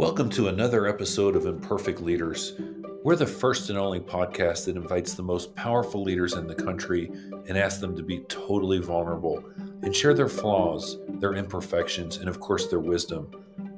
Welcome 0.00 0.30
to 0.30 0.48
another 0.48 0.86
episode 0.86 1.36
of 1.36 1.44
Imperfect 1.44 2.00
Leaders. 2.00 2.54
We're 3.04 3.16
the 3.16 3.26
first 3.26 3.68
and 3.68 3.78
only 3.78 4.00
podcast 4.00 4.64
that 4.64 4.76
invites 4.76 5.12
the 5.12 5.22
most 5.22 5.54
powerful 5.54 6.02
leaders 6.02 6.32
in 6.32 6.46
the 6.46 6.54
country 6.54 7.12
and 7.46 7.58
asks 7.58 7.82
them 7.82 7.94
to 7.96 8.02
be 8.02 8.20
totally 8.20 8.78
vulnerable 8.78 9.44
and 9.82 9.94
share 9.94 10.14
their 10.14 10.26
flaws, 10.26 10.96
their 11.06 11.34
imperfections, 11.34 12.16
and 12.16 12.30
of 12.30 12.40
course, 12.40 12.68
their 12.68 12.80
wisdom. 12.80 13.30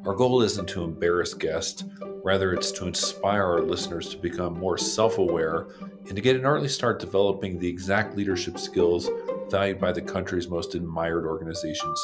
Our 0.06 0.14
goal 0.14 0.42
isn't 0.42 0.68
to 0.68 0.84
embarrass 0.84 1.34
guests, 1.34 1.82
rather, 2.22 2.54
it's 2.54 2.70
to 2.70 2.86
inspire 2.86 3.42
our 3.42 3.60
listeners 3.60 4.08
to 4.10 4.16
become 4.16 4.60
more 4.60 4.78
self 4.78 5.18
aware 5.18 5.66
and 6.06 6.14
to 6.14 6.22
get 6.22 6.36
an 6.36 6.46
early 6.46 6.68
start 6.68 7.00
developing 7.00 7.58
the 7.58 7.68
exact 7.68 8.16
leadership 8.16 8.60
skills 8.60 9.10
valued 9.50 9.80
by 9.80 9.90
the 9.90 10.00
country's 10.00 10.48
most 10.48 10.76
admired 10.76 11.26
organizations. 11.26 12.00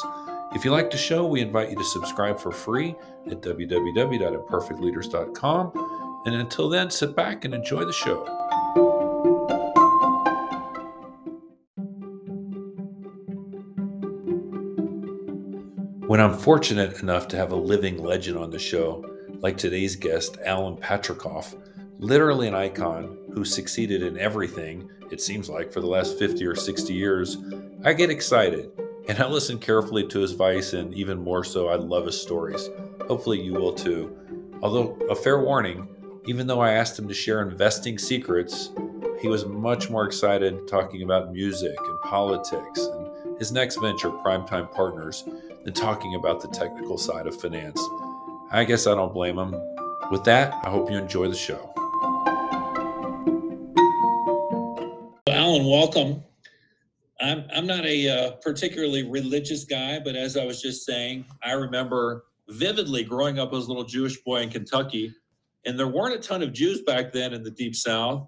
If 0.51 0.65
you 0.65 0.71
like 0.71 0.89
the 0.89 0.97
show, 0.97 1.27
we 1.27 1.41
invite 1.41 1.69
you 1.69 1.75
to 1.75 1.83
subscribe 1.83 2.39
for 2.39 2.51
free 2.51 2.95
at 3.27 3.39
www.imperfectleaders.com. 3.41 6.21
And 6.25 6.35
until 6.35 6.69
then, 6.69 6.89
sit 6.89 7.15
back 7.15 7.45
and 7.45 7.53
enjoy 7.53 7.85
the 7.85 7.93
show. 7.93 8.25
When 16.07 16.19
I'm 16.19 16.35
fortunate 16.35 17.03
enough 17.03 17.27
to 17.27 17.37
have 17.37 17.51
a 17.51 17.55
living 17.55 18.03
legend 18.03 18.39
on 18.39 18.49
the 18.49 18.57
show, 18.57 19.05
like 19.41 19.55
today's 19.55 19.95
guest, 19.95 20.39
Alan 20.43 20.77
Patricof, 20.77 21.53
literally 21.99 22.47
an 22.47 22.55
icon 22.55 23.19
who 23.35 23.45
succeeded 23.45 24.01
in 24.01 24.17
everything, 24.17 24.89
it 25.11 25.21
seems 25.21 25.47
like, 25.47 25.71
for 25.71 25.79
the 25.79 25.85
last 25.85 26.17
50 26.17 26.43
or 26.43 26.55
60 26.55 26.91
years, 26.91 27.37
I 27.85 27.93
get 27.93 28.09
excited 28.09 28.71
and 29.09 29.19
I 29.19 29.27
listened 29.27 29.61
carefully 29.61 30.05
to 30.07 30.19
his 30.19 30.33
advice, 30.33 30.73
and 30.73 30.93
even 30.93 31.17
more 31.17 31.43
so, 31.43 31.67
I 31.67 31.75
love 31.75 32.05
his 32.05 32.21
stories. 32.21 32.69
Hopefully, 33.07 33.41
you 33.41 33.53
will 33.53 33.73
too. 33.73 34.15
Although, 34.61 34.99
a 35.09 35.15
fair 35.15 35.41
warning, 35.41 35.87
even 36.27 36.45
though 36.45 36.61
I 36.61 36.73
asked 36.73 36.99
him 36.99 37.07
to 37.07 37.13
share 37.13 37.41
investing 37.41 37.97
secrets, 37.97 38.69
he 39.19 39.27
was 39.27 39.47
much 39.47 39.89
more 39.89 40.05
excited 40.05 40.67
talking 40.67 41.01
about 41.01 41.33
music 41.33 41.75
and 41.75 42.01
politics 42.01 42.81
and 42.81 43.39
his 43.39 43.51
next 43.51 43.77
venture, 43.77 44.11
Primetime 44.11 44.71
Partners, 44.71 45.23
than 45.63 45.73
talking 45.73 46.13
about 46.13 46.39
the 46.39 46.47
technical 46.49 46.99
side 46.99 47.25
of 47.25 47.35
finance. 47.41 47.81
I 48.51 48.63
guess 48.63 48.85
I 48.85 48.93
don't 48.93 49.13
blame 49.13 49.39
him. 49.39 49.55
With 50.11 50.23
that, 50.25 50.53
I 50.63 50.69
hope 50.69 50.91
you 50.91 50.97
enjoy 50.97 51.29
the 51.29 51.35
show. 51.35 51.73
Alan, 55.27 55.65
welcome. 55.65 56.23
I'm 57.21 57.45
I'm 57.53 57.67
not 57.67 57.85
a 57.85 58.07
uh, 58.07 58.31
particularly 58.41 59.03
religious 59.03 59.65
guy, 59.65 59.99
but 59.99 60.15
as 60.15 60.37
I 60.37 60.45
was 60.45 60.61
just 60.61 60.85
saying, 60.85 61.25
I 61.43 61.51
remember 61.53 62.25
vividly 62.47 63.03
growing 63.03 63.39
up 63.39 63.53
as 63.53 63.65
a 63.65 63.67
little 63.67 63.83
Jewish 63.83 64.17
boy 64.23 64.41
in 64.41 64.49
Kentucky, 64.49 65.13
and 65.65 65.77
there 65.77 65.87
weren't 65.87 66.15
a 66.15 66.19
ton 66.19 66.41
of 66.41 66.53
Jews 66.53 66.81
back 66.81 67.11
then 67.11 67.33
in 67.33 67.43
the 67.43 67.51
Deep 67.51 67.75
South. 67.75 68.27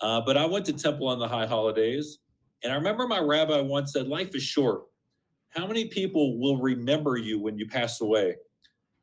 Uh, 0.00 0.20
but 0.20 0.36
I 0.36 0.44
went 0.46 0.66
to 0.66 0.72
temple 0.72 1.06
on 1.06 1.20
the 1.20 1.28
high 1.28 1.46
holidays, 1.46 2.18
and 2.64 2.72
I 2.72 2.76
remember 2.76 3.06
my 3.06 3.20
rabbi 3.20 3.60
once 3.60 3.92
said, 3.92 4.08
"Life 4.08 4.34
is 4.34 4.42
short. 4.42 4.82
How 5.50 5.66
many 5.66 5.86
people 5.86 6.40
will 6.40 6.60
remember 6.60 7.16
you 7.16 7.38
when 7.38 7.58
you 7.58 7.68
pass 7.68 8.00
away? 8.00 8.36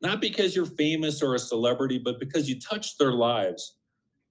Not 0.02 0.20
because 0.20 0.56
you're 0.56 0.66
famous 0.66 1.22
or 1.22 1.36
a 1.36 1.40
celebrity, 1.40 1.98
but 1.98 2.20
because 2.20 2.50
you 2.50 2.60
touched 2.60 3.00
their 3.00 3.14
lives." 3.14 3.78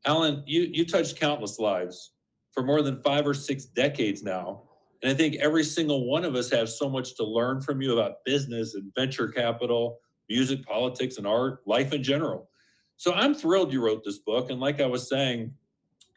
Alan, 0.04 0.42
you 0.46 0.68
you 0.70 0.84
touched 0.84 1.18
countless 1.18 1.58
lives 1.58 2.12
for 2.52 2.62
more 2.62 2.82
than 2.82 3.02
five 3.02 3.26
or 3.26 3.34
six 3.34 3.64
decades 3.64 4.22
now 4.22 4.67
and 5.02 5.12
I 5.12 5.14
think 5.14 5.36
every 5.36 5.64
single 5.64 6.08
one 6.08 6.24
of 6.24 6.34
us 6.34 6.50
have 6.50 6.68
so 6.68 6.88
much 6.88 7.14
to 7.16 7.24
learn 7.24 7.60
from 7.60 7.80
you 7.80 7.92
about 7.92 8.24
business 8.24 8.74
and 8.74 8.92
venture 8.94 9.28
capital, 9.28 10.00
music, 10.28 10.64
politics, 10.64 11.18
and 11.18 11.26
art, 11.26 11.60
life 11.66 11.92
in 11.92 12.02
general. 12.02 12.48
So 12.96 13.14
I'm 13.14 13.34
thrilled 13.34 13.72
you 13.72 13.84
wrote 13.84 14.02
this 14.04 14.18
book. 14.18 14.50
And 14.50 14.58
like 14.58 14.80
I 14.80 14.86
was 14.86 15.08
saying, 15.08 15.52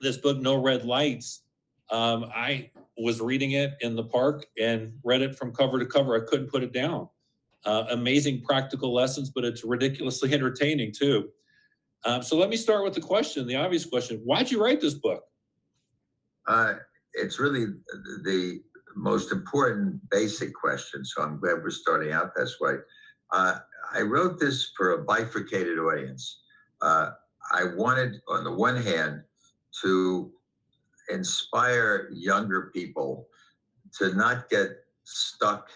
this 0.01 0.17
book, 0.17 0.39
No 0.39 0.59
Red 0.59 0.83
Lights, 0.83 1.43
um, 1.91 2.25
I 2.35 2.71
was 2.97 3.21
reading 3.21 3.51
it 3.51 3.73
in 3.81 3.95
the 3.95 4.03
park 4.03 4.47
and 4.59 4.93
read 5.03 5.21
it 5.21 5.35
from 5.35 5.53
cover 5.53 5.77
to 5.77 5.85
cover. 5.85 6.15
I 6.15 6.25
couldn't 6.27 6.47
put 6.47 6.63
it 6.63 6.73
down. 6.73 7.07
Uh, 7.63 7.85
amazing 7.91 8.41
practical 8.41 8.91
lessons, 8.91 9.29
but 9.29 9.45
it's 9.45 9.63
ridiculously 9.63 10.33
entertaining 10.33 10.91
too. 10.91 11.29
Um, 12.03 12.23
so 12.23 12.35
let 12.35 12.49
me 12.49 12.57
start 12.57 12.83
with 12.83 12.95
the 12.95 13.01
question, 13.01 13.45
the 13.45 13.57
obvious 13.57 13.85
question: 13.85 14.21
Why'd 14.25 14.49
you 14.49 14.63
write 14.63 14.81
this 14.81 14.95
book? 14.95 15.23
Uh, 16.47 16.73
it's 17.13 17.39
really 17.39 17.65
the 18.23 18.61
most 18.95 19.31
important 19.31 20.09
basic 20.09 20.53
question. 20.53 21.03
So 21.05 21.21
I'm 21.21 21.39
glad 21.39 21.63
we're 21.63 21.69
starting 21.69 22.11
out 22.11 22.35
this 22.35 22.59
way. 22.59 22.75
Uh, 23.31 23.59
I 23.93 24.01
wrote 24.01 24.39
this 24.39 24.71
for 24.75 24.91
a 24.91 25.03
bifurcated 25.03 25.77
audience. 25.79 26.41
Uh, 26.81 27.11
I 27.51 27.65
wanted, 27.75 28.21
on 28.27 28.43
the 28.43 28.51
one 28.51 28.81
hand, 28.81 29.23
to 29.81 30.31
inspire 31.09 32.09
younger 32.11 32.71
people 32.73 33.27
to 33.97 34.13
not 34.13 34.49
get 34.49 34.69
stuck 35.03 35.69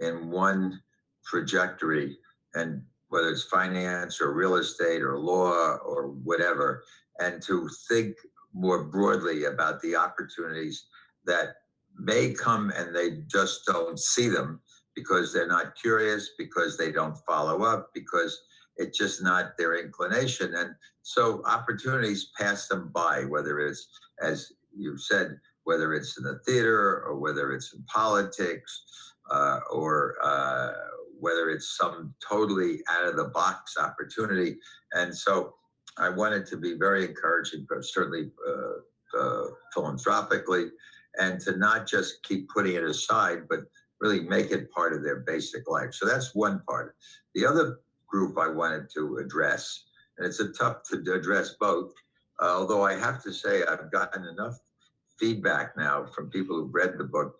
in 0.00 0.30
one 0.30 0.80
trajectory 1.24 2.16
and 2.54 2.82
whether 3.08 3.30
it's 3.30 3.44
finance 3.44 4.20
or 4.20 4.32
real 4.32 4.56
estate 4.56 5.02
or 5.02 5.18
law 5.18 5.76
or 5.76 6.08
whatever, 6.08 6.84
and 7.18 7.42
to 7.42 7.68
think 7.88 8.16
more 8.52 8.84
broadly 8.84 9.44
about 9.44 9.80
the 9.80 9.94
opportunities 9.96 10.86
that 11.24 11.56
may 11.98 12.32
come 12.32 12.72
and 12.76 12.94
they 12.94 13.22
just 13.26 13.66
don't 13.66 13.98
see 13.98 14.28
them 14.28 14.60
because 14.94 15.32
they're 15.32 15.46
not 15.46 15.76
curious, 15.80 16.30
because 16.38 16.76
they 16.76 16.90
don't 16.90 17.16
follow 17.26 17.62
up, 17.62 17.90
because 17.94 18.40
it's 18.76 18.98
just 18.98 19.22
not 19.22 19.56
their 19.56 19.76
inclination. 19.76 20.54
And 20.54 20.70
so 21.02 21.42
opportunities 21.46 22.30
pass 22.38 22.68
them 22.68 22.90
by, 22.92 23.24
whether 23.24 23.60
it's, 23.60 23.88
as 24.20 24.52
you 24.76 24.96
said, 24.96 25.38
whether 25.64 25.94
it's 25.94 26.16
in 26.18 26.24
the 26.24 26.38
theater 26.46 27.02
or 27.04 27.18
whether 27.18 27.52
it's 27.52 27.74
in 27.74 27.82
politics 27.84 28.84
uh, 29.30 29.60
or 29.70 30.16
uh, 30.22 30.72
whether 31.20 31.50
it's 31.50 31.76
some 31.76 32.14
totally 32.26 32.80
out 32.90 33.06
of 33.06 33.16
the 33.16 33.24
box 33.24 33.76
opportunity. 33.78 34.56
And 34.92 35.14
so 35.14 35.54
I 35.98 36.08
wanted 36.08 36.46
to 36.46 36.56
be 36.56 36.74
very 36.74 37.04
encouraging, 37.04 37.66
but 37.68 37.84
certainly 37.84 38.30
uh, 38.48 39.18
uh 39.18 39.46
philanthropically 39.72 40.66
and 41.18 41.40
to 41.40 41.56
not 41.56 41.86
just 41.86 42.22
keep 42.22 42.48
putting 42.48 42.74
it 42.74 42.84
aside, 42.84 43.42
but 43.48 43.60
really 44.00 44.20
make 44.20 44.50
it 44.50 44.70
part 44.70 44.92
of 44.92 45.02
their 45.02 45.20
basic 45.20 45.68
life. 45.68 45.92
So 45.92 46.06
that's 46.06 46.34
one 46.34 46.62
part. 46.68 46.94
The 47.34 47.44
other 47.44 47.80
group 48.06 48.38
I 48.38 48.48
wanted 48.48 48.88
to 48.94 49.18
address, 49.18 49.84
and 50.16 50.26
it's 50.26 50.40
a 50.40 50.52
tough 50.52 50.82
to 50.90 51.12
address 51.12 51.56
both, 51.60 51.92
uh, 52.40 52.46
although 52.46 52.84
I 52.84 52.94
have 52.94 53.22
to 53.24 53.32
say 53.32 53.64
I've 53.64 53.90
gotten 53.90 54.24
enough 54.24 54.58
feedback 55.18 55.76
now 55.76 56.06
from 56.06 56.30
people 56.30 56.56
who've 56.56 56.74
read 56.74 56.96
the 56.96 57.04
book 57.04 57.36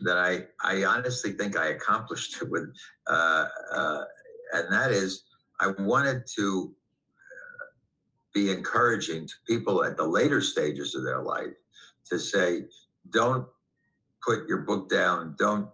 that 0.00 0.16
I, 0.16 0.44
I 0.62 0.84
honestly 0.84 1.32
think 1.32 1.56
I 1.56 1.68
accomplished 1.68 2.40
it 2.40 2.50
with, 2.50 2.72
uh, 3.08 3.46
uh, 3.72 4.04
and 4.52 4.72
that 4.72 4.92
is 4.92 5.24
I 5.58 5.72
wanted 5.78 6.26
to 6.36 6.72
uh, 6.72 7.64
be 8.32 8.50
encouraging 8.50 9.26
to 9.26 9.34
people 9.46 9.82
at 9.84 9.96
the 9.96 10.06
later 10.06 10.40
stages 10.40 10.94
of 10.94 11.02
their 11.02 11.22
life 11.22 11.54
to 12.10 12.18
say, 12.18 12.64
don't 13.10 13.46
put 14.24 14.48
your 14.48 14.58
book 14.58 14.88
down. 14.88 15.34
Don't 15.38 15.68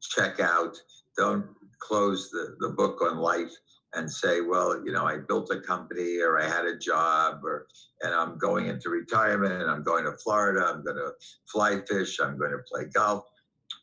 check 0.00 0.40
out. 0.40 0.76
Don't 1.16 1.46
close 1.78 2.30
the, 2.30 2.56
the 2.60 2.70
book 2.70 3.00
on 3.02 3.18
life 3.18 3.52
and 3.94 4.10
say, 4.10 4.40
well, 4.40 4.80
you 4.84 4.92
know, 4.92 5.04
I 5.04 5.18
built 5.18 5.50
a 5.50 5.60
company 5.60 6.20
or 6.20 6.40
I 6.40 6.48
had 6.48 6.64
a 6.64 6.78
job 6.78 7.40
or 7.44 7.66
and 8.02 8.14
I'm 8.14 8.38
going 8.38 8.66
into 8.66 8.88
retirement 8.88 9.52
and 9.52 9.70
I'm 9.70 9.82
going 9.82 10.04
to 10.04 10.12
Florida, 10.12 10.64
I'm 10.64 10.84
going 10.84 10.96
to 10.96 11.10
fly 11.50 11.80
fish, 11.88 12.20
I'm 12.20 12.38
going 12.38 12.52
to 12.52 12.62
play 12.70 12.84
golf, 12.84 13.24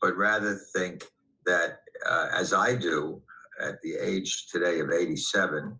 but 0.01 0.15
rather 0.15 0.57
think 0.73 1.03
that 1.45 1.79
uh, 2.05 2.27
as 2.33 2.53
I 2.53 2.75
do 2.75 3.21
at 3.61 3.81
the 3.81 3.95
age 3.95 4.47
today 4.47 4.79
of 4.79 4.91
87, 4.91 5.77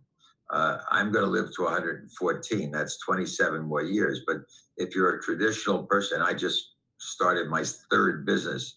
uh, 0.50 0.78
I'm 0.90 1.12
going 1.12 1.24
to 1.24 1.30
live 1.30 1.54
to 1.56 1.64
114. 1.64 2.70
That's 2.70 2.98
27 2.98 3.62
more 3.62 3.82
years. 3.82 4.22
But 4.26 4.38
if 4.76 4.94
you're 4.94 5.16
a 5.16 5.22
traditional 5.22 5.84
person, 5.84 6.22
I 6.22 6.32
just 6.32 6.74
started 6.98 7.48
my 7.48 7.64
third 7.90 8.26
business. 8.26 8.76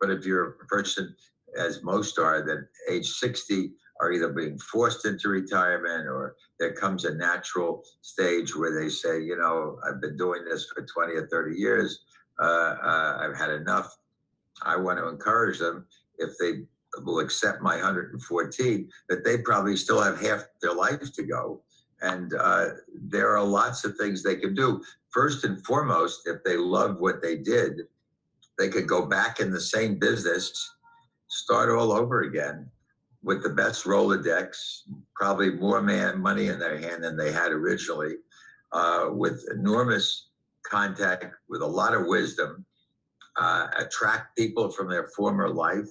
But 0.00 0.10
if 0.10 0.26
you're 0.26 0.50
a 0.50 0.66
person, 0.66 1.14
as 1.58 1.82
most 1.82 2.18
are, 2.18 2.42
that 2.42 2.66
age 2.90 3.08
60 3.08 3.72
are 4.00 4.12
either 4.12 4.28
being 4.32 4.58
forced 4.58 5.06
into 5.06 5.28
retirement 5.28 6.06
or 6.08 6.36
there 6.58 6.72
comes 6.72 7.04
a 7.04 7.14
natural 7.14 7.84
stage 8.02 8.54
where 8.54 8.78
they 8.78 8.88
say, 8.88 9.20
you 9.20 9.36
know, 9.36 9.78
I've 9.86 10.00
been 10.00 10.16
doing 10.16 10.44
this 10.44 10.66
for 10.66 10.82
20 10.84 11.14
or 11.14 11.28
30 11.28 11.56
years. 11.56 12.00
Uh, 12.40 12.76
uh, 12.82 13.18
I've 13.20 13.36
had 13.36 13.50
enough. 13.50 13.96
I 14.62 14.76
want 14.76 14.98
to 14.98 15.08
encourage 15.08 15.60
them 15.60 15.86
if 16.18 16.30
they 16.38 16.64
will 17.04 17.20
accept 17.20 17.60
my 17.60 17.76
114 17.76 18.90
that 19.08 19.24
they 19.24 19.38
probably 19.38 19.76
still 19.76 20.02
have 20.02 20.20
half 20.20 20.44
their 20.60 20.74
life 20.74 21.12
to 21.12 21.22
go 21.22 21.62
and 22.04 22.34
uh, 22.34 22.66
there 22.94 23.36
are 23.36 23.42
lots 23.42 23.84
of 23.84 23.96
things 23.96 24.22
they 24.22 24.36
can 24.36 24.54
do. 24.54 24.82
First 25.14 25.44
and 25.44 25.64
foremost, 25.64 26.26
if 26.26 26.42
they 26.42 26.56
loved 26.56 27.00
what 27.00 27.22
they 27.22 27.36
did, 27.36 27.82
they 28.58 28.68
could 28.68 28.88
go 28.88 29.06
back 29.06 29.38
in 29.38 29.52
the 29.52 29.60
same 29.60 29.96
business, 29.96 30.74
start 31.28 31.70
all 31.70 31.92
over 31.92 32.22
again, 32.22 32.68
with 33.22 33.44
the 33.44 33.50
best 33.50 33.84
Rolodex, 33.84 34.80
probably 35.14 35.50
more 35.50 35.80
man 35.80 36.20
money 36.20 36.48
in 36.48 36.58
their 36.58 36.78
hand 36.78 37.04
than 37.04 37.16
they 37.16 37.30
had 37.30 37.52
originally, 37.52 38.16
uh, 38.72 39.10
with 39.12 39.46
enormous 39.52 40.30
contact, 40.68 41.26
with 41.48 41.62
a 41.62 41.66
lot 41.66 41.94
of 41.94 42.06
wisdom, 42.06 42.66
uh, 43.36 43.68
attract 43.78 44.36
people 44.36 44.68
from 44.68 44.88
their 44.88 45.06
former 45.16 45.48
life, 45.48 45.90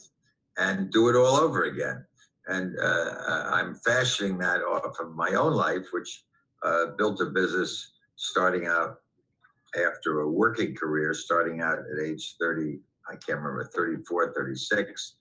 and 0.58 0.92
do 0.92 1.08
it 1.08 1.16
all 1.16 1.38
over 1.38 1.64
again. 1.64 2.06
And 2.48 2.78
uh, 2.78 3.46
I'm 3.54 3.76
fashioning 3.76 4.38
that 4.40 4.64
off 4.64 5.00
of 5.00 5.16
my 5.16 5.30
own 5.30 5.54
life, 5.54 5.88
which 5.94 6.26
uh, 6.62 6.88
built 6.98 7.22
a 7.22 7.28
business 7.28 7.94
starting 8.18 8.68
out 8.68 8.98
after 9.76 10.22
a 10.22 10.30
working 10.30 10.76
career, 10.76 11.14
starting 11.14 11.62
out 11.62 11.80
at 11.80 12.04
age 12.04 12.36
30, 12.40 12.80
I 13.10 13.16
can't 13.16 13.40
remember, 13.40 13.70
34, 13.76 14.34
36, 14.34 15.16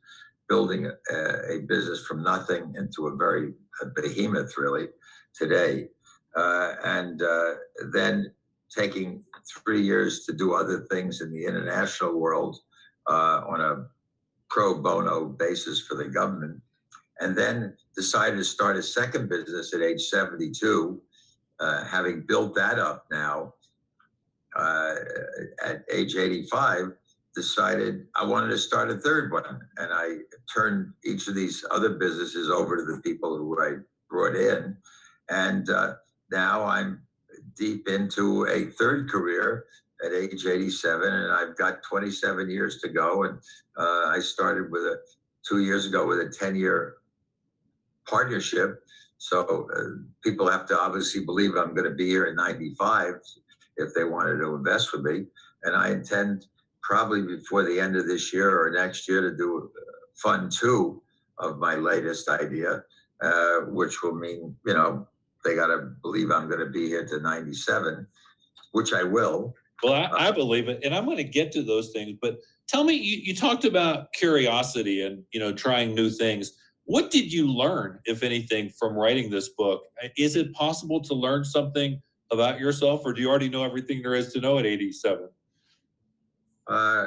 building 0.49 0.87
a, 0.87 1.55
a 1.55 1.61
business 1.61 2.05
from 2.05 2.23
nothing 2.23 2.75
into 2.77 3.07
a 3.07 3.17
very 3.17 3.55
a 3.81 3.87
behemoth, 3.87 4.57
really, 4.59 4.89
today. 5.35 5.89
Uh, 6.37 6.75
and 6.85 7.23
uh, 7.23 7.55
then 7.93 8.33
taking 8.75 9.23
three 9.65 9.83
years 9.83 10.25
to 10.25 10.33
do 10.33 10.55
other 10.55 10.87
things 10.91 11.21
in 11.21 11.33
the 11.33 11.45
international 11.45 12.19
world 12.19 12.59
uh, 13.09 13.43
on 13.49 13.61
a 13.61 13.87
pro 14.49 14.81
bono 14.81 15.27
basis 15.27 15.81
for 15.81 15.95
the 15.95 16.09
government. 16.09 16.61
And 17.21 17.37
then 17.37 17.77
decided 17.97 18.37
to 18.37 18.45
start 18.45 18.77
a 18.77 18.83
second 18.83 19.29
business 19.29 19.75
at 19.75 19.83
age 19.83 20.03
72, 20.03 21.01
uh, 21.61 21.85
having 21.85 22.25
built 22.27 22.55
that 22.55 22.79
up 22.79 23.07
now 23.11 23.55
uh, 24.57 24.95
at 25.65 25.85
age 25.93 26.17
85 26.17 26.93
decided 27.35 28.07
I 28.15 28.25
wanted 28.25 28.49
to 28.49 28.59
start 28.59 28.91
a 28.91 28.99
third 28.99 29.33
one. 29.33 29.61
And 29.79 29.93
I 29.93 30.19
turned 30.53 30.93
each 31.05 31.29
of 31.29 31.35
these 31.35 31.65
other 31.71 31.91
businesses 31.91 32.51
over 32.51 32.77
to 32.77 32.85
the 32.85 33.01
people 33.01 33.37
who 33.37 33.61
I 33.61 33.77
brought 34.11 34.37
in. 34.37 34.77
And 35.31 35.69
uh, 35.71 35.95
now 36.31 36.65
I'm 36.65 37.03
deep 37.57 37.89
into 37.89 38.47
a 38.47 38.67
third 38.67 39.09
career 39.09 39.65
at 40.05 40.13
age 40.13 40.47
87, 40.47 41.13
and 41.13 41.33
I've 41.33 41.57
got 41.57 41.83
27 41.83 42.51
years 42.51 42.81
to 42.81 42.89
go. 42.89 43.25
And 43.25 43.39
uh, 43.77 44.09
I 44.09 44.19
started 44.21 44.71
with 44.71 44.83
a 44.83 44.99
two 45.47 45.61
years 45.61 45.87
ago 45.87 46.07
with 46.07 46.21
a 46.21 46.29
10 46.29 46.57
year 46.57 46.97
partnership. 48.07 48.83
So 49.19 49.69
uh, 49.75 50.03
people 50.23 50.51
have 50.51 50.67
to 50.67 50.79
obviously 50.79 51.25
believe 51.25 51.57
I'm 51.57 51.75
going 51.75 51.89
to 51.89 51.95
be 51.95 52.09
here 52.09 52.27
in 52.27 52.37
95 52.37 53.15
if 53.77 53.95
they 53.95 54.05
wanted 54.05 54.39
to 54.39 54.55
invest 54.55 54.93
with 54.93 55.03
me. 55.03 55.25
And 55.65 55.77
I 55.77 55.91
intend 55.91 56.47
probably 56.83 57.23
before 57.23 57.65
the 57.65 57.79
end 57.79 57.97
of 57.97 58.07
this 58.07 58.33
year 58.33 58.61
or 58.61 58.71
next 58.71 59.09
year 59.09 59.21
to 59.23 59.37
do 59.37 59.71
uh, 59.77 59.81
fund 60.15 60.53
two 60.53 61.03
of 61.39 61.59
my 61.59 61.75
latest 61.77 62.29
idea, 62.29 62.83
uh, 63.23 63.61
which 63.69 64.03
will 64.03 64.15
mean, 64.15 64.55
you 64.67 64.75
know, 64.75 65.07
they 65.45 65.55
got 65.55 65.69
to 65.69 65.91
believe 66.03 66.31
I'm 66.31 66.49
going 66.49 66.61
to 66.61 66.71
be 66.71 66.89
here 66.89 67.07
to 67.07 67.21
97, 67.21 68.07
which 68.73 68.93
I 68.93 69.03
will. 69.03 69.55
Well, 69.83 69.95
I, 69.95 70.05
I 70.05 70.29
uh, 70.29 70.33
believe 70.33 70.69
it, 70.69 70.81
and 70.85 70.95
I'm 70.95 71.05
going 71.05 71.17
to 71.17 71.25
get 71.25 71.51
to 71.53 71.63
those 71.63 71.91
things. 71.91 72.17
But 72.21 72.39
tell 72.69 72.85
me, 72.85 72.95
you, 72.95 73.19
you 73.19 73.35
talked 73.35 73.65
about 73.65 74.13
curiosity 74.13 75.03
and 75.05 75.25
you 75.33 75.41
know 75.41 75.53
trying 75.53 75.95
new 75.95 76.11
things. 76.11 76.53
What 76.85 77.11
did 77.11 77.33
you 77.33 77.49
learn, 77.49 78.01
if 78.05 78.23
anything, 78.23 78.71
from 78.71 78.95
writing 78.95 79.31
this 79.31 79.51
book? 79.51 79.83
Uh, 80.03 80.09
is 80.17 80.37
it 80.37 80.53
possible 80.53 81.01
to 81.03 81.15
learn 81.15 81.45
something 81.45 82.01
about 82.33 82.59
yourself, 82.59 83.03
or 83.05 83.13
do 83.13 83.21
you 83.21 83.29
already 83.29 83.49
know 83.49 83.65
everything 83.65 84.03
there 84.03 84.15
is 84.15 84.33
to 84.33 84.41
know 84.41 84.59
at 84.59 84.67
87? 84.67 85.29
Uh, 86.67 87.07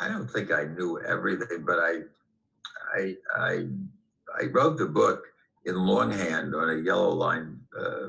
I 0.00 0.08
don't 0.08 0.28
think 0.28 0.50
I 0.50 0.64
knew 0.64 1.00
everything, 1.00 1.64
but 1.66 1.78
I, 1.78 2.00
I, 2.96 3.14
I, 3.36 3.66
I 4.40 4.44
wrote 4.52 4.78
the 4.78 4.86
book 4.86 5.22
in 5.66 5.76
longhand 5.76 6.54
on 6.54 6.70
a 6.70 6.82
yellow 6.82 7.10
line 7.10 7.58
uh, 7.78 8.08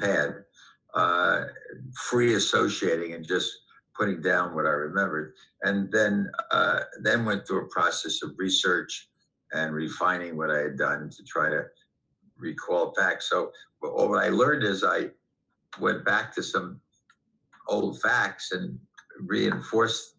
pad, 0.00 0.44
uh, 0.94 1.44
free 1.94 2.34
associating 2.34 3.14
and 3.14 3.26
just 3.26 3.50
putting 3.96 4.20
down 4.22 4.54
what 4.54 4.66
I 4.66 4.70
remembered, 4.70 5.34
and 5.62 5.90
then 5.92 6.30
uh, 6.50 6.80
then 7.02 7.24
went 7.24 7.46
through 7.46 7.64
a 7.64 7.68
process 7.68 8.22
of 8.22 8.32
research 8.38 9.08
and 9.52 9.74
refining 9.74 10.36
what 10.36 10.50
I 10.50 10.58
had 10.58 10.76
done 10.78 11.10
to 11.10 11.24
try 11.24 11.50
to 11.50 11.64
recall 12.40 12.94
facts. 12.94 13.28
So 13.28 13.52
what 13.80 14.22
I 14.22 14.28
learned 14.28 14.64
is 14.64 14.84
I 14.84 15.10
went 15.78 16.04
back 16.04 16.34
to 16.34 16.42
some 16.42 16.80
old 17.68 18.00
facts 18.00 18.52
and 18.52 18.78
reinforced 19.20 20.16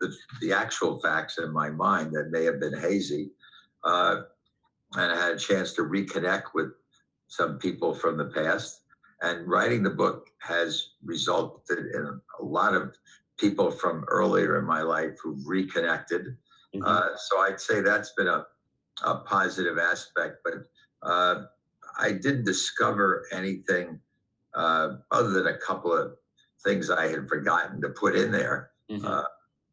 the, 0.00 0.14
the 0.40 0.52
actual 0.52 1.00
facts 1.00 1.38
in 1.38 1.52
my 1.52 1.70
mind 1.70 2.12
that 2.12 2.30
may 2.30 2.44
have 2.44 2.60
been 2.60 2.78
hazy. 2.78 3.30
Uh, 3.84 4.22
and 4.94 5.12
I 5.12 5.16
had 5.16 5.32
a 5.32 5.38
chance 5.38 5.72
to 5.74 5.82
reconnect 5.82 6.54
with 6.54 6.72
some 7.28 7.58
people 7.58 7.94
from 7.94 8.16
the 8.16 8.26
past. 8.26 8.80
And 9.22 9.46
writing 9.46 9.82
the 9.82 9.90
book 9.90 10.26
has 10.40 10.90
resulted 11.04 11.78
in 11.78 12.20
a 12.40 12.44
lot 12.44 12.74
of 12.74 12.96
people 13.38 13.70
from 13.70 14.04
earlier 14.08 14.58
in 14.58 14.64
my 14.64 14.82
life 14.82 15.16
who've 15.22 15.46
reconnected. 15.46 16.36
Mm-hmm. 16.74 16.82
Uh, 16.84 17.16
so 17.16 17.38
I'd 17.38 17.60
say 17.60 17.80
that's 17.80 18.12
been 18.16 18.26
a, 18.26 18.44
a 19.04 19.16
positive 19.18 19.78
aspect. 19.78 20.38
But 20.44 20.54
uh, 21.02 21.42
I 21.98 22.12
didn't 22.12 22.44
discover 22.44 23.26
anything 23.32 24.00
uh, 24.54 24.96
other 25.10 25.30
than 25.30 25.46
a 25.46 25.58
couple 25.58 25.92
of 25.92 26.12
things 26.64 26.90
I 26.90 27.08
had 27.08 27.28
forgotten 27.28 27.80
to 27.82 27.90
put 27.90 28.16
in 28.16 28.30
there, 28.30 28.70
mm-hmm. 28.90 29.04
uh, 29.04 29.24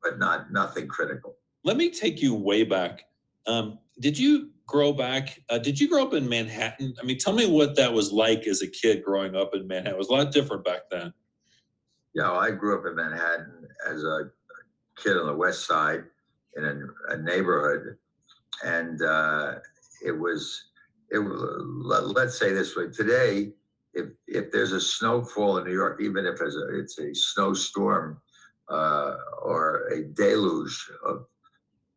but 0.03 0.19
not 0.19 0.51
nothing 0.51 0.87
critical. 0.87 1.35
Let 1.63 1.77
me 1.77 1.89
take 1.89 2.21
you 2.21 2.33
way 2.33 2.63
back. 2.63 3.03
Um, 3.47 3.79
did 3.99 4.17
you 4.17 4.49
grow 4.65 4.93
back? 4.93 5.41
Uh, 5.49 5.57
did 5.57 5.79
you 5.79 5.89
grow 5.89 6.03
up 6.03 6.13
in 6.13 6.27
Manhattan? 6.27 6.93
I 7.01 7.05
mean, 7.05 7.17
tell 7.17 7.33
me 7.33 7.47
what 7.47 7.75
that 7.75 7.91
was 7.91 8.11
like 8.11 8.47
as 8.47 8.61
a 8.61 8.67
kid 8.67 9.03
growing 9.03 9.35
up 9.35 9.53
in 9.53 9.67
Manhattan. 9.67 9.95
It 9.95 9.97
was 9.97 10.09
a 10.09 10.13
lot 10.13 10.31
different 10.31 10.63
back 10.63 10.81
then. 10.89 11.13
Yeah, 12.13 12.31
well, 12.31 12.39
I 12.39 12.51
grew 12.51 12.77
up 12.77 12.85
in 12.85 12.95
Manhattan 12.95 13.67
as 13.87 14.03
a 14.03 14.31
kid 14.97 15.17
on 15.17 15.27
the 15.27 15.35
West 15.35 15.67
Side 15.67 16.03
in 16.55 16.65
a, 16.65 17.13
a 17.13 17.17
neighborhood, 17.17 17.97
and 18.63 19.01
uh, 19.01 19.55
it 20.05 20.11
was 20.11 20.68
it. 21.11 21.19
Let, 21.19 22.27
us 22.27 22.39
say 22.39 22.53
this 22.53 22.75
way: 22.75 22.89
today, 22.89 23.53
if 23.93 24.07
if 24.27 24.51
there's 24.51 24.71
a 24.71 24.81
snowfall 24.81 25.57
in 25.57 25.65
New 25.65 25.73
York, 25.73 26.01
even 26.01 26.25
if 26.25 26.41
it's 26.41 26.55
a, 26.55 26.79
it's 26.79 26.99
a 26.99 27.13
snowstorm 27.13 28.21
uh, 28.69 29.15
or 29.41 29.87
a 29.89 30.03
deluge 30.03 30.89
of 31.05 31.25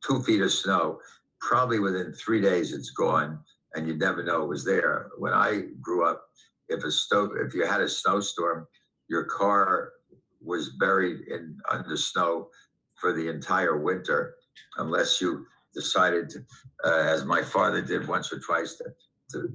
two 0.05 0.23
feet 0.23 0.41
of 0.41 0.53
snow, 0.53 0.99
probably 1.41 1.79
within 1.79 2.13
three 2.13 2.41
days 2.41 2.73
it's 2.73 2.91
gone, 2.91 3.39
and 3.75 3.87
you 3.87 3.95
never 3.95 4.23
know 4.23 4.43
it 4.43 4.49
was 4.49 4.65
there. 4.65 5.11
When 5.19 5.33
I 5.33 5.65
grew 5.81 6.05
up, 6.05 6.25
if 6.69 6.85
a 6.85 6.91
snow 6.91 7.33
if 7.37 7.55
you 7.55 7.67
had 7.67 7.81
a 7.81 7.89
snowstorm, 7.89 8.67
your 9.09 9.25
car 9.25 9.93
was 10.41 10.71
buried 10.71 11.29
in 11.29 11.57
under 11.71 11.97
snow 11.97 12.49
for 12.95 13.13
the 13.13 13.29
entire 13.29 13.79
winter, 13.79 14.35
unless 14.79 15.21
you 15.21 15.47
decided, 15.75 16.31
to, 16.31 16.45
uh, 16.85 17.05
as 17.09 17.25
my 17.25 17.43
father 17.43 17.81
did 17.81 18.09
once 18.09 18.33
or 18.33 18.39
twice, 18.39 18.77
to, 18.77 18.85
to 19.31 19.53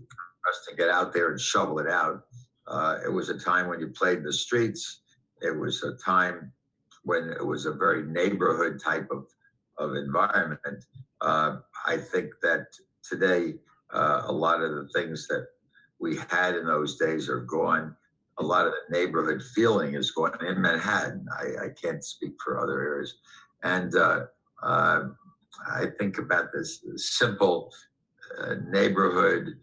us 0.50 0.66
to 0.68 0.76
get 0.76 0.90
out 0.90 1.14
there 1.14 1.32
and 1.32 1.40
shovel 1.40 1.80
it 1.80 1.88
out. 1.88 2.24
Uh, 2.68 2.98
it 3.06 3.10
was 3.10 3.30
a 3.30 3.40
time 3.40 3.68
when 3.68 3.80
you 3.80 3.88
played 3.88 4.20
in 4.20 4.24
the 4.24 4.34
streets. 4.34 5.02
It 5.42 5.56
was 5.58 5.84
a 5.84 5.94
time 6.04 6.52
when 7.04 7.30
it 7.30 7.46
was 7.46 7.66
a 7.66 7.72
very 7.72 8.04
neighborhood 8.04 8.82
type 8.84 9.08
of, 9.12 9.28
of 9.78 9.96
environment. 9.96 10.84
Uh, 11.22 11.58
I 11.86 11.98
think 11.98 12.32
that 12.44 12.68
today, 13.08 13.56
uh, 13.94 14.24
a 14.26 14.32
lot 14.32 14.62
of 14.62 14.72
the 14.72 14.90
things 14.94 15.28
that 15.28 15.48
we 16.00 16.18
had 16.30 16.56
in 16.56 16.66
those 16.66 16.98
days 16.98 17.30
are 17.30 17.42
gone. 17.42 17.96
A 18.40 18.44
lot 18.44 18.68
of 18.68 18.74
the 18.74 18.98
neighborhood 18.98 19.42
feeling 19.56 19.96
is 19.96 20.12
gone 20.12 20.46
in 20.46 20.62
Manhattan. 20.62 21.26
I, 21.40 21.66
I 21.66 21.70
can't 21.70 22.04
speak 22.04 22.34
for 22.44 22.60
other 22.60 22.82
areas. 22.82 23.16
And 23.64 23.96
uh, 23.96 24.26
uh, 24.62 25.06
I 25.66 25.88
think 26.00 26.18
about 26.18 26.52
this 26.54 26.84
simple 26.96 27.72
uh, 28.40 28.56
neighborhood 28.70 29.58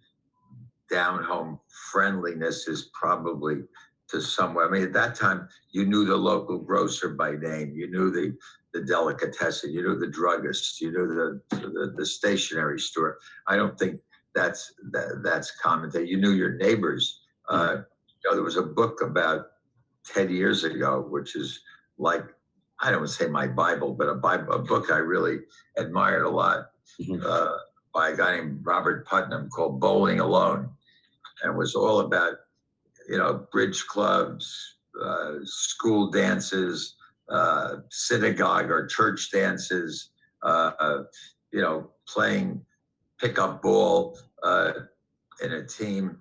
down 0.91 1.23
home 1.23 1.59
friendliness 1.93 2.69
is 2.69 2.91
probably 2.93 3.63
to 4.09 4.21
somewhere. 4.21 4.67
I 4.67 4.71
mean, 4.71 4.83
at 4.83 4.93
that 4.93 5.15
time, 5.15 5.49
you 5.71 5.87
knew 5.87 6.05
the 6.05 6.17
local 6.17 6.59
grocer 6.59 7.11
by 7.11 7.33
name. 7.33 7.73
You 7.75 7.91
knew 7.91 8.11
the 8.11 8.37
the 8.73 8.83
delicatessen. 8.85 9.73
You 9.73 9.83
knew 9.83 9.99
the 9.99 10.09
druggist. 10.09 10.81
You 10.81 10.91
knew 10.93 11.09
the 11.09 11.57
the, 11.57 11.95
the 11.97 12.07
stationery 12.07 12.79
store. 12.79 13.19
I 13.47 13.57
don't 13.57 13.79
think 13.79 14.01
that's 14.35 14.75
that, 14.93 15.23
that's 15.23 15.53
common. 15.61 15.91
That 15.91 16.09
you 16.09 16.19
knew 16.19 16.33
your 16.33 16.57
neighbors. 16.57 17.23
Uh, 17.49 17.77
you 18.23 18.31
know, 18.31 18.35
there 18.35 18.45
was 18.45 18.57
a 18.57 18.63
book 18.63 19.01
about 19.03 19.47
ten 20.05 20.31
years 20.31 20.65
ago, 20.65 21.07
which 21.09 21.37
is 21.37 21.61
like 21.99 22.25
I 22.85 22.91
don't 22.91 23.01
want 23.01 23.11
to 23.11 23.17
say 23.17 23.29
my 23.29 23.47
Bible, 23.47 23.95
but 23.95 24.11
a 24.11 24.15
Bible, 24.15 24.53
a 24.53 24.59
book 24.59 24.91
I 24.93 24.99
really 24.99 25.39
admired 25.79 26.25
a 26.25 26.29
lot. 26.29 26.67
Mm-hmm. 27.01 27.25
Uh, 27.27 27.57
by 27.95 28.11
a 28.11 28.17
guy 28.17 28.37
named 28.37 28.61
Robert 28.63 29.07
Putnam 29.07 29.49
called 29.49 29.81
Bowling 29.81 30.21
Alone, 30.21 30.69
and 31.43 31.57
was 31.57 31.75
all 31.75 32.01
about 32.01 32.35
you 33.09 33.17
know 33.17 33.47
bridge 33.51 33.87
clubs, 33.87 34.77
uh, 35.03 35.37
school 35.45 36.11
dances, 36.11 36.97
uh, 37.31 37.77
synagogue 37.91 38.71
or 38.71 38.87
church 38.87 39.31
dances, 39.33 40.11
uh, 40.43 41.05
you 41.53 41.63
know, 41.63 41.91
playing 42.07 42.61
pickup 43.19 43.63
ball 43.63 44.19
uh, 44.43 44.73
in 45.43 45.53
a 45.53 45.67
team. 45.67 46.19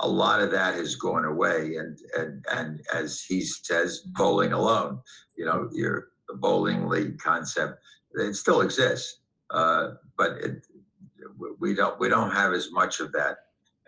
A 0.00 0.08
lot 0.08 0.40
of 0.40 0.50
that 0.50 0.74
has 0.74 0.96
gone 0.96 1.24
away, 1.24 1.76
and 1.76 1.98
and 2.16 2.44
and 2.50 2.80
as 2.94 3.22
he 3.22 3.42
says, 3.42 4.00
bowling 4.00 4.52
alone. 4.52 5.00
You 5.36 5.44
know, 5.44 5.68
your 5.72 6.08
the 6.28 6.34
bowling 6.34 6.88
league 6.88 7.18
concept 7.18 7.78
it 8.14 8.34
still 8.36 8.60
exists, 8.60 9.20
uh, 9.50 9.92
but 10.16 10.32
it, 10.32 10.66
we 11.58 11.74
don't 11.74 11.98
we 12.00 12.08
don't 12.08 12.30
have 12.30 12.52
as 12.52 12.70
much 12.72 13.00
of 13.00 13.12
that 13.12 13.38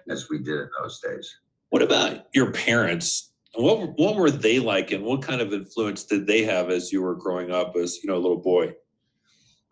as 0.08 0.28
we 0.28 0.38
did 0.38 0.60
in 0.60 0.68
those 0.80 1.00
days. 1.00 1.38
What 1.70 1.82
about 1.82 2.26
your 2.34 2.52
parents? 2.52 3.32
What 3.54 3.98
what 3.98 4.16
were 4.16 4.30
they 4.30 4.58
like, 4.58 4.90
and 4.90 5.04
what 5.04 5.22
kind 5.22 5.40
of 5.40 5.52
influence 5.52 6.04
did 6.04 6.26
they 6.26 6.42
have 6.44 6.70
as 6.70 6.92
you 6.92 7.02
were 7.02 7.14
growing 7.14 7.50
up 7.50 7.76
as 7.76 8.02
you 8.02 8.08
know 8.08 8.16
a 8.16 8.18
little 8.18 8.40
boy? 8.40 8.74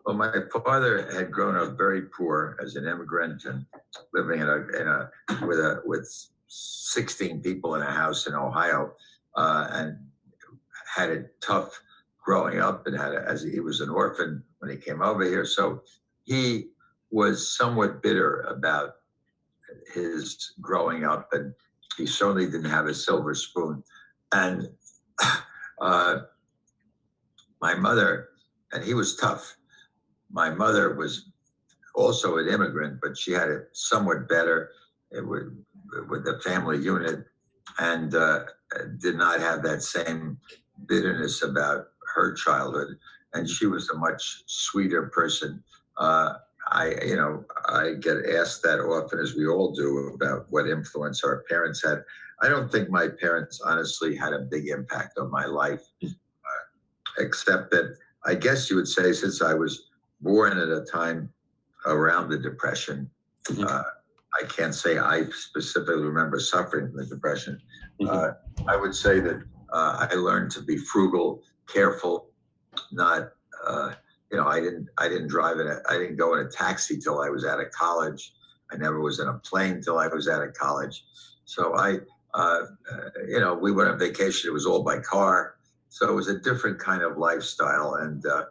Well, 0.05 0.15
my 0.15 0.33
father 0.65 1.09
had 1.13 1.31
grown 1.31 1.55
up 1.55 1.77
very 1.77 2.03
poor 2.03 2.57
as 2.61 2.75
an 2.75 2.85
immigrant 2.85 3.45
and 3.45 3.65
living 4.13 4.41
in 4.41 4.49
a 4.49 4.57
in 4.79 4.87
a 4.87 5.09
with 5.45 5.59
a 5.59 5.81
with 5.85 6.09
16 6.47 7.41
people 7.41 7.75
in 7.75 7.81
a 7.81 7.91
house 7.91 8.27
in 8.27 8.35
Ohio, 8.35 8.93
uh, 9.35 9.67
and 9.71 9.97
had 10.93 11.09
it 11.09 11.35
tough 11.41 11.79
growing 12.23 12.59
up 12.59 12.85
and 12.85 12.97
had 12.97 13.13
a, 13.13 13.25
as 13.27 13.43
he 13.43 13.59
was 13.59 13.81
an 13.81 13.89
orphan 13.89 14.43
when 14.59 14.71
he 14.71 14.77
came 14.77 15.01
over 15.01 15.23
here. 15.23 15.45
So 15.45 15.83
he 16.23 16.69
was 17.11 17.55
somewhat 17.55 18.01
bitter 18.01 18.41
about 18.41 18.95
his 19.93 20.53
growing 20.61 21.05
up, 21.05 21.29
and 21.31 21.53
he 21.97 22.05
certainly 22.05 22.45
didn't 22.45 22.69
have 22.69 22.87
a 22.87 22.93
silver 22.93 23.35
spoon. 23.35 23.83
And 24.33 24.69
uh, 25.81 26.19
my 27.61 27.75
mother, 27.75 28.29
and 28.73 28.83
he 28.83 28.93
was 28.93 29.15
tough. 29.15 29.55
My 30.33 30.49
mother 30.49 30.95
was 30.95 31.29
also 31.93 32.37
an 32.37 32.47
immigrant, 32.47 32.99
but 33.01 33.17
she 33.17 33.31
had 33.31 33.49
it 33.49 33.69
somewhat 33.71 34.27
better 34.27 34.71
with, 35.11 35.55
with 36.09 36.25
the 36.25 36.39
family 36.43 36.79
unit 36.79 37.25
and 37.79 38.15
uh, 38.15 38.39
did 38.97 39.15
not 39.15 39.39
have 39.39 39.61
that 39.63 39.83
same 39.83 40.37
bitterness 40.87 41.43
about 41.43 41.85
her 42.15 42.33
childhood. 42.33 42.97
And 43.33 43.47
she 43.47 43.67
was 43.67 43.89
a 43.89 43.97
much 43.97 44.43
sweeter 44.47 45.03
person. 45.13 45.63
Uh, 45.97 46.33
I, 46.69 46.95
you 47.05 47.15
know, 47.15 47.45
I 47.67 47.93
get 47.99 48.25
asked 48.35 48.63
that 48.63 48.79
often, 48.79 49.19
as 49.19 49.35
we 49.35 49.47
all 49.47 49.71
do, 49.73 50.11
about 50.15 50.47
what 50.49 50.67
influence 50.67 51.23
our 51.23 51.43
parents 51.47 51.83
had. 51.83 52.03
I 52.41 52.49
don't 52.49 52.71
think 52.71 52.89
my 52.89 53.07
parents 53.07 53.61
honestly 53.63 54.15
had 54.15 54.33
a 54.33 54.39
big 54.39 54.67
impact 54.67 55.19
on 55.19 55.29
my 55.29 55.45
life, 55.45 55.81
uh, 56.03 56.09
except 57.19 57.69
that 57.71 57.95
I 58.25 58.35
guess 58.35 58.69
you 58.69 58.77
would 58.77 58.87
say 58.87 59.13
since 59.13 59.41
I 59.41 59.53
was 59.53 59.89
born 60.23 60.57
at 60.57 60.69
a 60.69 60.85
time 60.91 61.29
around 61.85 62.29
the 62.29 62.37
Depression, 62.37 63.09
mm-hmm. 63.45 63.65
uh, 63.65 63.83
I 64.41 64.45
can't 64.47 64.73
say 64.73 64.97
I 64.97 65.25
specifically 65.31 66.03
remember 66.03 66.39
suffering 66.39 66.87
from 66.87 66.97
the 66.97 67.05
Depression. 67.05 67.59
Mm-hmm. 68.01 68.09
Uh, 68.09 68.71
I 68.71 68.75
would 68.75 68.95
say 68.95 69.19
that 69.19 69.43
uh, 69.71 70.07
I 70.09 70.15
learned 70.15 70.51
to 70.51 70.61
be 70.61 70.77
frugal, 70.77 71.43
careful, 71.67 72.29
not 72.91 73.29
uh, 73.65 73.93
you 74.31 74.37
know, 74.37 74.47
I 74.47 74.59
didn't 74.59 74.89
I 74.97 75.07
didn't 75.07 75.27
drive 75.27 75.59
in 75.59 75.67
a 75.67 75.79
I 75.87 75.93
didn't 75.97 76.17
go 76.17 76.33
in 76.33 76.45
a 76.45 76.49
taxi 76.49 76.97
till 76.97 77.21
I 77.21 77.29
was 77.29 77.45
out 77.45 77.59
of 77.59 77.69
college. 77.71 78.33
I 78.71 78.77
never 78.77 78.99
was 78.99 79.19
in 79.19 79.27
a 79.27 79.33
plane 79.35 79.81
till 79.81 79.99
I 79.99 80.07
was 80.07 80.27
out 80.27 80.41
of 80.41 80.53
college. 80.55 81.05
So 81.45 81.75
I, 81.75 81.97
uh, 82.33 82.61
uh, 82.91 83.09
you 83.27 83.39
know, 83.39 83.53
we 83.53 83.71
went 83.71 83.89
on 83.89 83.99
vacation. 83.99 84.49
It 84.49 84.53
was 84.53 84.65
all 84.65 84.81
by 84.81 84.99
car. 84.99 85.55
So 85.89 86.09
it 86.09 86.15
was 86.15 86.29
a 86.29 86.39
different 86.39 86.79
kind 86.79 87.03
of 87.03 87.19
lifestyle, 87.19 87.95
and 87.95 88.25
uh, 88.25 88.45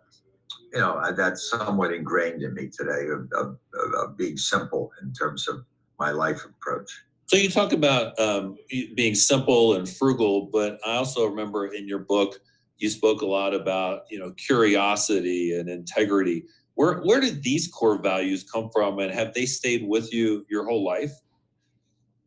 you 0.72 0.80
know 0.80 1.12
that's 1.16 1.48
somewhat 1.50 1.92
ingrained 1.92 2.42
in 2.42 2.54
me 2.54 2.68
today 2.68 3.06
of, 3.08 3.30
of, 3.32 3.58
of, 3.96 4.16
being 4.16 4.36
simple 4.36 4.90
in 5.02 5.12
terms 5.12 5.48
of 5.48 5.64
my 5.98 6.10
life 6.10 6.44
approach. 6.44 6.90
So 7.26 7.36
you 7.36 7.48
talk 7.48 7.72
about 7.72 8.18
um, 8.18 8.56
being 8.94 9.14
simple 9.14 9.74
and 9.74 9.88
frugal, 9.88 10.48
but 10.52 10.78
I 10.84 10.96
also 10.96 11.26
remember 11.26 11.66
in 11.66 11.88
your 11.88 12.00
book 12.00 12.40
you 12.78 12.90
spoke 12.90 13.22
a 13.22 13.26
lot 13.26 13.54
about 13.54 14.02
you 14.10 14.18
know 14.18 14.32
curiosity 14.32 15.58
and 15.58 15.68
integrity. 15.68 16.44
Where 16.74 17.00
where 17.00 17.20
did 17.20 17.42
these 17.42 17.68
core 17.68 18.00
values 18.00 18.44
come 18.44 18.70
from 18.72 18.98
and 18.98 19.12
have 19.12 19.34
they 19.34 19.46
stayed 19.46 19.86
with 19.86 20.12
you 20.12 20.46
your 20.48 20.64
whole 20.64 20.84
life? 20.84 21.12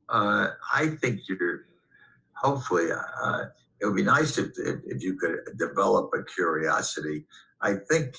Uh, 0.07 0.49
i 0.71 0.87
think 1.01 1.21
you're 1.27 1.65
hopefully 2.35 2.89
uh, 2.91 3.45
it 3.81 3.85
would 3.85 3.95
be 3.95 4.03
nice 4.03 4.37
if, 4.37 4.51
if, 4.57 4.79
if 4.85 5.03
you 5.03 5.15
could 5.15 5.39
develop 5.57 6.11
a 6.13 6.23
curiosity. 6.23 7.25
I 7.61 7.75
think 7.89 8.15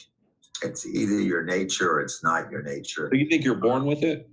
it's 0.62 0.86
either 0.86 1.20
your 1.20 1.44
nature 1.44 1.90
or 1.92 2.00
it's 2.00 2.22
not 2.22 2.50
your 2.50 2.62
nature 2.62 3.08
do 3.10 3.18
you 3.18 3.28
think 3.28 3.44
you're 3.44 3.54
born 3.54 3.84
with 3.84 4.02
it 4.02 4.28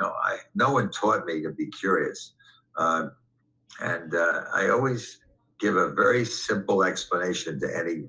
no 0.00 0.12
i 0.22 0.38
no 0.54 0.72
one 0.72 0.90
taught 0.90 1.24
me 1.26 1.42
to 1.42 1.50
be 1.50 1.66
curious 1.66 2.34
uh, 2.78 3.08
and 3.80 4.14
uh, 4.14 4.42
i 4.54 4.68
always 4.68 5.20
give 5.58 5.76
a 5.76 5.90
very 5.90 6.24
simple 6.24 6.84
explanation 6.84 7.58
to 7.58 7.76
any 7.76 8.04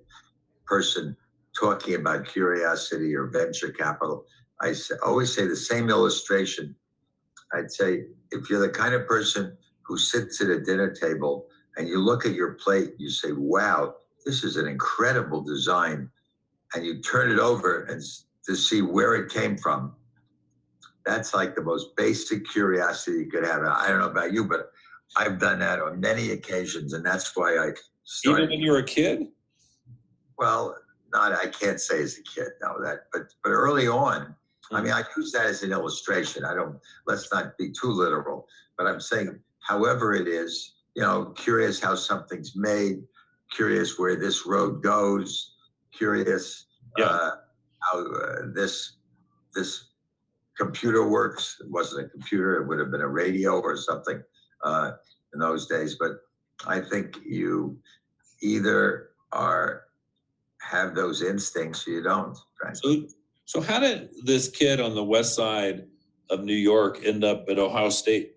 person 0.65 1.15
talking 1.57 1.95
about 1.95 2.27
curiosity 2.27 3.15
or 3.15 3.27
venture 3.27 3.69
capital. 3.69 4.25
I 4.61 4.73
always 5.05 5.33
say 5.33 5.47
the 5.47 5.55
same 5.55 5.89
illustration. 5.89 6.75
I'd 7.53 7.71
say 7.71 8.05
if 8.31 8.49
you're 8.49 8.59
the 8.59 8.69
kind 8.69 8.93
of 8.93 9.07
person 9.07 9.57
who 9.83 9.97
sits 9.97 10.41
at 10.41 10.49
a 10.49 10.59
dinner 10.59 10.93
table 10.93 11.47
and 11.77 11.87
you 11.87 11.99
look 11.99 12.25
at 12.25 12.33
your 12.33 12.53
plate, 12.53 12.93
you 12.97 13.09
say, 13.09 13.31
wow, 13.31 13.95
this 14.25 14.43
is 14.43 14.57
an 14.57 14.67
incredible 14.67 15.41
design. 15.41 16.09
And 16.73 16.85
you 16.85 17.01
turn 17.01 17.31
it 17.31 17.39
over 17.39 17.83
and 17.85 18.01
to 18.45 18.55
see 18.55 18.81
where 18.81 19.15
it 19.15 19.31
came 19.31 19.57
from. 19.57 19.95
That's 21.05 21.33
like 21.33 21.55
the 21.55 21.61
most 21.61 21.95
basic 21.95 22.47
curiosity 22.49 23.19
you 23.19 23.31
could 23.31 23.45
have. 23.45 23.63
I 23.63 23.87
don't 23.87 23.99
know 23.99 24.09
about 24.09 24.33
you, 24.33 24.45
but 24.45 24.71
I've 25.15 25.39
done 25.39 25.59
that 25.59 25.81
on 25.81 25.99
many 25.99 26.31
occasions, 26.31 26.93
and 26.93 27.05
that's 27.05 27.35
why 27.35 27.57
I 27.57 27.71
started. 28.03 28.43
Even 28.43 28.49
when 28.49 28.59
you 28.59 28.71
were 28.71 28.79
a 28.79 28.83
kid? 28.83 29.27
Well, 30.37 30.75
not 31.13 31.33
I 31.33 31.47
can't 31.47 31.79
say 31.79 32.01
as 32.01 32.17
a 32.17 32.23
kid, 32.23 32.49
no, 32.61 32.81
that 32.83 33.05
but 33.13 33.33
but 33.43 33.51
early 33.51 33.87
on, 33.87 34.35
I 34.71 34.81
mean, 34.81 34.91
I 34.91 35.01
mm. 35.01 35.17
use 35.17 35.31
that 35.31 35.45
as 35.45 35.63
an 35.63 35.71
illustration. 35.71 36.43
I 36.43 36.53
don't 36.53 36.77
let's 37.05 37.31
not 37.31 37.57
be 37.57 37.71
too 37.71 37.91
literal, 37.91 38.47
but 38.77 38.87
I'm 38.87 38.99
saying, 38.99 39.39
however 39.59 40.13
it 40.13 40.27
is, 40.27 40.75
you 40.95 41.01
know, 41.01 41.27
curious 41.37 41.79
how 41.79 41.95
something's 41.95 42.55
made, 42.55 43.03
curious 43.51 43.97
where 43.97 44.15
this 44.15 44.45
road 44.45 44.83
goes, 44.83 45.55
curious 45.91 46.65
yeah. 46.97 47.05
uh, 47.05 47.31
how 47.79 48.05
uh, 48.05 48.35
this 48.53 48.97
this 49.55 49.89
computer 50.57 51.07
works. 51.07 51.57
It 51.59 51.69
wasn't 51.69 52.05
a 52.05 52.09
computer; 52.09 52.61
it 52.61 52.67
would 52.67 52.79
have 52.79 52.91
been 52.91 53.01
a 53.01 53.07
radio 53.07 53.59
or 53.59 53.77
something 53.77 54.21
uh, 54.63 54.91
in 55.33 55.39
those 55.39 55.67
days. 55.67 55.97
But 55.99 56.17
I 56.65 56.81
think 56.81 57.17
you 57.25 57.77
either 58.41 59.09
are 59.31 59.83
have 60.59 60.95
those 60.95 61.21
instincts 61.21 61.87
or 61.87 61.91
you 61.91 62.03
don't. 62.03 62.37
So, 62.73 63.03
so 63.45 63.61
how 63.61 63.79
did 63.79 64.09
this 64.23 64.49
kid 64.49 64.79
on 64.81 64.95
the 64.95 65.03
west 65.03 65.35
side 65.35 65.85
of 66.29 66.43
New 66.43 66.55
York 66.55 66.99
end 67.03 67.23
up 67.23 67.45
at 67.49 67.57
Ohio 67.57 67.89
State? 67.89 68.35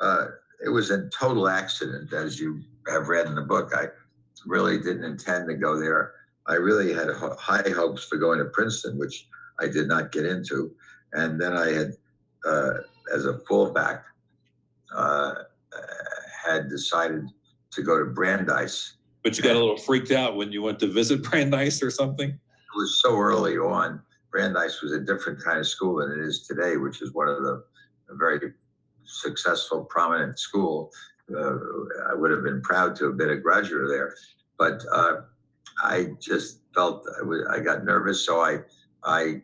Uh, 0.00 0.26
it 0.64 0.68
was 0.68 0.90
a 0.90 1.08
total 1.08 1.48
accident, 1.48 2.12
as 2.12 2.38
you 2.38 2.60
have 2.86 3.08
read 3.08 3.26
in 3.26 3.34
the 3.34 3.42
book. 3.42 3.72
I 3.74 3.86
really 4.46 4.78
didn't 4.78 5.04
intend 5.04 5.48
to 5.48 5.54
go 5.54 5.78
there. 5.78 6.12
I 6.46 6.54
really 6.54 6.92
had 6.92 7.08
high 7.38 7.68
hopes 7.70 8.04
for 8.04 8.16
going 8.16 8.38
to 8.38 8.46
Princeton, 8.46 8.98
which 8.98 9.26
I 9.60 9.68
did 9.68 9.88
not 9.88 10.12
get 10.12 10.24
into. 10.24 10.72
And 11.12 11.40
then 11.40 11.52
I 11.54 11.70
had, 11.72 11.92
uh, 12.46 12.74
as 13.14 13.26
a 13.26 13.38
fullback, 13.48 14.04
uh, 14.94 15.34
had 16.48 16.68
decided 16.68 17.28
to 17.72 17.82
go 17.82 17.98
to 17.98 18.06
Brandeis. 18.06 18.94
But 19.22 19.36
you 19.36 19.42
got 19.42 19.56
a 19.56 19.58
little 19.58 19.76
freaked 19.76 20.10
out 20.10 20.36
when 20.36 20.52
you 20.52 20.62
went 20.62 20.78
to 20.80 20.86
visit 20.86 21.22
Brandeis 21.30 21.82
or 21.82 21.90
something? 21.90 22.30
It 22.30 22.76
was 22.76 23.00
so 23.02 23.16
early 23.18 23.58
on. 23.58 24.00
Brandeis 24.30 24.82
was 24.82 24.92
a 24.92 25.00
different 25.00 25.42
kind 25.42 25.58
of 25.58 25.66
school 25.66 25.96
than 25.96 26.12
it 26.12 26.24
is 26.24 26.46
today, 26.46 26.76
which 26.76 27.02
is 27.02 27.12
one 27.12 27.28
of 27.28 27.42
the 27.42 27.64
very 28.10 28.52
successful, 29.04 29.84
prominent 29.84 30.38
school. 30.38 30.90
Uh, 31.34 31.56
I 32.10 32.14
would 32.14 32.30
have 32.30 32.42
been 32.42 32.62
proud 32.62 32.96
to 32.96 33.06
have 33.06 33.16
been 33.16 33.30
a 33.30 33.36
graduate 33.36 33.88
there, 33.88 34.14
but 34.58 34.82
uh, 34.92 35.16
I 35.82 36.08
just 36.20 36.60
felt 36.74 37.06
I, 37.50 37.60
got 37.60 37.84
nervous, 37.84 38.24
so 38.24 38.40
I 38.40 38.58
I 39.04 39.42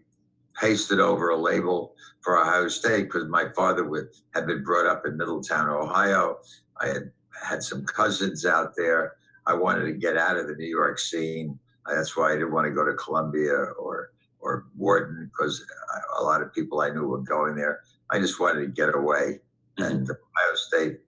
pasted 0.59 1.01
over 1.01 1.31
a 1.31 1.37
label 1.37 1.95
for 2.21 2.39
Ohio 2.41 2.69
State 2.69 3.05
because 3.05 3.29
my 3.29 3.47
father 3.55 3.85
would, 3.85 4.09
had 4.35 4.47
been 4.47 4.63
brought 4.63 4.87
up 4.87 5.05
in 5.05 5.17
Middletown, 5.17 5.69
Ohio. 5.69 6.39
I 6.81 6.89
had 6.89 7.11
had 7.43 7.63
some 7.63 7.85
cousins 7.85 8.47
out 8.47 8.75
there. 8.77 9.15
I 9.47 9.55
wanted 9.55 9.85
to 9.85 9.93
get 9.93 10.17
out 10.17 10.37
of 10.37 10.47
the 10.47 10.55
New 10.55 10.69
York 10.69 10.99
scene. 10.99 11.59
That's 11.87 12.17
why 12.17 12.31
I 12.31 12.35
didn't 12.35 12.53
want 12.53 12.67
to 12.67 12.73
go 12.73 12.85
to 12.85 12.95
Columbia 12.95 13.55
or 13.79 14.11
or 14.41 14.67
Wharton 14.77 15.31
because 15.33 15.65
a 16.19 16.23
lot 16.23 16.43
of 16.43 16.53
people 16.53 16.81
I 16.81 16.91
knew 16.91 17.07
were 17.07 17.19
going 17.19 17.57
there. 17.57 17.81
I 18.11 18.19
just 18.19 18.41
wanted 18.41 18.61
to 18.61 18.69
get 18.69 18.95
away. 18.95 19.41
Mm-hmm. 19.79 19.83
And 19.83 20.11
Ohio 20.11 20.55
State 20.55 21.01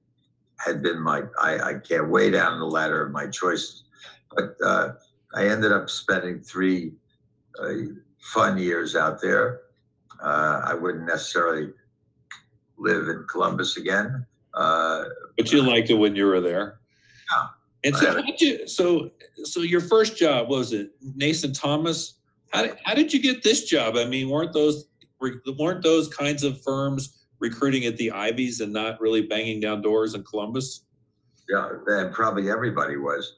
had 0.58 0.82
been 0.82 1.00
my 1.00 1.22
I, 1.40 1.58
I 1.58 1.74
can't 1.74 2.08
way 2.08 2.30
down 2.30 2.58
the 2.58 2.66
ladder 2.66 3.04
of 3.04 3.12
my 3.12 3.26
choices. 3.26 3.84
But 4.34 4.56
uh, 4.64 4.92
I 5.34 5.46
ended 5.48 5.72
up 5.72 5.88
spending 5.90 6.40
three 6.40 6.92
uh, 7.62 7.72
fun 8.18 8.58
years 8.58 8.96
out 8.96 9.20
there. 9.20 9.60
Uh, 10.22 10.62
I 10.64 10.74
wouldn't 10.74 11.06
necessarily 11.06 11.72
live 12.78 13.08
in 13.08 13.26
Columbus 13.30 13.76
again. 13.76 14.26
Uh, 14.54 15.04
But 15.36 15.52
you 15.52 15.62
liked 15.62 15.90
it 15.90 15.94
when 15.94 16.16
you 16.16 16.26
were 16.26 16.40
there. 16.40 16.80
Yeah. 17.30 17.46
And 17.84 17.96
so, 17.96 18.20
how 18.20 18.28
you, 18.38 18.66
so, 18.66 19.10
so 19.44 19.60
your 19.60 19.80
first 19.80 20.16
job 20.16 20.48
was 20.48 20.72
it 20.72 20.90
Naess 21.16 21.44
& 21.54 21.60
Thomas? 21.60 22.14
How 22.52 22.62
did, 22.62 22.76
how 22.84 22.94
did 22.94 23.12
you 23.12 23.20
get 23.20 23.42
this 23.42 23.64
job? 23.64 23.96
I 23.96 24.06
mean, 24.06 24.28
weren't 24.28 24.52
those 24.52 24.88
weren't 25.58 25.82
those 25.82 26.08
kinds 26.08 26.42
of 26.42 26.60
firms 26.62 27.25
recruiting 27.38 27.84
at 27.84 27.96
the 27.96 28.10
Ivies 28.10 28.60
and 28.60 28.72
not 28.72 29.00
really 29.00 29.22
banging 29.22 29.60
down 29.60 29.82
doors 29.82 30.14
in 30.14 30.22
Columbus? 30.22 30.82
yeah, 31.48 31.70
and 31.86 32.12
probably 32.12 32.50
everybody 32.50 32.96
was. 32.96 33.36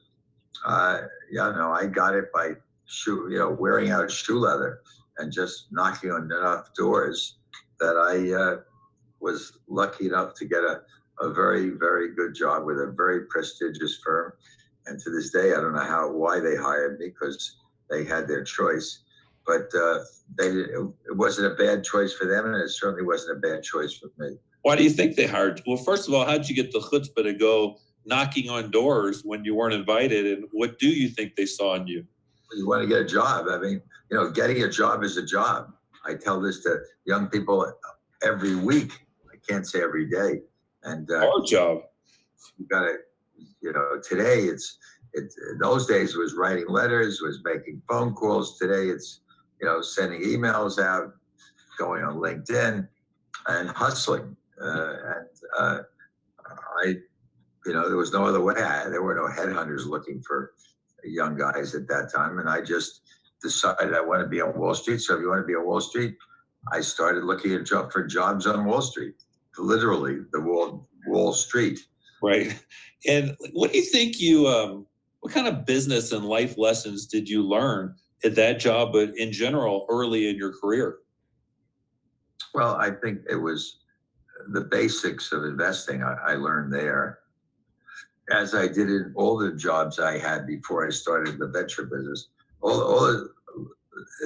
Uh, 0.65 1.01
yeah, 1.31 1.51
no, 1.51 1.71
I 1.71 1.85
got 1.85 2.15
it 2.15 2.31
by 2.33 2.53
shoe, 2.85 3.27
you 3.31 3.37
know, 3.37 3.49
wearing 3.49 3.91
out 3.91 4.11
shoe 4.11 4.39
leather 4.39 4.81
and 5.17 5.31
just 5.31 5.67
knocking 5.71 6.11
on 6.11 6.23
enough 6.23 6.73
doors 6.73 7.37
that 7.79 7.95
I 7.95 8.33
uh, 8.33 8.61
was 9.19 9.57
lucky 9.67 10.07
enough 10.07 10.33
to 10.35 10.45
get 10.45 10.63
a, 10.63 10.81
a 11.21 11.31
very, 11.31 11.69
very 11.69 12.13
good 12.15 12.33
job 12.33 12.65
with 12.65 12.77
a 12.77 12.93
very 12.95 13.25
prestigious 13.25 13.99
firm. 14.03 14.33
And 14.87 14.99
to 15.01 15.11
this 15.11 15.29
day, 15.29 15.53
I 15.53 15.61
don't 15.61 15.73
know 15.73 15.79
how 15.79 16.11
why 16.11 16.39
they 16.39 16.55
hired 16.55 16.99
me 16.99 17.07
because 17.07 17.57
they 17.89 18.03
had 18.03 18.27
their 18.27 18.43
choice. 18.43 18.99
But 19.49 19.75
uh, 19.75 19.99
they 20.37 20.49
it 20.49 21.15
wasn't 21.15 21.51
a 21.51 21.55
bad 21.55 21.83
choice 21.83 22.13
for 22.13 22.25
them, 22.25 22.45
and 22.45 22.55
it 22.55 22.69
certainly 22.69 23.03
wasn't 23.03 23.37
a 23.37 23.39
bad 23.39 23.63
choice 23.63 23.93
for 23.93 24.11
me. 24.19 24.37
Why 24.61 24.75
do 24.75 24.83
you 24.83 24.91
think 24.91 25.15
they 25.15 25.25
hired? 25.25 25.57
you? 25.57 25.63
Well, 25.73 25.83
first 25.83 26.07
of 26.07 26.13
all, 26.13 26.23
how 26.23 26.37
did 26.37 26.47
you 26.47 26.55
get 26.55 26.71
the 26.71 26.79
chutzpah 26.79 27.23
to 27.23 27.33
go 27.33 27.79
knocking 28.05 28.47
on 28.47 28.69
doors 28.69 29.23
when 29.25 29.43
you 29.43 29.55
weren't 29.55 29.73
invited? 29.73 30.37
And 30.37 30.47
what 30.51 30.77
do 30.77 30.87
you 30.87 31.09
think 31.09 31.35
they 31.35 31.47
saw 31.47 31.73
in 31.73 31.87
you? 31.87 32.05
you 32.53 32.67
want 32.67 32.83
to 32.83 32.87
get 32.87 32.99
a 32.99 33.05
job. 33.05 33.47
I 33.49 33.57
mean, 33.57 33.81
you 34.11 34.17
know, 34.17 34.29
getting 34.29 34.61
a 34.61 34.69
job 34.69 35.03
is 35.03 35.17
a 35.17 35.25
job. 35.25 35.73
I 36.05 36.13
tell 36.13 36.39
this 36.39 36.61
to 36.63 36.77
young 37.05 37.27
people 37.27 37.71
every 38.21 38.55
week. 38.55 38.91
I 39.33 39.37
can't 39.47 39.65
say 39.67 39.81
every 39.81 40.07
day. 40.09 40.41
And 40.83 41.09
uh, 41.09 41.27
Our 41.27 41.43
job. 41.43 41.79
you 42.57 42.67
got 42.67 42.81
to, 42.81 42.97
you 43.61 43.73
know, 43.73 43.99
today 44.07 44.41
it's, 44.41 44.77
it, 45.13 45.31
in 45.51 45.57
those 45.59 45.87
days 45.87 46.13
it 46.13 46.19
was 46.19 46.35
writing 46.35 46.65
letters, 46.67 47.19
was 47.21 47.39
making 47.43 47.81
phone 47.89 48.13
calls. 48.13 48.59
Today 48.59 48.89
it's, 48.89 49.21
you 49.59 49.67
know, 49.67 49.81
sending 49.81 50.21
emails 50.21 50.81
out, 50.81 51.13
going 51.77 52.03
on 52.03 52.15
LinkedIn 52.15 52.87
and 53.47 53.69
hustling. 53.69 54.35
Uh, 54.61 54.93
and 55.05 55.27
uh, 55.57 55.77
I, 56.83 56.95
you 57.65 57.73
know, 57.73 57.87
there 57.87 57.97
was 57.97 58.13
no 58.13 58.25
other 58.25 58.41
way. 58.41 58.55
I, 58.55 58.89
there 58.89 59.01
were 59.01 59.15
no 59.15 59.27
headhunters 59.27 59.85
looking 59.85 60.21
for 60.21 60.53
young 61.03 61.37
guys 61.37 61.75
at 61.75 61.87
that 61.87 62.11
time. 62.13 62.39
And 62.39 62.49
I 62.49 62.61
just 62.61 63.01
decided 63.41 63.93
I 63.93 64.01
want 64.01 64.21
to 64.21 64.27
be 64.27 64.41
on 64.41 64.57
Wall 64.57 64.75
Street. 64.75 64.99
So 64.99 65.15
if 65.15 65.21
you 65.21 65.29
want 65.29 65.41
to 65.41 65.47
be 65.47 65.55
on 65.55 65.65
Wall 65.65 65.81
Street, 65.81 66.15
I 66.73 66.81
started 66.81 67.23
looking 67.23 67.53
at 67.53 67.65
job 67.65 67.91
for 67.91 68.05
jobs 68.05 68.45
on 68.45 68.65
Wall 68.65 68.81
Street, 68.81 69.15
literally 69.57 70.19
the 70.33 70.41
Wall 70.41 70.87
Wall 71.07 71.31
Street. 71.31 71.79
Right. 72.21 72.61
And 73.07 73.37
what 73.53 73.71
do 73.71 73.77
you 73.77 73.85
think 73.85 74.19
you, 74.19 74.47
um, 74.47 74.85
what 75.21 75.33
kind 75.33 75.47
of 75.47 75.65
business 75.65 76.11
and 76.11 76.25
life 76.25 76.57
lessons 76.57 77.05
did 77.05 77.29
you 77.29 77.43
learn 77.43 77.95
at 78.23 78.35
that 78.35 78.59
job, 78.59 78.93
but 78.93 79.17
in 79.17 79.31
general, 79.31 79.85
early 79.89 80.29
in 80.29 80.35
your 80.35 80.53
career? 80.53 80.99
Well, 82.53 82.75
I 82.75 82.91
think 82.91 83.19
it 83.29 83.35
was 83.35 83.79
the 84.49 84.61
basics 84.61 85.31
of 85.31 85.43
investing 85.43 86.03
I, 86.03 86.15
I 86.27 86.33
learned 86.35 86.73
there, 86.73 87.19
as 88.31 88.55
I 88.55 88.67
did 88.67 88.89
in 88.89 89.13
all 89.15 89.37
the 89.37 89.53
jobs 89.53 89.99
I 89.99 90.17
had 90.17 90.47
before 90.47 90.85
I 90.85 90.89
started 90.89 91.37
the 91.37 91.47
venture 91.47 91.83
business. 91.83 92.29
All, 92.61 92.81
all 92.81 93.01
the, 93.01 93.29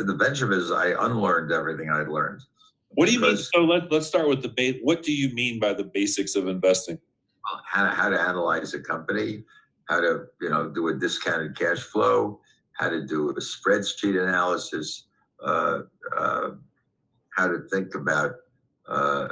the 0.04 0.16
venture 0.16 0.48
business, 0.48 0.72
I 0.72 0.94
unlearned 1.06 1.52
everything 1.52 1.90
I'd 1.90 2.08
learned. 2.08 2.42
What 2.90 3.08
do 3.08 3.14
you 3.14 3.20
mean? 3.20 3.38
So 3.38 3.62
let, 3.62 3.92
let's 3.92 4.08
start 4.08 4.28
with 4.28 4.42
the 4.44 4.50
base. 4.50 4.80
What 4.84 5.02
do 5.02 5.12
you 5.12 5.34
mean 5.34 5.60
by 5.60 5.74
the 5.74 5.84
basics 5.84 6.36
of 6.36 6.48
investing? 6.48 7.00
how, 7.66 7.88
how 7.88 8.10
to 8.10 8.20
analyze 8.20 8.74
a 8.74 8.80
company, 8.80 9.44
how 9.90 10.00
to 10.00 10.26
you 10.42 10.50
know 10.50 10.70
do 10.70 10.88
a 10.88 10.94
discounted 10.94 11.58
cash 11.58 11.80
flow, 11.80 12.40
how 12.74 12.90
to 12.90 13.06
do 13.06 13.30
a 13.30 13.36
spreadsheet 13.36 14.22
analysis, 14.22 15.08
uh, 15.44 15.80
uh, 16.18 16.50
how 17.36 17.48
to 17.48 17.60
think 17.72 17.96
about 17.96 18.32
uh, 18.88 19.28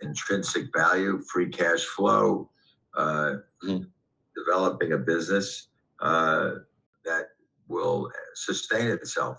intrinsic 0.00 0.66
value, 0.74 1.20
free 1.30 1.48
cash 1.48 1.84
flow, 1.84 2.50
uh, 2.96 3.36
Mhm. 3.62 3.86
developing 4.34 4.92
a 4.92 4.98
business 4.98 5.68
uh, 6.00 6.56
that 7.04 7.28
will 7.68 8.10
sustain 8.34 8.88
itself. 8.88 9.38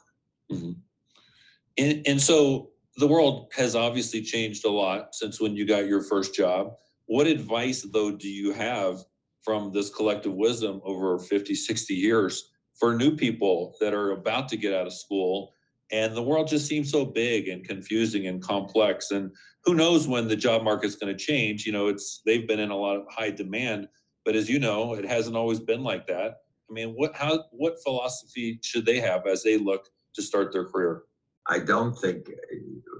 And, 1.78 2.08
and 2.08 2.22
so 2.22 2.72
the 2.98 3.08
world 3.08 3.52
has 3.56 3.76
obviously 3.76 4.22
changed 4.22 4.66
a 4.66 4.70
lot 4.70 5.16
since 5.16 5.42
when 5.42 5.56
you 5.56 5.66
got 5.66 5.88
your 5.88 6.02
first 6.04 6.34
job. 6.36 6.76
What 7.08 7.28
advice, 7.28 7.82
though, 7.82 8.12
do 8.12 8.30
you 8.30 8.54
have 8.54 9.04
from 9.42 9.72
this 9.74 9.90
collective 9.90 10.34
wisdom 10.34 10.80
over 10.86 11.20
50, 11.20 11.54
60 11.56 11.94
years 11.96 12.53
for 12.80 12.96
new 12.96 13.16
people 13.16 13.76
that 13.80 13.94
are 13.94 14.12
about 14.12 14.50
to 14.50 14.58
get 14.58 14.74
out 14.74 14.88
of 14.88 14.94
school? 14.94 15.54
And 15.92 16.16
the 16.16 16.24
world 16.24 16.48
just 16.48 16.68
seems 16.68 16.92
so 16.92 17.06
big 17.06 17.48
and 17.48 17.64
confusing 17.64 18.28
and 18.28 18.42
complex. 18.42 19.12
And 19.12 19.32
who 19.64 19.76
knows 19.76 20.08
when 20.08 20.28
the 20.28 20.36
job 20.36 20.64
market's 20.64 20.96
going 20.96 21.16
to 21.16 21.26
change? 21.26 21.66
You 21.66 21.72
know, 21.72 21.88
it's 21.88 22.22
they've 22.26 22.48
been 22.48 22.60
in 22.60 22.72
a 22.72 22.78
lot 22.78 22.98
of 22.98 23.06
high 23.10 23.30
demand, 23.30 23.88
but 24.26 24.36
as 24.36 24.50
you 24.50 24.60
know, 24.60 24.94
it 24.94 25.06
hasn't 25.06 25.36
always 25.36 25.60
been 25.60 25.84
like 25.84 26.08
that. 26.08 26.38
I 26.70 26.74
mean, 26.74 26.90
what 26.96 27.16
how 27.16 27.44
what 27.52 27.76
philosophy 27.84 28.60
should 28.64 28.86
they 28.86 29.00
have 29.00 29.28
as 29.28 29.44
they 29.44 29.58
look 29.58 29.88
to 30.16 30.22
start 30.22 30.52
their 30.52 30.66
career? 30.66 31.04
I 31.48 31.60
don't 31.60 31.94
think 31.94 32.30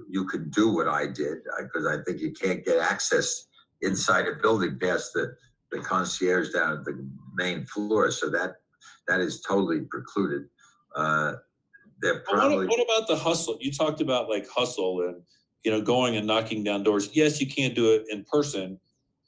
you 0.08 0.26
can 0.26 0.50
do 0.50 0.72
what 0.72 0.86
I 0.86 1.06
did 1.06 1.38
uh, 1.58 1.62
because 1.62 1.86
I 1.86 2.02
think 2.04 2.20
you 2.20 2.32
can't 2.32 2.64
get 2.64 2.78
access 2.78 3.46
inside 3.82 4.26
a 4.28 4.34
building 4.40 4.78
past 4.78 5.12
the, 5.14 5.34
the 5.72 5.80
concierge 5.80 6.50
down 6.52 6.78
at 6.78 6.84
the 6.84 7.06
main 7.34 7.64
floor. 7.66 8.10
So 8.10 8.30
that 8.30 8.56
that 9.08 9.20
is 9.20 9.40
totally 9.40 9.80
precluded. 9.80 10.44
Uh, 10.94 11.34
they're 12.00 12.22
But 12.30 12.50
what, 12.50 12.68
what 12.68 12.80
about 12.80 13.08
the 13.08 13.16
hustle? 13.16 13.58
You 13.60 13.72
talked 13.72 14.00
about 14.00 14.28
like 14.28 14.48
hustle 14.48 15.02
and 15.02 15.22
you 15.62 15.70
know 15.70 15.80
going 15.80 16.16
and 16.16 16.26
knocking 16.26 16.64
down 16.64 16.82
doors. 16.82 17.10
Yes, 17.14 17.40
you 17.40 17.46
can't 17.46 17.74
do 17.74 17.92
it 17.92 18.04
in 18.10 18.24
person, 18.24 18.78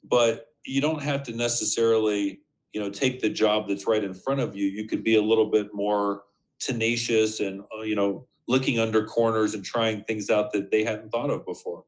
but 0.03 0.47
you 0.65 0.81
don't 0.81 1.01
have 1.01 1.23
to 1.23 1.35
necessarily 1.35 2.41
you 2.73 2.81
know 2.81 2.89
take 2.89 3.21
the 3.21 3.29
job 3.29 3.67
that's 3.67 3.87
right 3.87 4.03
in 4.03 4.13
front 4.13 4.39
of 4.39 4.55
you. 4.55 4.67
You 4.67 4.87
could 4.87 5.03
be 5.03 5.15
a 5.15 5.21
little 5.21 5.49
bit 5.49 5.73
more 5.73 6.23
tenacious 6.59 7.39
and 7.39 7.61
uh, 7.77 7.81
you 7.81 7.95
know 7.95 8.27
looking 8.47 8.79
under 8.79 9.05
corners 9.05 9.53
and 9.53 9.63
trying 9.63 10.03
things 10.03 10.29
out 10.29 10.51
that 10.53 10.71
they 10.71 10.83
hadn't 10.83 11.09
thought 11.09 11.29
of 11.29 11.45
before. 11.45 11.83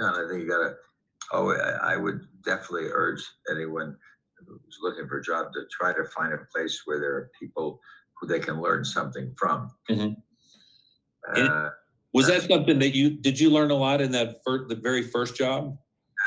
yeah, 0.00 0.10
I 0.10 0.26
think 0.28 0.42
you 0.42 0.48
gotta. 0.48 0.74
Oh, 1.32 1.50
I 1.82 1.96
would 1.96 2.20
definitely 2.44 2.88
urge 2.92 3.24
anyone 3.50 3.96
who's 4.46 4.78
looking 4.82 5.08
for 5.08 5.18
a 5.18 5.22
job 5.22 5.52
to 5.52 5.64
try 5.70 5.92
to 5.92 6.04
find 6.04 6.32
a 6.32 6.38
place 6.54 6.82
where 6.84 7.00
there 7.00 7.14
are 7.14 7.30
people 7.38 7.80
who 8.20 8.26
they 8.26 8.40
can 8.40 8.60
learn 8.60 8.84
something 8.84 9.34
from. 9.36 9.70
Mhm. 9.90 10.16
Uh, 11.34 11.70
Was 12.14 12.28
that 12.28 12.42
something 12.42 12.78
that 12.78 12.94
you 12.94 13.10
did 13.10 13.38
you 13.38 13.50
learn 13.50 13.70
a 13.70 13.74
lot 13.74 14.00
in 14.00 14.10
that 14.12 14.42
first, 14.44 14.68
the 14.68 14.74
very 14.76 15.02
first 15.02 15.36
job? 15.36 15.76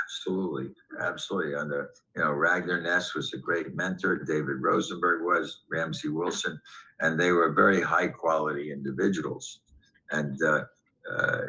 Absolutely, 0.03 0.73
absolutely. 0.99 1.55
Under 1.55 1.91
you 2.15 2.23
know, 2.23 2.31
Ragnar 2.31 2.81
Naess 2.81 3.15
was 3.15 3.33
a 3.33 3.37
great 3.37 3.75
mentor. 3.75 4.17
David 4.17 4.61
Rosenberg 4.61 5.23
was 5.23 5.61
Ramsey 5.69 6.09
Wilson, 6.09 6.59
and 6.99 7.19
they 7.19 7.31
were 7.31 7.53
very 7.53 7.81
high 7.81 8.07
quality 8.07 8.71
individuals. 8.71 9.61
And 10.11 10.41
uh, 10.43 10.65
uh, 11.11 11.41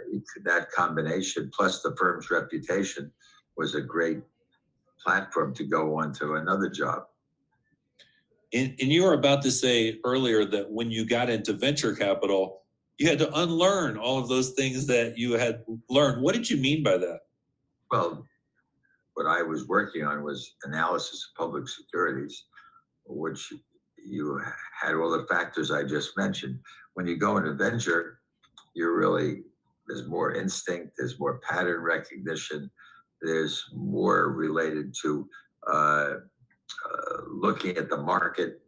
that 0.44 0.70
combination, 0.70 1.50
plus 1.54 1.82
the 1.82 1.94
firm's 1.96 2.30
reputation, 2.30 3.12
was 3.56 3.74
a 3.74 3.80
great 3.80 4.22
platform 5.04 5.54
to 5.54 5.64
go 5.64 5.98
on 5.98 6.12
to 6.14 6.34
another 6.34 6.68
job. 6.68 7.04
And, 8.52 8.74
and 8.80 8.92
you 8.92 9.04
were 9.04 9.14
about 9.14 9.42
to 9.42 9.50
say 9.50 10.00
earlier 10.04 10.44
that 10.46 10.70
when 10.70 10.90
you 10.90 11.04
got 11.04 11.30
into 11.30 11.52
venture 11.52 11.94
capital, 11.94 12.62
you 12.98 13.08
had 13.08 13.18
to 13.18 13.32
unlearn 13.40 13.96
all 13.96 14.18
of 14.18 14.28
those 14.28 14.50
things 14.50 14.86
that 14.86 15.16
you 15.16 15.32
had 15.32 15.64
learned. 15.88 16.22
What 16.22 16.34
did 16.34 16.50
you 16.50 16.56
mean 16.56 16.82
by 16.82 16.98
that? 16.98 17.20
Well, 17.90 18.26
what 19.14 19.26
I 19.26 19.42
was 19.42 19.68
working 19.68 20.04
on 20.04 20.22
was 20.22 20.54
analysis 20.64 21.30
of 21.30 21.38
public 21.38 21.68
securities, 21.68 22.44
which 23.06 23.52
you 24.04 24.40
had 24.80 24.94
all 24.94 25.10
the 25.10 25.26
factors 25.26 25.70
I 25.70 25.84
just 25.84 26.16
mentioned. 26.16 26.58
When 26.94 27.06
you 27.06 27.16
go 27.16 27.36
into 27.36 27.54
venture, 27.54 28.18
you're 28.74 28.96
really 28.96 29.42
there's 29.90 30.06
more 30.06 30.34
instinct, 30.34 30.92
there's 30.96 31.18
more 31.18 31.40
pattern 31.48 31.82
recognition, 31.82 32.70
there's 33.20 33.70
more 33.74 34.32
related 34.32 34.94
to 35.02 35.28
uh, 35.66 35.70
uh, 35.72 37.16
looking 37.28 37.76
at 37.76 37.90
the 37.90 37.96
market, 37.96 38.60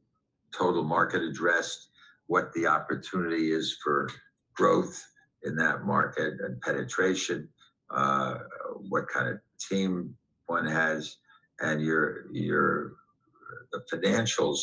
total 0.57 0.83
market 0.83 1.23
addressed, 1.23 1.89
what 2.27 2.53
the 2.53 2.67
opportunity 2.67 3.53
is 3.53 3.79
for 3.83 4.09
growth 4.55 5.03
in 5.45 5.57
that 5.57 5.85
market 5.85 6.35
and 6.41 6.61
penetration, 6.61 7.49
uh, 7.91 8.35
what 8.89 9.09
kind 9.09 9.29
of 9.29 9.39
team 9.59 10.15
one 10.47 10.67
has, 10.67 11.17
and 11.61 11.83
your 11.83 12.31
your 12.33 12.95
the 13.73 13.83
financials 13.93 14.59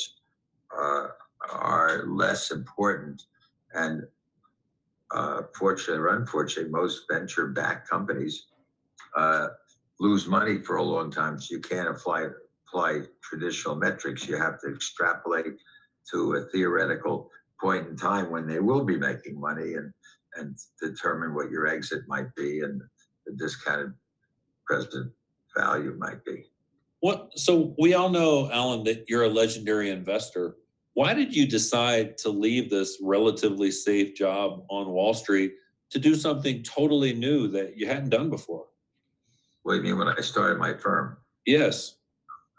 uh, 0.77 1.07
are 1.51 2.05
less 2.07 2.51
important, 2.51 3.23
and 3.73 4.03
fortunately 5.57 5.97
or 5.97 6.15
unfortunately, 6.15 6.71
most 6.71 7.03
venture-backed 7.09 7.89
companies 7.89 8.47
uh, 9.15 9.47
lose 9.99 10.27
money 10.27 10.59
for 10.59 10.77
a 10.77 10.83
long 10.83 11.11
time. 11.11 11.39
So 11.39 11.55
you 11.55 11.61
can't 11.61 11.89
apply 11.89 12.27
apply 12.67 13.01
traditional 13.23 13.75
metrics. 13.75 14.27
You 14.27 14.37
have 14.37 14.59
to 14.61 14.73
extrapolate 14.73 15.57
to 16.11 16.33
a 16.33 16.45
theoretical 16.51 17.29
point 17.59 17.87
in 17.87 17.95
time 17.95 18.31
when 18.31 18.47
they 18.47 18.59
will 18.59 18.83
be 18.83 18.97
making 18.97 19.39
money 19.39 19.73
and 19.73 19.91
and 20.35 20.57
determine 20.81 21.33
what 21.33 21.49
your 21.49 21.67
exit 21.67 22.03
might 22.07 22.33
be 22.35 22.61
and 22.61 22.81
the 23.25 23.33
discounted 23.33 23.93
present 24.65 25.11
value 25.57 25.95
might 25.97 26.23
be. 26.23 26.45
What, 26.99 27.31
so 27.35 27.73
we 27.79 27.93
all 27.93 28.09
know, 28.09 28.49
Alan, 28.51 28.83
that 28.83 29.05
you're 29.07 29.23
a 29.23 29.29
legendary 29.29 29.89
investor. 29.89 30.57
Why 30.93 31.13
did 31.13 31.35
you 31.35 31.47
decide 31.47 32.17
to 32.19 32.29
leave 32.29 32.69
this 32.69 32.99
relatively 33.01 33.71
safe 33.71 34.15
job 34.15 34.65
on 34.69 34.89
Wall 34.89 35.13
Street 35.13 35.53
to 35.91 35.99
do 35.99 36.13
something 36.13 36.61
totally 36.61 37.13
new 37.13 37.47
that 37.49 37.77
you 37.77 37.87
hadn't 37.87 38.09
done 38.09 38.29
before? 38.29 38.65
What 39.63 39.73
do 39.73 39.77
you 39.77 39.83
mean 39.83 39.97
when 39.97 40.07
I 40.07 40.21
started 40.21 40.57
my 40.57 40.73
firm? 40.75 41.17
Yes. 41.45 41.95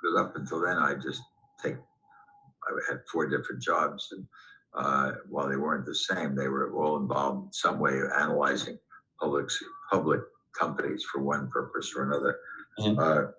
Because 0.00 0.18
up 0.18 0.36
until 0.36 0.60
then, 0.60 0.76
I 0.78 0.94
just 0.94 1.22
take, 1.62 1.74
I 1.76 2.70
had 2.88 3.00
four 3.10 3.28
different 3.28 3.62
jobs 3.62 4.08
and 4.12 4.26
uh, 4.74 5.12
while 5.28 5.48
they 5.48 5.56
weren't 5.56 5.84
the 5.86 5.94
same, 5.94 6.34
they 6.36 6.48
were 6.48 6.72
all 6.72 6.96
involved 6.98 7.46
in 7.46 7.52
some 7.52 7.80
way 7.80 7.98
of 7.98 8.10
analyzing 8.18 8.78
public, 9.18 9.48
public 9.90 10.20
companies 10.58 11.04
for 11.10 11.20
one 11.22 11.50
purpose 11.50 11.92
or 11.96 12.04
another. 12.04 12.38
Mhm. 12.78 12.98
Uh, 12.98 13.32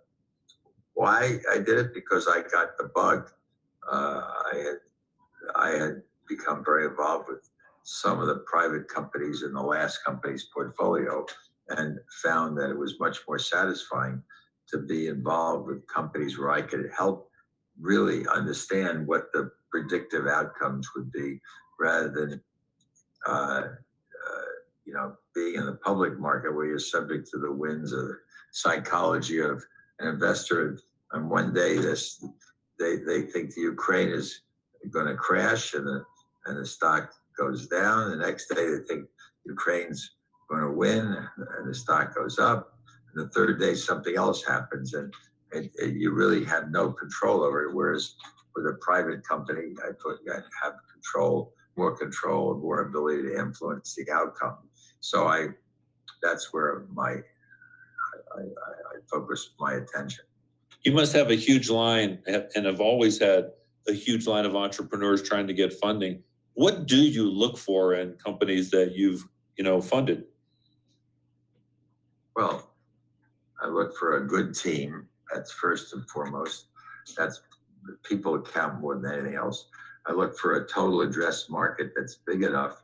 why 0.93 1.39
I 1.51 1.57
did 1.57 1.77
it? 1.77 1.93
Because 1.93 2.27
I 2.27 2.41
got 2.41 2.77
the 2.77 2.91
bug. 2.93 3.31
Uh, 3.89 4.21
I 4.53 4.57
had, 4.57 4.77
I 5.55 5.69
had 5.69 6.03
become 6.27 6.63
very 6.65 6.85
involved 6.85 7.29
with 7.29 7.49
some 7.83 8.19
of 8.19 8.27
the 8.27 8.43
private 8.45 8.87
companies 8.87 9.41
in 9.43 9.53
the 9.53 9.61
last 9.61 10.03
company's 10.05 10.43
portfolio 10.53 11.25
and 11.69 11.97
found 12.23 12.57
that 12.57 12.69
it 12.69 12.77
was 12.77 12.99
much 12.99 13.19
more 13.27 13.39
satisfying 13.39 14.21
to 14.69 14.79
be 14.79 15.07
involved 15.07 15.67
with 15.67 15.87
companies 15.87 16.37
where 16.37 16.51
I 16.51 16.61
could 16.61 16.89
help 16.97 17.29
really 17.79 18.25
understand 18.27 19.07
what 19.07 19.31
the 19.33 19.51
predictive 19.69 20.27
outcomes 20.27 20.89
would 20.95 21.11
be 21.11 21.39
rather 21.79 22.09
than 22.09 22.41
uh, 23.27 23.63
uh, 23.63 24.51
you 24.85 24.93
know 24.93 25.15
being 25.33 25.55
in 25.55 25.65
the 25.65 25.79
public 25.83 26.19
market 26.19 26.53
where 26.55 26.65
you're 26.65 26.79
subject 26.79 27.29
to 27.31 27.39
the 27.39 27.51
winds 27.51 27.93
of 27.93 28.07
the 28.07 28.17
psychology 28.51 29.39
of 29.39 29.63
an 29.99 30.07
investor 30.07 30.77
and 31.13 31.29
one 31.29 31.53
day 31.53 31.77
this 31.77 32.23
they, 32.79 32.97
they 32.97 33.21
think 33.21 33.53
the 33.53 33.61
Ukraine 33.61 34.09
is 34.09 34.41
going 34.89 35.05
to 35.05 35.15
crash 35.15 35.73
and 35.73 35.85
the 35.85 36.03
and 36.45 36.57
the 36.57 36.65
stock 36.65 37.13
goes 37.37 37.67
down. 37.67 38.09
The 38.09 38.17
next 38.17 38.47
day 38.47 38.67
they 38.67 38.83
think 38.87 39.07
Ukraine's 39.45 40.15
going 40.51 40.63
to 40.63 40.77
win 40.77 41.17
and 41.57 41.69
the 41.69 41.73
stock 41.73 42.13
goes 42.15 42.37
up 42.39 42.77
and 43.13 43.25
the 43.25 43.29
third 43.29 43.59
day 43.59 43.73
something 43.73 44.15
else 44.15 44.43
happens 44.43 44.93
and 44.93 45.13
it, 45.53 45.71
you 45.95 46.11
really 46.11 46.45
have 46.45 46.71
no 46.71 46.91
control 46.91 47.43
over 47.43 47.63
it 47.63 47.75
whereas 47.75 48.15
with 48.55 48.65
a 48.65 48.77
private 48.81 49.25
company 49.27 49.73
I 49.83 49.89
you 50.25 50.33
have 50.61 50.73
control 50.91 51.53
more 51.77 51.95
control 51.95 52.55
more 52.57 52.81
ability 52.81 53.23
to 53.23 53.39
influence 53.39 53.95
the 53.95 54.11
outcome 54.11 54.57
so 54.99 55.27
I 55.27 55.47
that's 56.21 56.53
where 56.53 56.85
my 56.93 57.11
I, 57.11 58.39
I, 58.39 58.41
I 58.41 59.25
my 59.59 59.73
attention. 59.73 60.25
You 60.83 60.93
must 60.93 61.13
have 61.13 61.29
a 61.29 61.35
huge 61.35 61.69
line 61.69 62.19
and 62.27 62.47
and 62.55 62.65
have 62.65 62.79
always 62.79 63.19
had 63.19 63.51
a 63.87 63.93
huge 63.93 64.27
line 64.27 64.45
of 64.45 64.55
entrepreneurs 64.55 65.21
trying 65.21 65.47
to 65.47 65.53
get 65.53 65.73
funding. 65.73 66.23
What 66.53 66.85
do 66.85 66.97
you 66.97 67.29
look 67.29 67.57
for 67.57 67.95
in 67.95 68.13
companies 68.13 68.69
that 68.71 68.93
you've, 68.95 69.27
you 69.57 69.63
know, 69.63 69.81
funded? 69.81 70.25
Well, 72.41 72.71
I 73.61 73.67
look 73.67 73.95
for 73.95 74.17
a 74.17 74.27
good 74.27 74.55
team. 74.55 75.05
That's 75.31 75.51
first 75.51 75.93
and 75.93 76.09
foremost. 76.09 76.69
That's 77.15 77.39
people 78.01 78.41
count 78.41 78.81
more 78.81 78.95
than 78.99 79.13
anything 79.13 79.35
else. 79.35 79.67
I 80.07 80.13
look 80.13 80.35
for 80.39 80.55
a 80.55 80.67
total 80.67 81.01
address 81.01 81.51
market 81.51 81.91
that's 81.95 82.15
big 82.25 82.41
enough 82.41 82.81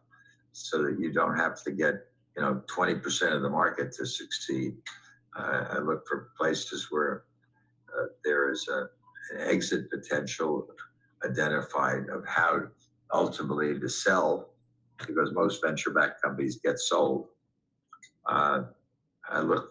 so 0.52 0.84
that 0.84 1.00
you 1.00 1.12
don't 1.12 1.36
have 1.36 1.64
to 1.64 1.72
get, 1.72 1.96
you 2.36 2.44
know, 2.44 2.62
20% 2.68 3.36
of 3.36 3.42
the 3.42 3.50
market 3.50 3.92
to 3.94 4.06
succeed. 4.06 4.76
Uh, 5.36 5.66
I 5.72 5.80
look 5.80 6.08
for 6.08 6.30
places 6.38 6.90
where 6.92 7.24
uh, 7.98 8.10
there 8.24 8.52
is 8.52 8.68
a, 8.68 8.86
an 9.34 9.50
exit 9.50 9.90
potential 9.90 10.68
identified 11.26 12.10
of 12.10 12.24
how 12.28 12.68
ultimately 13.12 13.80
to 13.80 13.90
sell, 13.90 14.52
because 15.00 15.32
most 15.34 15.64
venture-backed 15.64 16.22
companies 16.22 16.60
get 16.64 16.78
sold. 16.78 17.30
Uh, 18.28 18.62
I 19.30 19.40
look 19.42 19.70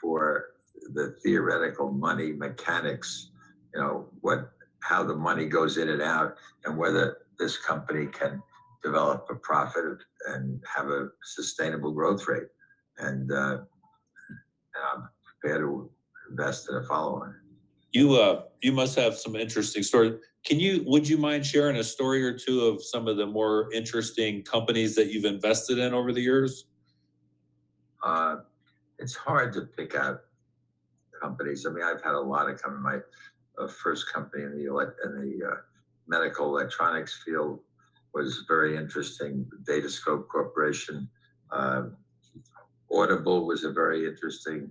for 0.00 0.46
the 0.94 1.14
theoretical 1.22 1.90
money 1.92 2.32
mechanics, 2.32 3.30
you 3.74 3.80
know, 3.80 4.08
what 4.20 4.52
how 4.80 5.04
the 5.04 5.14
money 5.14 5.46
goes 5.46 5.78
in 5.78 5.88
and 5.88 6.02
out, 6.02 6.36
and 6.64 6.76
whether 6.76 7.18
this 7.38 7.56
company 7.56 8.06
can 8.06 8.42
develop 8.82 9.28
a 9.30 9.36
profit 9.36 9.98
and 10.28 10.60
have 10.76 10.90
a 10.90 11.08
sustainable 11.22 11.92
growth 11.92 12.26
rate. 12.26 12.48
And, 12.98 13.30
uh, 13.30 13.58
and 14.74 14.84
I'm 14.92 15.08
prepared 15.40 15.62
to 15.62 15.90
invest 16.30 16.68
in 16.68 16.76
a 16.76 16.82
follow-on. 16.82 17.34
You 17.92 18.14
uh 18.14 18.44
you 18.62 18.72
must 18.72 18.96
have 18.96 19.16
some 19.18 19.36
interesting 19.36 19.82
stories. 19.82 20.14
Can 20.46 20.58
you 20.58 20.82
would 20.86 21.06
you 21.06 21.18
mind 21.18 21.44
sharing 21.44 21.76
a 21.76 21.84
story 21.84 22.24
or 22.24 22.36
two 22.36 22.62
of 22.62 22.82
some 22.82 23.06
of 23.06 23.18
the 23.18 23.26
more 23.26 23.70
interesting 23.72 24.42
companies 24.42 24.94
that 24.94 25.12
you've 25.12 25.26
invested 25.26 25.78
in 25.78 25.92
over 25.92 26.10
the 26.10 26.22
years? 26.22 26.64
Uh, 28.02 28.36
it's 29.02 29.16
hard 29.16 29.52
to 29.52 29.62
pick 29.62 29.96
out 29.96 30.20
companies. 31.20 31.66
I 31.66 31.70
mean, 31.70 31.82
I've 31.82 32.02
had 32.02 32.14
a 32.14 32.20
lot 32.20 32.48
of 32.48 32.62
come. 32.62 32.80
My 32.80 32.98
uh, 33.58 33.66
first 33.66 34.10
company 34.12 34.44
in 34.44 34.56
the 34.56 34.66
elect 34.66 34.92
in 35.04 35.12
the 35.20 35.46
uh, 35.46 35.54
medical 36.06 36.46
electronics 36.56 37.20
field 37.24 37.60
was 38.14 38.44
very 38.46 38.76
interesting. 38.76 39.46
Datascope 39.64 40.28
Corporation, 40.28 41.08
um, 41.50 41.96
Audible 42.92 43.44
was 43.46 43.64
a 43.64 43.72
very 43.72 44.06
interesting 44.06 44.70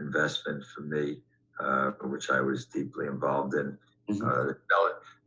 investment 0.00 0.64
for 0.74 0.80
me, 0.82 1.20
uh, 1.60 1.92
which 2.02 2.30
I 2.30 2.40
was 2.40 2.66
deeply 2.66 3.06
involved 3.06 3.54
in. 3.54 3.78
Mhm. 4.10 4.50
Uh, 4.50 4.54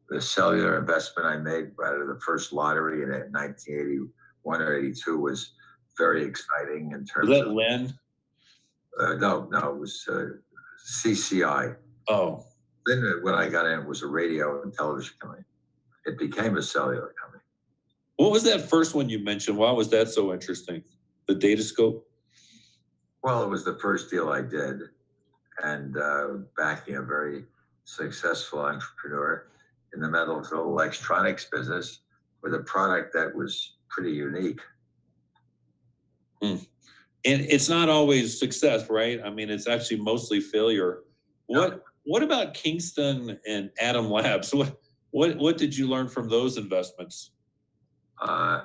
the 0.10 0.22
cellular 0.22 0.78
investment 0.78 1.28
I 1.28 1.38
made 1.38 1.72
out 1.84 2.00
of 2.02 2.08
the 2.08 2.20
first 2.20 2.52
lottery 2.52 3.04
in 3.04 3.10
1981 3.32 4.62
or 4.62 4.76
82 4.76 5.18
was 5.18 5.54
very 5.98 6.24
exciting 6.24 6.92
in 6.92 7.00
Was 7.00 7.10
terms 7.10 7.30
that 7.30 7.48
of 7.48 7.54
Lynn? 7.54 7.94
Uh, 9.00 9.14
no, 9.16 9.48
no, 9.52 9.70
it 9.70 9.80
was 9.80 10.06
uh, 10.10 10.26
CCI. 10.88 11.76
Oh, 12.10 12.44
Then 12.86 13.04
uh, 13.06 13.20
when 13.22 13.34
I 13.34 13.50
got 13.50 13.66
in, 13.66 13.80
it 13.80 13.88
was 13.88 14.02
a 14.02 14.08
radio 14.08 14.62
and 14.62 14.74
television 14.74 15.14
company. 15.20 15.44
It 16.06 16.18
became 16.20 16.58
a 16.58 16.62
cellular 16.62 17.14
company. 17.22 17.44
what 18.18 18.32
was 18.32 18.44
that 18.44 18.70
first 18.70 18.94
one 18.94 19.10
you 19.10 19.20
mentioned? 19.20 19.58
Why 19.58 19.72
was 19.72 19.90
that 19.90 20.10
so 20.10 20.34
interesting? 20.34 20.84
The 21.28 21.36
Datascope? 21.36 22.02
Well, 23.24 23.44
it 23.44 23.50
was 23.50 23.64
the 23.64 23.76
first 23.76 24.12
deal 24.12 24.30
I 24.30 24.42
did, 24.42 24.82
and 25.64 25.96
uh, 25.98 26.28
backing 26.58 26.98
a 26.98 27.02
very 27.02 27.46
successful 27.86 28.60
entrepreneur 28.60 29.48
in 29.94 30.02
the 30.02 30.10
medical 30.10 30.42
electronics 30.62 31.46
business 31.50 32.00
with 32.42 32.54
a 32.54 32.60
product 32.60 33.14
that 33.14 33.34
was 33.34 33.78
pretty 33.90 34.12
unique. 34.12 34.60
And 37.26 37.42
it's 37.42 37.70
not 37.70 37.90
always 37.90 38.38
success, 38.38 38.90
right? 38.90 39.22
I 39.24 39.30
mean, 39.30 39.50
it's 39.50 39.68
actually 39.68 40.02
mostly 40.02 40.42
failure. 40.42 41.00
What 41.46 41.84
what 42.06 42.22
about 42.22 42.54
Kingston 42.54 43.40
and 43.48 43.70
Adam 43.80 44.10
Labs? 44.10 44.54
What 44.64 44.80
what 45.12 45.38
what 45.38 45.58
did 45.58 45.78
you 45.78 45.88
learn 45.88 46.08
from 46.10 46.28
those 46.28 46.58
investments? 46.58 47.32
Uh, 48.20 48.62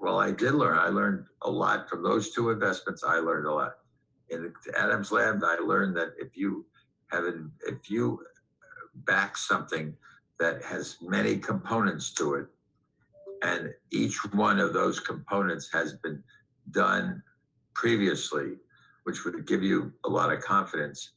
well, 0.00 0.18
I 0.18 0.32
did 0.32 0.54
learn. 0.54 0.78
I 0.78 0.88
learned 0.88 1.26
a 1.42 1.50
lot 1.50 1.88
from 1.88 2.02
those 2.02 2.32
two 2.32 2.50
investments. 2.50 3.04
I 3.04 3.18
learned 3.18 3.46
a 3.46 3.52
lot. 3.52 3.74
In 4.30 4.52
Adams 4.76 5.12
Lab, 5.12 5.40
I 5.44 5.56
learned 5.64 5.96
that 5.96 6.14
if 6.18 6.36
you 6.36 6.66
have 7.12 7.24
an, 7.24 7.50
if 7.66 7.90
you 7.90 8.20
back 9.06 9.36
something 9.36 9.94
that 10.38 10.62
has 10.64 10.96
many 11.00 11.38
components 11.38 12.12
to 12.14 12.34
it, 12.34 12.46
and 13.42 13.72
each 13.90 14.16
one 14.32 14.58
of 14.58 14.72
those 14.72 15.00
components 15.00 15.68
has 15.72 15.94
been 15.94 16.22
done 16.70 17.22
previously, 17.78 18.56
which 19.04 19.24
would 19.24 19.46
give 19.46 19.62
you 19.62 19.92
a 20.04 20.08
lot 20.08 20.32
of 20.32 20.40
confidence. 20.40 21.12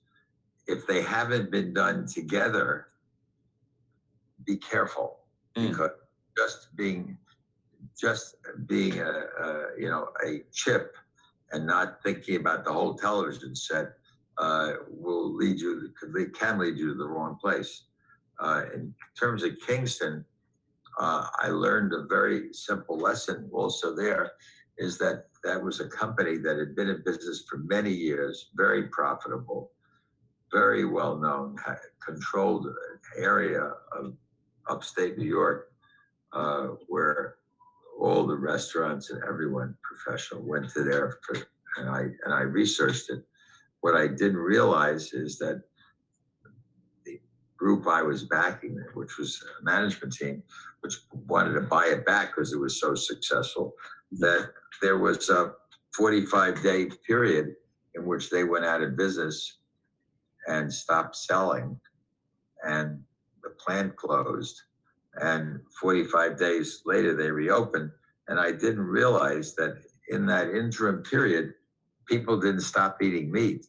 If 0.68 0.86
they 0.86 1.02
haven't 1.02 1.50
been 1.50 1.74
done 1.74 2.06
together, 2.06 2.88
be 4.46 4.58
careful 4.58 5.18
Mm. 5.58 5.70
because 5.70 5.92
just 6.38 6.60
being 6.78 7.18
just 8.00 8.38
being 8.68 9.00
a, 9.00 9.14
a 9.46 9.48
you 9.78 9.90
know 9.90 10.04
a 10.26 10.44
chip 10.54 10.96
and 11.52 11.68
not 11.68 12.02
thinking 12.04 12.38
about 12.38 12.64
the 12.64 12.72
whole 12.72 12.96
television 12.96 13.54
set 13.54 13.88
uh, 14.38 14.70
will 14.88 15.36
lead 15.36 15.60
you 15.60 15.92
could 16.00 16.14
lead, 16.14 16.34
can 16.34 16.58
lead 16.58 16.78
you 16.78 16.88
to 16.94 16.98
the 16.98 17.10
wrong 17.14 17.38
place. 17.44 17.72
Uh, 18.40 18.62
in 18.74 18.96
terms 19.20 19.44
of 19.44 19.52
Kingston, 19.68 20.24
uh, 20.98 21.28
I 21.46 21.48
learned 21.50 21.92
a 21.92 22.04
very 22.18 22.54
simple 22.54 22.98
lesson 22.98 23.50
also 23.52 23.94
there 23.94 24.32
is 24.78 24.98
that 25.00 25.31
that 25.44 25.62
was 25.64 25.80
a 25.80 25.88
company 25.88 26.38
that 26.38 26.58
had 26.58 26.76
been 26.76 26.90
in 26.90 27.02
business 27.06 27.46
for 27.50 27.58
many 27.58 27.92
years, 27.92 28.50
very 28.56 28.88
profitable, 28.90 29.72
very 30.52 30.86
well 30.86 31.18
known, 31.18 31.56
controlled 32.06 32.68
area 33.18 33.72
of 33.98 34.14
upstate 34.68 35.18
New 35.18 35.26
York 35.26 35.72
uh, 36.34 36.68
where 36.88 37.36
all 38.00 38.26
the 38.26 38.36
restaurants 38.36 39.10
and 39.10 39.22
everyone 39.24 39.76
professional 39.84 40.42
went 40.42 40.70
to 40.72 40.84
there 40.84 41.18
for, 41.26 41.36
and 41.78 41.90
I 41.90 42.02
and 42.26 42.34
I 42.34 42.42
researched 42.42 43.10
it. 43.10 43.24
What 43.82 43.96
I 43.96 44.08
didn't 44.08 44.38
realize 44.38 45.14
is 45.14 45.38
that 45.40 45.62
the 47.06 47.20
group 47.58 47.88
I 47.88 48.02
was 48.02 48.24
backing, 48.24 48.80
which 48.94 49.18
was 49.18 49.44
a 49.60 49.64
management 49.64 50.14
team, 50.14 50.44
which 50.82 50.98
wanted 51.28 51.54
to 51.54 51.62
buy 51.62 51.88
it 51.88 52.06
back 52.06 52.36
because 52.36 52.54
it 52.54 52.60
was 52.60 52.80
so 52.80 52.96
successful, 52.96 53.74
that 54.20 54.50
there 54.82 54.98
was 54.98 55.30
a 55.30 55.54
45 55.96 56.62
day 56.62 56.90
period 57.08 57.56
in 57.96 58.06
which 58.06 58.30
they 58.30 58.44
went 58.44 58.66
out 58.66 58.82
of 58.82 58.98
business 58.98 59.58
and 60.48 60.72
stopped 60.72 61.16
selling 61.16 61.80
and 62.64 63.02
the 63.44 63.50
plant 63.52 63.96
closed. 63.96 64.62
And 65.22 65.60
45 65.80 66.38
days 66.38 66.82
later 66.86 67.16
they 67.16 67.30
reopened 67.32 67.92
and 68.28 68.40
i 68.40 68.52
didn't 68.52 68.80
realize 68.86 69.56
that 69.56 69.82
in 70.10 70.26
that 70.26 70.50
interim 70.50 71.04
period 71.04 71.54
people 72.08 72.40
didn't 72.40 72.62
stop 72.62 73.02
eating 73.02 73.32
meat. 73.32 73.66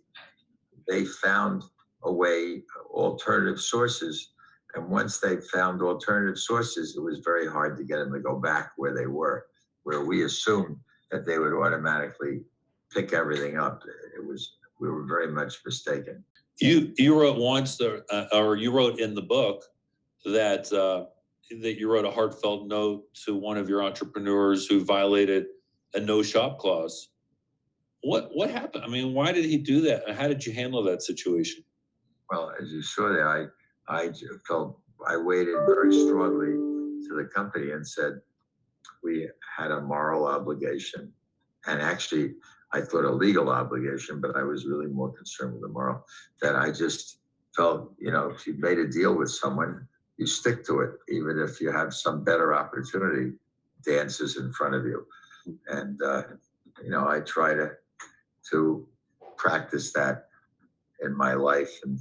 They 0.88 1.04
found 1.04 1.62
a 2.04 2.12
way 2.12 2.62
alternative 2.90 3.60
sources 3.60 4.32
and 4.74 4.88
once 4.88 5.18
they 5.18 5.36
found 5.52 5.82
alternative 5.82 6.38
sources 6.38 6.96
it 6.96 7.00
was 7.00 7.18
very 7.24 7.48
hard 7.48 7.76
to 7.76 7.84
get 7.84 7.96
them 7.96 8.12
to 8.12 8.20
go 8.20 8.36
back 8.36 8.72
where 8.76 8.94
they 8.94 9.06
were 9.06 9.46
where 9.84 10.04
we 10.04 10.24
assumed 10.24 10.76
that 11.10 11.26
they 11.26 11.38
would 11.38 11.52
automatically 11.52 12.42
pick 12.90 13.12
everything 13.12 13.58
up 13.58 13.82
it 14.16 14.24
was 14.24 14.56
we 14.80 14.88
were 14.88 15.04
very 15.04 15.30
much 15.30 15.54
mistaken 15.64 16.24
You 16.60 16.92
you 16.98 17.18
wrote 17.18 17.38
once, 17.38 17.80
or, 17.80 18.04
uh, 18.10 18.26
or 18.32 18.56
you 18.56 18.70
wrote 18.72 19.00
in 19.00 19.14
the 19.14 19.22
book 19.22 19.64
that 20.24 20.70
uh, 20.72 21.06
that 21.62 21.78
you 21.78 21.90
wrote 21.90 22.04
a 22.04 22.10
heartfelt 22.10 22.66
note 22.66 23.02
to 23.24 23.34
one 23.34 23.56
of 23.56 23.68
your 23.68 23.82
entrepreneurs 23.82 24.66
who 24.66 24.84
violated 24.84 25.46
a 25.94 26.00
no 26.00 26.22
shop 26.22 26.58
clause. 26.58 27.08
What 28.02 28.30
what 28.34 28.50
happened? 28.50 28.84
I 28.84 28.88
mean, 28.88 29.14
why 29.14 29.32
did 29.32 29.44
he 29.44 29.58
do 29.58 29.80
that? 29.82 30.06
And 30.06 30.16
how 30.16 30.28
did 30.28 30.44
you 30.44 30.52
handle 30.52 30.82
that 30.84 31.02
situation? 31.02 31.64
Well, 32.30 32.52
as 32.60 32.72
you 32.72 32.82
saw 32.82 33.08
there, 33.08 33.28
I 33.88 34.10
felt, 34.46 34.78
I 35.06 35.16
waited 35.16 35.54
very 35.66 35.92
strongly 35.92 36.52
to 37.08 37.14
the 37.16 37.28
company 37.34 37.72
and 37.72 37.86
said, 37.86 38.20
we 39.02 39.28
had 39.56 39.70
a 39.70 39.80
moral 39.80 40.26
obligation. 40.26 41.12
And 41.66 41.80
actually, 41.80 42.34
I 42.72 42.80
thought 42.80 43.04
a 43.04 43.10
legal 43.10 43.50
obligation, 43.50 44.20
but 44.20 44.36
I 44.36 44.42
was 44.42 44.66
really 44.66 44.86
more 44.86 45.12
concerned 45.12 45.52
with 45.54 45.62
the 45.62 45.68
moral, 45.68 46.04
that 46.40 46.56
I 46.56 46.70
just 46.70 47.18
felt, 47.54 47.92
you 47.98 48.10
know, 48.10 48.30
if 48.30 48.46
you 48.46 48.54
made 48.58 48.78
a 48.78 48.88
deal 48.88 49.14
with 49.14 49.30
someone, 49.30 49.86
you 50.16 50.26
stick 50.26 50.64
to 50.66 50.80
it, 50.80 50.90
even 51.08 51.38
if 51.38 51.60
you 51.60 51.70
have 51.70 51.92
some 51.92 52.24
better 52.24 52.54
opportunity 52.54 53.32
dances 53.84 54.36
in 54.36 54.52
front 54.52 54.74
of 54.74 54.84
you. 54.84 55.06
And, 55.68 56.00
uh, 56.02 56.22
you 56.82 56.90
know, 56.90 57.06
I 57.08 57.20
try 57.20 57.54
to, 57.54 57.72
to 58.50 58.86
practice 59.36 59.92
that 59.92 60.26
in 61.02 61.16
my 61.16 61.34
life 61.34 61.80
and 61.84 61.98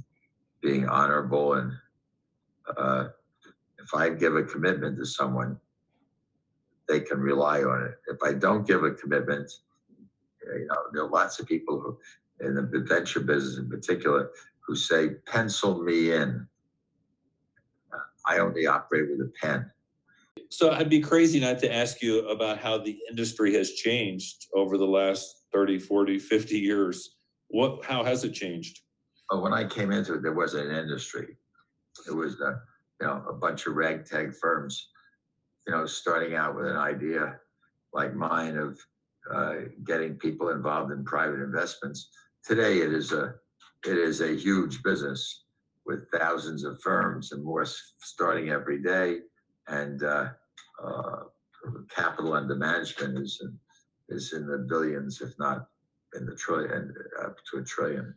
being 0.62 0.88
honorable 0.88 1.54
and 1.54 1.72
uh, 2.76 3.08
if 3.82 3.94
I 3.94 4.10
give 4.10 4.36
a 4.36 4.42
commitment 4.44 4.96
to 4.98 5.04
someone, 5.04 5.58
they 6.88 7.00
can 7.00 7.20
rely 7.20 7.62
on 7.62 7.84
it. 7.84 7.94
If 8.08 8.22
I 8.22 8.32
don't 8.32 8.66
give 8.66 8.84
a 8.84 8.90
commitment, 8.92 9.50
you 10.44 10.66
know, 10.66 10.76
there 10.92 11.02
are 11.02 11.08
lots 11.08 11.38
of 11.38 11.46
people 11.46 11.80
who, 11.80 11.98
in 12.46 12.54
the 12.54 12.84
venture 12.86 13.20
business 13.20 13.58
in 13.58 13.68
particular, 13.68 14.30
who 14.66 14.74
say, 14.74 15.10
"Pencil 15.26 15.82
me 15.82 16.12
in." 16.12 16.46
Uh, 17.92 17.98
I 18.26 18.38
only 18.38 18.66
operate 18.66 19.10
with 19.10 19.20
a 19.20 19.32
pen. 19.40 19.70
So 20.48 20.70
I'd 20.70 20.90
be 20.90 21.00
crazy 21.00 21.40
not 21.40 21.58
to 21.60 21.72
ask 21.72 22.02
you 22.02 22.28
about 22.28 22.58
how 22.58 22.78
the 22.78 22.98
industry 23.08 23.54
has 23.54 23.72
changed 23.72 24.48
over 24.54 24.76
the 24.76 24.86
last 24.86 25.46
30, 25.52 25.78
40, 25.78 26.18
50 26.18 26.58
years. 26.58 27.16
What 27.48 27.84
how 27.84 28.04
has 28.04 28.24
it 28.24 28.32
changed? 28.32 28.80
But 29.30 29.42
when 29.42 29.52
I 29.52 29.64
came 29.64 29.92
into 29.92 30.14
it, 30.14 30.22
there 30.22 30.34
wasn't 30.34 30.70
an 30.70 30.76
industry. 30.76 31.36
It 32.06 32.12
was, 32.12 32.40
uh, 32.40 32.56
you 33.00 33.06
know, 33.06 33.24
a 33.28 33.32
bunch 33.32 33.66
of 33.66 33.76
ragtag 33.76 34.34
firms, 34.34 34.88
you 35.66 35.72
know, 35.72 35.86
starting 35.86 36.34
out 36.34 36.56
with 36.56 36.66
an 36.66 36.76
idea 36.76 37.38
like 37.92 38.14
mine 38.14 38.56
of 38.56 38.78
uh, 39.32 39.54
getting 39.84 40.14
people 40.16 40.50
involved 40.50 40.92
in 40.92 41.04
private 41.04 41.40
investments. 41.40 42.08
Today, 42.44 42.78
it 42.78 42.92
is 42.92 43.12
a 43.12 43.34
it 43.86 43.98
is 43.98 44.20
a 44.20 44.36
huge 44.36 44.82
business 44.82 45.44
with 45.86 46.10
thousands 46.12 46.64
of 46.64 46.80
firms 46.80 47.32
and 47.32 47.44
more 47.44 47.66
starting 48.00 48.50
every 48.50 48.80
day, 48.82 49.18
and 49.68 50.02
uh, 50.02 50.28
uh, 50.82 51.16
capital 51.94 52.32
under 52.32 52.54
management 52.54 53.18
is 53.18 53.40
in, 53.42 54.16
is 54.16 54.32
in 54.32 54.46
the 54.46 54.58
billions, 54.68 55.20
if 55.20 55.32
not 55.38 55.66
in 56.16 56.26
the 56.26 56.34
trillion, 56.34 56.92
up 57.22 57.36
to 57.50 57.58
a 57.58 57.64
trillion. 57.64 58.14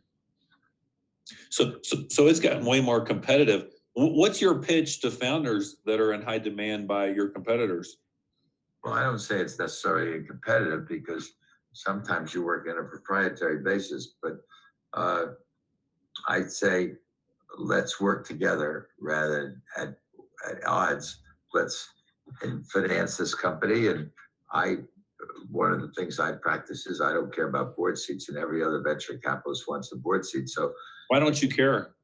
So 1.50 1.76
so, 1.82 2.04
so 2.08 2.26
it's 2.26 2.40
gotten 2.40 2.64
way 2.64 2.80
more 2.80 3.00
competitive. 3.00 3.75
Wh- 3.96 4.12
What's 4.14 4.40
your 4.40 4.56
pitch 4.60 5.00
to 5.00 5.10
founders 5.10 5.76
that 5.86 6.00
are 6.00 6.12
in 6.12 6.22
high 6.22 6.38
demand 6.38 6.86
by 6.86 7.06
your 7.06 7.28
competitors? 7.28 7.96
Well, 8.84 8.94
I 8.94 9.02
don't 9.02 9.18
say 9.18 9.40
it's 9.40 9.58
necessarily 9.58 10.22
competitive 10.24 10.86
because 10.86 11.32
sometimes 11.72 12.34
you 12.34 12.44
work 12.44 12.68
on 12.70 12.78
a 12.78 12.84
proprietary 12.88 13.62
basis, 13.62 14.14
but 14.22 14.34
uh, 14.94 15.26
I'd 16.28 16.50
say 16.50 16.92
let's 17.58 18.00
work 18.00 18.26
together 18.26 18.88
rather 19.00 19.42
than 19.42 19.62
at, 19.76 19.96
at 20.50 20.66
odds. 20.66 21.22
Let's 21.54 21.88
finance 22.72 23.16
this 23.16 23.34
company. 23.34 23.88
And 23.88 24.10
I, 24.52 24.76
one 25.50 25.72
of 25.72 25.80
the 25.80 25.90
things 25.92 26.20
I 26.20 26.32
practice 26.32 26.86
is 26.86 27.00
I 27.00 27.12
don't 27.12 27.34
care 27.34 27.48
about 27.48 27.76
board 27.76 27.98
seats, 27.98 28.28
and 28.28 28.36
every 28.36 28.62
other 28.62 28.82
venture 28.82 29.18
capitalist 29.18 29.64
wants 29.66 29.90
a 29.92 29.96
board 29.96 30.24
seat. 30.24 30.48
So 30.48 30.72
Why 31.08 31.18
don't 31.18 31.40
you 31.40 31.48
care? 31.48 31.95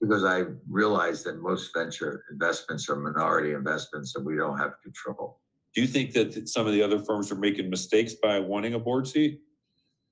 Because 0.00 0.24
I 0.24 0.44
realize 0.68 1.22
that 1.24 1.42
most 1.42 1.72
venture 1.74 2.24
investments 2.30 2.88
are 2.88 2.96
minority 2.96 3.52
investments 3.52 4.16
and 4.16 4.24
we 4.24 4.36
don't 4.36 4.58
have 4.58 4.72
control. 4.82 5.40
Do 5.74 5.82
you 5.82 5.86
think 5.86 6.12
that 6.14 6.48
some 6.48 6.66
of 6.66 6.72
the 6.72 6.82
other 6.82 6.98
firms 6.98 7.30
are 7.30 7.36
making 7.36 7.70
mistakes 7.70 8.14
by 8.14 8.40
wanting 8.40 8.74
a 8.74 8.78
board 8.78 9.06
seat? 9.06 9.40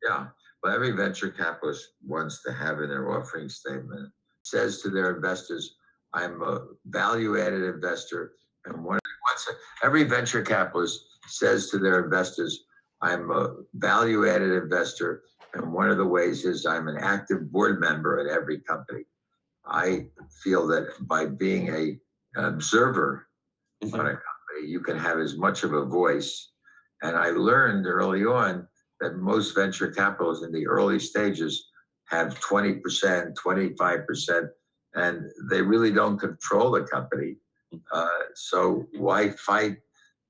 Yeah, 0.07 0.27
but 0.63 0.73
every 0.73 0.93
venture 0.93 1.31
capitalist 1.31 1.89
wants 2.07 2.43
to 2.45 2.53
have 2.53 2.81
in 2.81 2.91
their 2.91 3.11
offering 3.11 3.49
statement, 3.49 4.13
says 4.43 4.83
to 4.83 4.91
their 4.91 5.17
investors, 5.17 5.77
I'm 6.13 6.43
a 6.43 6.67
value 6.87 7.41
added 7.41 7.63
investor. 7.63 8.33
And 8.67 8.85
one, 8.85 8.99
every 9.83 10.05
venture 10.05 10.43
capitalist 10.43 11.01
says 11.27 11.71
to 11.71 11.79
their 11.79 12.05
investors, 12.05 12.65
I'm 13.03 13.31
a 13.31 13.57
value 13.75 14.29
added 14.29 14.51
investor. 14.63 15.23
And 15.55 15.73
one 15.73 15.91
of 15.91 15.97
the 15.97 16.07
ways 16.07 16.45
is 16.45 16.67
I'm 16.67 16.89
an 16.89 16.99
active 16.99 17.51
board 17.51 17.81
member 17.81 18.21
at 18.21 18.27
every 18.27 18.61
company. 18.61 19.05
I 19.69 20.07
feel 20.43 20.67
that 20.69 20.89
by 21.03 21.27
being 21.27 21.69
a, 21.69 21.99
an 22.35 22.45
observer 22.45 23.27
on 23.83 23.93
a 23.93 23.93
company, 23.93 24.67
you 24.67 24.81
can 24.81 24.99
have 24.99 25.19
as 25.19 25.37
much 25.37 25.63
of 25.63 25.73
a 25.73 25.85
voice. 25.85 26.53
And 27.03 27.17
I 27.17 27.31
learned 27.31 27.87
early 27.87 28.25
on 28.25 28.67
that 29.01 29.17
most 29.17 29.55
venture 29.55 29.91
capitals 29.91 30.43
in 30.43 30.53
the 30.53 30.67
early 30.67 30.99
stages 30.99 31.69
have 32.09 32.39
20%, 32.41 33.35
25%, 33.35 34.49
and 34.95 35.31
they 35.51 35.63
really 35.63 35.93
don't 35.93 36.19
control 36.19 36.71
the 36.71 36.83
company. 36.85 37.37
Uh, 37.93 38.09
so 38.35 38.87
why 38.97 39.31
fight 39.31 39.77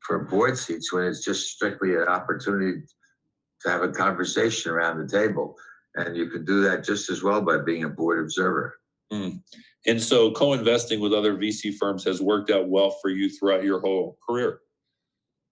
for 0.01 0.25
board 0.25 0.59
seats 0.59 0.93
when 0.93 1.05
it's 1.05 1.25
just 1.25 1.53
strictly 1.53 1.95
an 1.95 2.09
opportunity 2.09 2.81
to 3.63 3.71
have 3.71 3.83
a 3.83 3.89
conversation 3.89 4.73
around 4.73 4.99
the 4.99 5.09
table? 5.09 5.57
And 5.95 6.17
you 6.17 6.29
can 6.29 6.45
do 6.45 6.61
that 6.63 6.85
just 6.85 7.09
as 7.11 7.23
well 7.23 7.41
by 7.41 7.59
being 7.59 7.85
a 7.85 7.89
board 7.89 8.21
observer. 8.21 8.79
And 9.11 10.03
so 10.03 10.31
co-investing 10.33 11.01
with 11.01 11.15
other 11.15 11.35
VC 11.37 11.75
firms 11.75 12.05
has 12.05 12.21
worked 12.21 12.51
out 12.51 12.69
well 12.69 12.91
for 13.01 13.09
you 13.09 13.31
throughout 13.31 13.65
your 13.65 13.81
whole 13.81 14.19
career. 14.29 14.61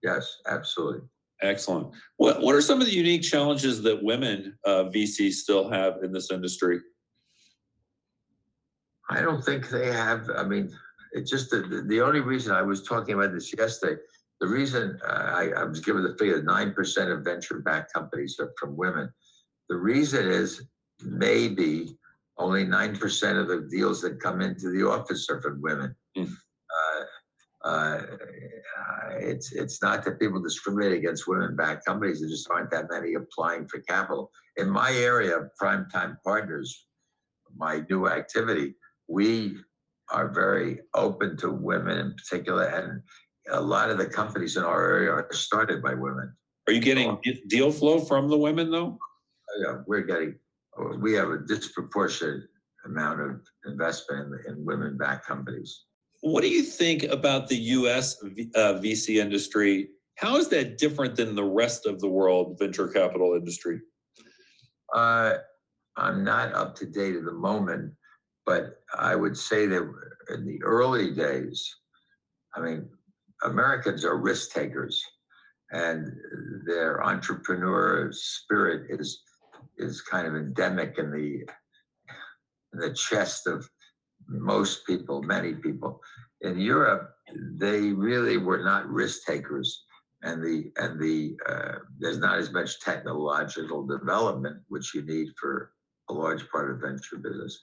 Yes, 0.03 0.37
absolutely. 0.47 1.01
Excellent. 1.41 1.93
What 2.17 2.41
what 2.41 2.55
are 2.55 2.61
some 2.61 2.81
of 2.81 2.87
the 2.87 2.93
unique 2.93 3.21
challenges 3.21 3.81
that 3.83 4.01
women 4.01 4.57
uh, 4.65 4.85
VCs 4.85 5.33
still 5.33 5.69
have 5.69 6.03
in 6.03 6.11
this 6.11 6.31
industry? 6.31 6.79
I 9.09 9.21
don't 9.21 9.43
think 9.43 9.69
they 9.69 9.91
have. 9.91 10.29
I 10.35 10.43
mean, 10.43 10.71
it's 11.13 11.29
just 11.29 11.49
the, 11.49 11.85
the, 11.87 12.01
only 12.01 12.19
reason 12.19 12.53
I 12.53 12.61
was 12.61 12.83
talking 12.83 13.13
about 13.13 13.33
this 13.33 13.53
yesterday. 13.57 14.01
The 14.41 14.47
reason 14.47 14.99
uh, 15.07 15.31
I, 15.33 15.49
I 15.57 15.63
was 15.63 15.79
given 15.79 16.03
the 16.03 16.15
figure 16.17 16.41
nine 16.41 16.73
percent 16.73 17.09
of 17.09 17.23
venture-backed 17.23 17.93
companies 17.93 18.37
are 18.39 18.51
from 18.59 18.75
women. 18.75 19.09
The 19.69 19.77
reason 19.77 20.27
is 20.27 20.63
maybe 21.03 21.97
only 22.37 22.63
nine 22.65 22.95
percent 22.97 23.37
of 23.37 23.47
the 23.47 23.67
deals 23.69 24.01
that 24.01 24.19
come 24.19 24.41
into 24.41 24.69
the 24.69 24.87
office 24.87 25.29
are 25.29 25.41
from 25.41 25.61
women. 25.61 25.95
Mm. 26.17 26.31
Uh, 26.75 27.67
uh, 27.67 28.01
it's 29.19 29.51
it's 29.53 29.81
not 29.81 30.03
that 30.03 30.19
people 30.19 30.41
discriminate 30.41 30.93
against 30.93 31.27
women-backed 31.27 31.85
companies. 31.85 32.19
There 32.19 32.29
just 32.29 32.49
aren't 32.49 32.71
that 32.71 32.85
many 32.89 33.15
applying 33.15 33.67
for 33.67 33.79
capital. 33.79 34.31
In 34.57 34.69
my 34.69 34.91
area 34.91 35.37
of 35.37 35.49
primetime 35.61 36.17
partners, 36.23 36.87
my 37.55 37.83
new 37.89 38.07
activity, 38.07 38.75
we 39.07 39.57
are 40.11 40.29
very 40.29 40.79
open 40.93 41.35
to 41.37 41.51
women 41.51 41.97
in 41.97 42.13
particular, 42.13 42.63
and 42.63 43.01
a 43.51 43.61
lot 43.61 43.89
of 43.89 43.97
the 43.97 44.05
companies 44.05 44.57
in 44.57 44.63
our 44.63 44.81
area 44.93 45.11
are 45.11 45.27
started 45.31 45.81
by 45.81 45.93
women. 45.93 46.33
Are 46.67 46.73
you 46.73 46.81
getting 46.81 47.17
deal 47.47 47.71
flow 47.71 47.99
from 47.99 48.29
the 48.29 48.37
women 48.37 48.71
though? 48.71 48.97
Yeah, 49.59 49.77
we're 49.87 50.01
getting, 50.01 50.35
we 50.99 51.13
have 51.13 51.29
a 51.29 51.39
disproportionate 51.39 52.43
amount 52.85 53.21
of 53.21 53.41
investment 53.65 54.33
in, 54.47 54.53
in 54.53 54.65
women-backed 54.65 55.25
companies. 55.25 55.85
What 56.21 56.41
do 56.41 56.49
you 56.49 56.63
think 56.63 57.03
about 57.03 57.47
the 57.47 57.55
US 57.55 58.17
V- 58.21 58.51
uh, 58.55 58.73
VC 58.73 59.17
industry? 59.17 59.89
How 60.15 60.37
is 60.37 60.47
that 60.49 60.77
different 60.77 61.15
than 61.15 61.35
the 61.35 61.43
rest 61.43 61.85
of 61.85 61.99
the 61.99 62.09
world 62.09 62.57
venture 62.59 62.87
capital 62.87 63.35
industry? 63.35 63.81
Uh, 64.93 65.35
I'm 65.95 66.23
not 66.23 66.53
up 66.53 66.75
to 66.77 66.85
date 66.85 67.15
at 67.15 67.25
the 67.25 67.33
moment, 67.33 67.93
but 68.45 68.79
I 68.97 69.15
would 69.15 69.37
say 69.37 69.65
that 69.67 69.93
in 70.33 70.45
the 70.45 70.61
early 70.63 71.13
days, 71.13 71.75
I 72.55 72.61
mean, 72.61 72.89
Americans 73.43 74.03
are 74.05 74.17
risk 74.17 74.51
takers, 74.51 75.03
and 75.71 76.11
their 76.65 77.03
entrepreneur 77.03 78.09
spirit 78.11 78.87
is 78.89 79.21
is 79.77 80.01
kind 80.01 80.27
of 80.27 80.35
endemic 80.35 80.97
in 80.97 81.11
the 81.11 81.47
in 82.73 82.79
the 82.79 82.93
chest 82.93 83.47
of 83.47 83.69
most 84.27 84.85
people, 84.85 85.21
many 85.23 85.53
people. 85.53 86.01
In 86.41 86.59
Europe, 86.59 87.11
they 87.53 87.91
really 87.91 88.37
were 88.37 88.63
not 88.63 88.87
risk 88.87 89.25
takers, 89.25 89.83
and 90.23 90.43
the 90.43 90.71
and 90.77 90.99
the 90.99 91.37
uh, 91.47 91.79
there's 91.99 92.19
not 92.19 92.37
as 92.37 92.51
much 92.51 92.79
technological 92.79 93.85
development 93.85 94.57
which 94.67 94.93
you 94.93 95.01
need 95.03 95.29
for 95.39 95.71
a 96.09 96.13
large 96.13 96.47
part 96.49 96.71
of 96.71 96.81
venture 96.81 97.17
business. 97.17 97.59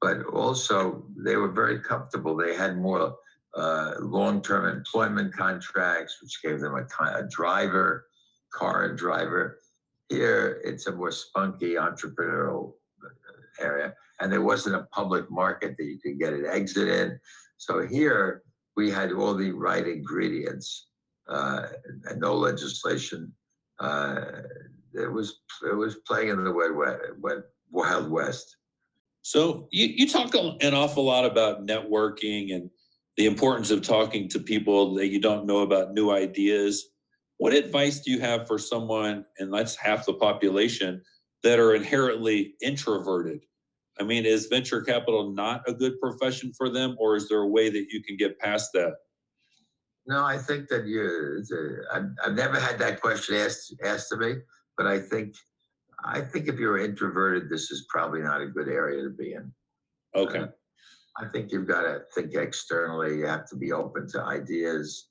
But 0.00 0.24
also, 0.26 1.04
they 1.16 1.36
were 1.36 1.50
very 1.50 1.80
comfortable. 1.80 2.36
They 2.36 2.54
had 2.54 2.78
more 2.78 3.16
uh, 3.56 3.94
long-term 4.00 4.66
employment 4.66 5.34
contracts, 5.34 6.18
which 6.22 6.40
gave 6.42 6.60
them 6.60 6.74
a, 6.74 7.04
a 7.18 7.28
driver, 7.28 8.06
car 8.52 8.84
and 8.84 8.96
driver. 8.96 9.58
Here, 10.08 10.60
it's 10.64 10.86
a 10.86 10.92
more 10.92 11.10
spunky 11.10 11.74
entrepreneurial 11.74 12.72
uh, 13.04 13.64
area, 13.64 13.94
and 14.20 14.32
there 14.32 14.42
wasn't 14.42 14.76
a 14.76 14.88
public 14.90 15.30
market 15.30 15.76
that 15.76 15.84
you 15.84 15.98
could 15.98 16.18
get 16.18 16.32
an 16.32 16.46
exit 16.46 16.88
in. 16.88 17.20
So 17.58 17.86
here, 17.86 18.42
we 18.76 18.90
had 18.90 19.12
all 19.12 19.34
the 19.34 19.50
right 19.50 19.86
ingredients 19.86 20.88
uh, 21.28 21.66
and 22.04 22.20
no 22.20 22.34
legislation. 22.34 23.32
Uh, 23.80 24.20
it 24.94 25.12
was 25.12 25.40
it 25.68 25.74
was 25.74 25.96
playing 26.06 26.30
in 26.30 26.42
the 26.42 26.52
wild, 26.52 27.42
wild 27.70 28.10
west. 28.10 28.56
So 29.22 29.68
you, 29.70 29.86
you 29.88 30.08
talk 30.08 30.34
an 30.34 30.74
awful 30.74 31.04
lot 31.04 31.24
about 31.24 31.66
networking 31.66 32.54
and 32.54 32.70
the 33.16 33.26
importance 33.26 33.70
of 33.70 33.82
talking 33.82 34.28
to 34.30 34.38
people 34.38 34.94
that 34.94 35.08
you 35.08 35.20
don't 35.20 35.44
know 35.44 35.58
about 35.58 35.92
new 35.92 36.10
ideas. 36.10 36.86
What 37.38 37.54
advice 37.54 38.00
do 38.00 38.10
you 38.10 38.20
have 38.20 38.46
for 38.46 38.58
someone, 38.58 39.24
and 39.38 39.52
that's 39.52 39.76
half 39.76 40.06
the 40.06 40.14
population, 40.14 41.02
that 41.42 41.58
are 41.58 41.74
inherently 41.74 42.54
introverted? 42.60 43.44
I 44.00 44.04
mean, 44.04 44.26
is 44.26 44.46
venture 44.46 44.82
capital 44.82 45.32
not 45.32 45.62
a 45.66 45.72
good 45.72 46.00
profession 46.00 46.52
for 46.56 46.68
them, 46.68 46.96
or 46.98 47.16
is 47.16 47.28
there 47.28 47.40
a 47.40 47.48
way 47.48 47.70
that 47.70 47.86
you 47.90 48.02
can 48.02 48.16
get 48.16 48.38
past 48.38 48.70
that? 48.74 48.94
No, 50.06 50.24
I 50.24 50.38
think 50.38 50.68
that 50.68 50.86
you. 50.86 51.42
I've, 51.92 52.10
I've 52.24 52.34
never 52.34 52.58
had 52.58 52.78
that 52.78 53.00
question 53.00 53.36
asked 53.36 53.74
asked 53.84 54.08
to 54.10 54.16
me, 54.16 54.34
but 54.76 54.86
I 54.86 54.98
think 54.98 55.34
I 56.04 56.20
think 56.20 56.48
if 56.48 56.58
you're 56.58 56.78
introverted, 56.78 57.50
this 57.50 57.70
is 57.70 57.86
probably 57.88 58.22
not 58.22 58.40
a 58.40 58.46
good 58.46 58.68
area 58.68 59.02
to 59.02 59.10
be 59.10 59.34
in. 59.34 59.52
Okay. 60.14 60.38
Uh, 60.40 60.46
I 61.20 61.26
think 61.28 61.50
you've 61.50 61.66
got 61.66 61.82
to 61.82 62.02
think 62.14 62.34
externally. 62.34 63.18
You 63.18 63.26
have 63.26 63.48
to 63.50 63.56
be 63.56 63.72
open 63.72 64.08
to 64.12 64.22
ideas, 64.22 65.07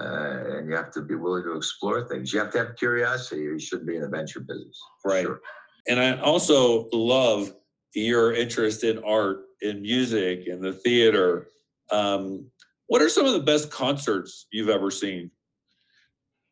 uh, 0.00 0.56
and 0.56 0.68
you 0.68 0.74
have 0.74 0.90
to 0.92 1.02
be 1.02 1.14
willing 1.14 1.44
to 1.44 1.56
explore 1.56 2.06
things. 2.08 2.32
You 2.32 2.40
have 2.40 2.50
to 2.52 2.58
have 2.58 2.76
curiosity. 2.76 3.42
You 3.42 3.58
shouldn't 3.58 3.88
be 3.88 3.96
in 3.96 4.02
the 4.02 4.08
venture 4.08 4.40
business. 4.40 4.80
Right. 5.04 5.24
Sure. 5.24 5.40
And 5.88 6.00
I 6.00 6.18
also 6.20 6.88
love 6.92 7.52
your 7.94 8.34
interest 8.34 8.84
in 8.84 9.02
art, 9.04 9.44
in 9.62 9.82
music, 9.82 10.46
in 10.46 10.60
the 10.60 10.72
theater. 10.72 11.48
Um, 11.92 12.50
what 12.86 13.02
are 13.02 13.08
some 13.08 13.26
of 13.26 13.32
the 13.32 13.40
best 13.40 13.70
concerts 13.70 14.46
you've 14.52 14.68
ever 14.68 14.90
seen? 14.90 15.30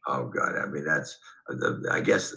Oh 0.06 0.26
God, 0.26 0.56
I 0.56 0.66
mean 0.66 0.84
that's 0.84 1.16
the, 1.48 1.88
I 1.90 2.00
guess 2.00 2.34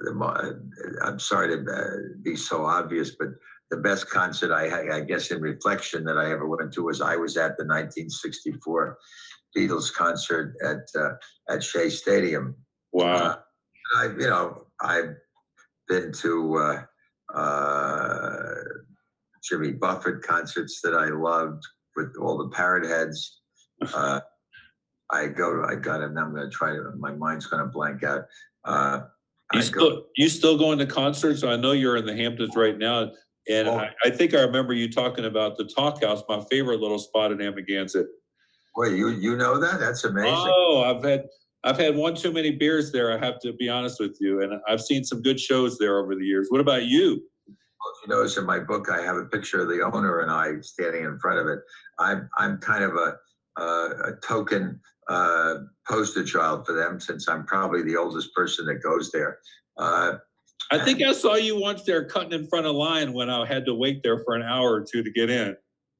the, 0.00 0.60
I'm 1.04 1.18
sorry 1.18 1.48
to 1.56 1.72
uh, 1.72 1.90
be 2.22 2.36
so 2.36 2.64
obvious, 2.66 3.12
but 3.18 3.28
the 3.70 3.78
best 3.78 4.10
concert 4.10 4.52
I, 4.52 4.98
I 4.98 5.00
guess 5.00 5.30
in 5.30 5.40
reflection 5.40 6.04
that 6.04 6.18
I 6.18 6.30
ever 6.30 6.46
went 6.46 6.72
to 6.74 6.84
was 6.84 7.00
I 7.00 7.16
was 7.16 7.36
at 7.36 7.56
the 7.56 7.64
1964 7.64 8.98
Beatles 9.56 9.92
concert 9.92 10.54
at 10.64 11.00
uh, 11.00 11.14
at 11.48 11.62
Shea 11.62 11.88
Stadium. 11.88 12.54
Wow. 12.92 13.14
Uh, 13.14 13.36
I 13.96 14.04
you 14.04 14.28
know 14.28 14.66
I've 14.80 15.14
been 15.88 16.12
to 16.12 16.56
uh, 16.56 17.38
uh, 17.38 18.54
Jimmy 19.48 19.72
Buffett 19.72 20.22
concerts 20.22 20.80
that 20.82 20.94
I 20.94 21.06
loved 21.06 21.62
with 21.94 22.14
all 22.20 22.38
the 22.38 22.48
Parrot 22.48 22.86
Heads. 22.86 23.40
Uh, 23.94 24.20
I 25.12 25.26
go 25.26 25.62
I 25.64 25.74
got 25.74 26.00
it. 26.00 26.06
I'm 26.06 26.34
going 26.34 26.36
to 26.36 26.50
try 26.50 26.70
to. 26.70 26.92
My 26.98 27.12
mind's 27.12 27.44
going 27.44 27.62
to 27.62 27.68
blank 27.68 28.02
out. 28.02 28.22
Uh, 28.64 29.00
you 29.52 29.60
still 29.62 30.06
you 30.16 30.28
still 30.30 30.56
going 30.56 30.78
to 30.78 30.86
concerts? 30.86 31.44
I 31.44 31.56
know 31.56 31.72
you're 31.72 31.98
in 31.98 32.06
the 32.06 32.16
Hamptons 32.16 32.56
right 32.56 32.76
now. 32.76 33.10
And 33.48 33.68
oh. 33.68 33.78
I, 33.78 33.90
I, 34.04 34.10
think 34.10 34.34
I 34.34 34.40
remember 34.40 34.72
you 34.72 34.90
talking 34.90 35.24
about 35.24 35.56
the 35.56 35.64
Talk 35.64 36.02
House, 36.02 36.22
my 36.28 36.42
favorite 36.50 36.80
little 36.80 36.98
spot 36.98 37.30
in 37.30 37.38
Amagansett. 37.38 38.06
Well, 38.76 38.90
you 38.90 39.08
you 39.08 39.36
know 39.36 39.58
that? 39.58 39.80
That's 39.80 40.04
amazing. 40.04 40.34
Oh, 40.34 40.84
I've 40.84 41.02
had 41.02 41.24
I've 41.64 41.78
had 41.78 41.96
one 41.96 42.14
too 42.14 42.30
many 42.30 42.52
beers 42.52 42.92
there. 42.92 43.12
I 43.12 43.24
have 43.24 43.40
to 43.40 43.52
be 43.54 43.68
honest 43.68 43.98
with 43.98 44.16
you, 44.20 44.42
and 44.42 44.60
I've 44.68 44.82
seen 44.82 45.02
some 45.02 45.22
good 45.22 45.40
shows 45.40 45.78
there 45.78 45.98
over 45.98 46.14
the 46.14 46.24
years. 46.24 46.48
What 46.50 46.60
about 46.60 46.84
you? 46.84 47.22
Well, 47.48 47.94
you 48.02 48.08
notice 48.08 48.36
in 48.36 48.44
my 48.44 48.58
book, 48.58 48.88
I 48.90 49.02
have 49.02 49.16
a 49.16 49.24
picture 49.24 49.60
of 49.62 49.68
the 49.68 49.82
owner 49.82 50.20
and 50.20 50.30
I 50.30 50.60
standing 50.60 51.04
in 51.04 51.18
front 51.18 51.38
of 51.38 51.46
it. 51.48 51.60
I'm 51.98 52.28
I'm 52.36 52.58
kind 52.58 52.84
of 52.84 52.94
a 52.96 53.16
uh, 53.58 53.88
a 54.04 54.12
token 54.22 54.78
uh, 55.08 55.54
poster 55.88 56.24
child 56.24 56.66
for 56.66 56.74
them 56.74 57.00
since 57.00 57.28
I'm 57.28 57.46
probably 57.46 57.82
the 57.82 57.96
oldest 57.96 58.34
person 58.34 58.66
that 58.66 58.82
goes 58.82 59.10
there. 59.10 59.38
Uh, 59.78 60.14
I 60.70 60.78
think 60.84 61.00
I 61.02 61.12
saw 61.12 61.34
you 61.34 61.58
once 61.58 61.84
there 61.84 62.04
cutting 62.04 62.32
in 62.32 62.46
front 62.48 62.66
of 62.66 62.74
line 62.74 63.12
when 63.12 63.30
I 63.30 63.46
had 63.46 63.64
to 63.66 63.74
wait 63.74 64.02
there 64.02 64.18
for 64.24 64.34
an 64.34 64.42
hour 64.42 64.72
or 64.72 64.84
two 64.84 65.02
to 65.02 65.10
get 65.10 65.30
in. 65.30 65.56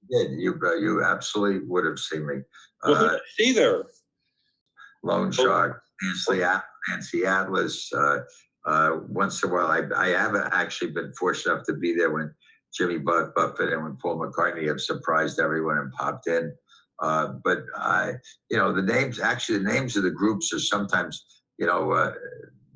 Yeah, 0.08 0.28
you 0.30 0.58
uh, 0.62 0.74
you 0.74 1.04
absolutely 1.04 1.66
would 1.66 1.84
have 1.84 1.98
seen 1.98 2.26
me. 2.26 2.36
Uh, 2.82 3.16
see 3.36 3.52
there? 3.52 3.84
Loan 5.02 5.28
oh. 5.28 5.30
Shark, 5.30 5.82
Nancy, 6.02 6.44
Nancy 6.88 7.24
Atlas. 7.24 7.92
Uh, 7.92 8.18
uh, 8.66 9.00
once 9.08 9.42
in 9.42 9.50
a 9.50 9.52
while, 9.52 9.66
I, 9.66 9.82
I 9.96 10.08
haven't 10.08 10.48
actually 10.52 10.90
been 10.90 11.12
fortunate 11.12 11.54
enough 11.54 11.66
to 11.66 11.74
be 11.74 11.94
there 11.94 12.10
when 12.10 12.34
Jimmy 12.76 12.98
Buffett 12.98 13.72
and 13.72 13.82
when 13.82 13.96
Paul 13.96 14.18
McCartney 14.18 14.66
have 14.66 14.80
surprised 14.80 15.38
everyone 15.38 15.78
and 15.78 15.92
popped 15.92 16.26
in. 16.26 16.52
Uh, 17.00 17.34
but 17.44 17.64
I, 17.76 18.14
you 18.50 18.56
know, 18.56 18.72
the 18.72 18.82
names 18.82 19.20
actually 19.20 19.58
the 19.58 19.72
names 19.72 19.96
of 19.96 20.02
the 20.02 20.10
groups 20.10 20.52
are 20.52 20.58
sometimes, 20.58 21.24
you 21.58 21.66
know, 21.66 21.92
uh, 21.92 22.12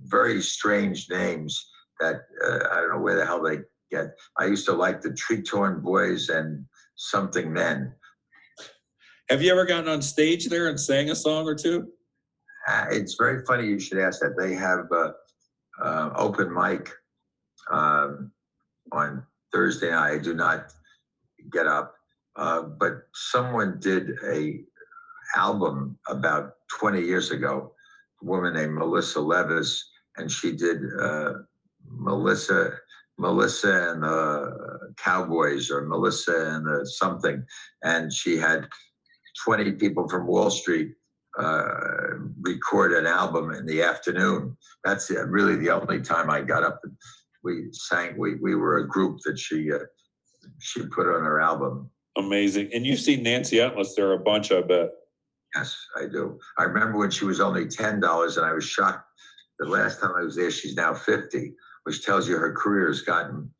very 0.04 0.40
strange 0.42 1.08
names 1.10 1.68
that 2.00 2.22
uh, 2.44 2.58
I 2.70 2.80
don't 2.80 2.90
know 2.90 3.00
where 3.00 3.16
the 3.16 3.26
hell 3.26 3.42
they 3.42 3.58
get. 3.90 4.16
I 4.38 4.46
used 4.46 4.66
to 4.66 4.72
like 4.72 5.00
the 5.00 5.12
Tree 5.14 5.42
Torn 5.42 5.80
Boys 5.80 6.28
and 6.28 6.64
Something 7.02 7.54
then. 7.54 7.94
Have 9.30 9.40
you 9.40 9.50
ever 9.50 9.64
gotten 9.64 9.88
on 9.88 10.02
stage 10.02 10.50
there 10.50 10.68
and 10.68 10.78
sang 10.78 11.08
a 11.08 11.14
song 11.14 11.46
or 11.46 11.54
two? 11.54 11.88
Uh, 12.68 12.84
it's 12.90 13.14
very 13.14 13.42
funny 13.46 13.66
you 13.66 13.78
should 13.78 13.96
ask 13.96 14.20
that. 14.20 14.36
They 14.38 14.54
have 14.54 14.84
uh, 14.92 15.12
uh, 15.82 16.10
open 16.16 16.52
mic 16.52 16.90
um, 17.70 18.30
on 18.92 19.22
Thursday 19.50 19.90
night. 19.90 20.12
I 20.12 20.18
do 20.18 20.34
not 20.34 20.74
get 21.50 21.66
up, 21.66 21.94
uh, 22.36 22.64
but 22.78 23.04
someone 23.14 23.80
did 23.80 24.10
a 24.30 24.60
album 25.36 25.98
about 26.06 26.52
20 26.78 27.00
years 27.00 27.30
ago. 27.30 27.72
A 28.20 28.26
woman 28.26 28.52
named 28.52 28.74
Melissa 28.74 29.22
Levis, 29.22 29.88
and 30.18 30.30
she 30.30 30.54
did 30.54 30.82
uh, 31.00 31.32
Melissa, 31.88 32.74
Melissa 33.20 33.92
and 33.92 34.02
the 34.02 34.94
Cowboys 34.96 35.70
or 35.70 35.82
Melissa 35.86 36.54
and 36.54 36.66
the 36.66 36.86
something, 36.86 37.44
and 37.84 38.12
she 38.12 38.36
had 38.36 38.68
20 39.44 39.72
people 39.72 40.08
from 40.08 40.26
Wall 40.26 40.50
Street 40.50 40.92
uh, 41.38 41.62
record 42.40 42.92
an 42.92 43.06
album 43.06 43.52
in 43.52 43.66
the 43.66 43.82
afternoon. 43.82 44.56
That's 44.84 45.10
really 45.10 45.56
the 45.56 45.70
only 45.70 46.00
time 46.00 46.30
I 46.30 46.40
got 46.40 46.64
up. 46.64 46.80
And 46.82 46.92
we 47.44 47.68
sang. 47.72 48.18
We 48.18 48.36
we 48.36 48.54
were 48.54 48.78
a 48.78 48.88
group 48.88 49.20
that 49.24 49.38
she 49.38 49.72
uh, 49.72 49.78
she 50.58 50.82
put 50.86 51.06
on 51.06 51.24
her 51.24 51.40
album. 51.40 51.90
Amazing. 52.16 52.70
And 52.74 52.84
you've 52.84 53.00
seen 53.00 53.22
Nancy 53.22 53.60
Atlas 53.60 53.94
there 53.94 54.12
a 54.12 54.18
bunch, 54.18 54.50
I 54.52 54.62
bet. 54.62 54.90
Yes, 55.54 55.76
I 55.96 56.06
do. 56.06 56.38
I 56.58 56.64
remember 56.64 56.98
when 56.98 57.10
she 57.10 57.24
was 57.24 57.40
only 57.40 57.66
ten 57.66 58.00
dollars, 58.00 58.36
and 58.36 58.46
I 58.46 58.52
was 58.52 58.64
shocked. 58.64 59.06
The 59.58 59.66
last 59.66 60.00
time 60.00 60.12
I 60.16 60.22
was 60.22 60.36
there, 60.36 60.50
she's 60.50 60.74
now 60.74 60.94
fifty, 60.94 61.54
which 61.90 62.04
tells 62.04 62.28
you 62.28 62.36
her 62.36 62.52
career 62.52 62.86
has 62.86 63.02
gotten 63.02 63.50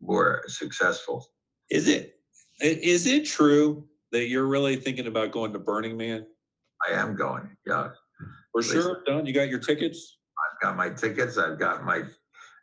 more 0.00 0.42
successful. 0.46 1.26
Is 1.70 1.86
it 1.86 2.14
is 2.62 3.06
it 3.06 3.26
true 3.26 3.86
that 4.10 4.28
you're 4.28 4.46
really 4.46 4.76
thinking 4.76 5.06
about 5.06 5.32
going 5.32 5.52
to 5.52 5.58
Burning 5.58 5.98
Man? 5.98 6.24
I 6.88 6.92
am 6.92 7.14
going. 7.14 7.46
Yeah, 7.66 7.88
For 8.52 8.62
Listen. 8.62 8.80
sure, 8.80 9.02
Don. 9.04 9.26
You 9.26 9.34
got 9.34 9.50
your 9.50 9.58
tickets? 9.58 10.16
I've 10.42 10.62
got 10.62 10.78
my 10.78 10.88
tickets. 10.88 11.36
I've 11.36 11.58
got 11.58 11.84
my 11.84 12.04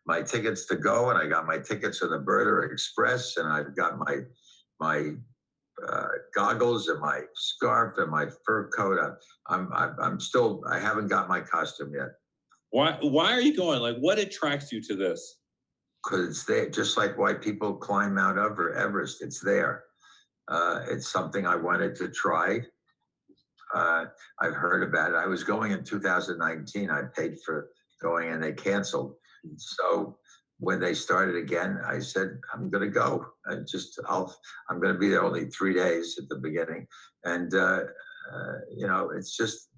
my 0.07 0.23
tickets 0.23 0.65
to 0.69 0.75
go, 0.75 1.11
and 1.11 1.19
I 1.19 1.27
got 1.27 1.45
my 1.45 1.59
tickets 1.59 2.01
on 2.01 2.09
the 2.09 2.17
Burner 2.17 2.63
Express, 2.63 3.37
and 3.37 3.47
I've 3.47 3.75
got 3.75 3.99
my 3.99 4.21
my 4.79 5.11
uh, 5.87 6.07
goggles 6.33 6.87
and 6.87 6.99
my 6.99 7.21
scarf 7.35 7.99
and 7.99 8.09
my 8.09 8.25
fur 8.43 8.69
coat. 8.69 8.97
I'm 9.49 9.71
I'm 9.71 9.95
I'm 10.01 10.19
still. 10.19 10.63
I 10.67 10.79
haven't 10.79 11.09
got 11.09 11.29
my 11.29 11.41
costume 11.41 11.93
yet 11.95 12.09
Why 12.73 12.97
why 13.01 13.33
are 13.33 13.41
you 13.41 13.55
going? 13.55 13.81
Like 13.81 13.97
what 13.97 14.17
attracts 14.17 14.71
you 14.71 14.81
to 14.81 14.95
this? 14.95 15.39
because 16.03 16.27
it's 16.27 16.43
there. 16.43 16.69
Just 16.69 16.97
like 16.97 17.17
why 17.17 17.33
people 17.33 17.73
climb 17.73 18.15
Mount 18.15 18.37
Ever- 18.37 18.73
Everest, 18.73 19.21
it's 19.21 19.39
there. 19.39 19.83
Uh, 20.49 20.81
it's 20.89 21.09
something 21.09 21.47
I 21.47 21.55
wanted 21.55 21.95
to 21.95 22.09
try. 22.09 22.59
Uh, 23.73 24.05
I've 24.41 24.53
heard 24.53 24.83
about 24.83 25.11
it. 25.11 25.15
I 25.15 25.27
was 25.27 25.43
going 25.43 25.71
in 25.71 25.83
2019. 25.83 26.89
I 26.89 27.03
paid 27.15 27.37
for 27.45 27.69
going 28.01 28.31
and 28.31 28.43
they 28.43 28.51
canceled. 28.51 29.15
So 29.57 30.17
when 30.59 30.79
they 30.79 30.93
started 30.93 31.37
again, 31.37 31.79
I 31.85 31.99
said, 31.99 32.39
I'm 32.53 32.69
going 32.69 32.83
to 32.83 32.89
go. 32.93 33.25
I 33.47 33.55
just, 33.65 33.99
I'll, 34.07 34.35
I'm 34.69 34.81
going 34.81 34.93
to 34.93 34.99
be 34.99 35.09
there 35.09 35.23
only 35.23 35.45
three 35.45 35.73
days 35.73 36.17
at 36.21 36.27
the 36.27 36.35
beginning. 36.35 36.85
And, 37.23 37.53
uh, 37.53 37.83
uh, 38.33 38.53
you 38.75 38.87
know, 38.87 39.11
it's 39.15 39.37
just, 39.37 39.69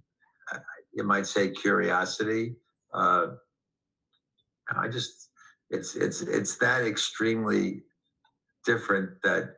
you 0.94 1.04
might 1.04 1.28
say 1.28 1.52
curiosity. 1.52 2.56
Uh, 2.96 3.28
I 4.76 4.88
just, 4.88 5.30
it's, 5.70 5.96
it's, 5.96 6.22
it's 6.22 6.58
that 6.58 6.86
extremely 6.86 7.84
different 8.66 9.22
that 9.24 9.56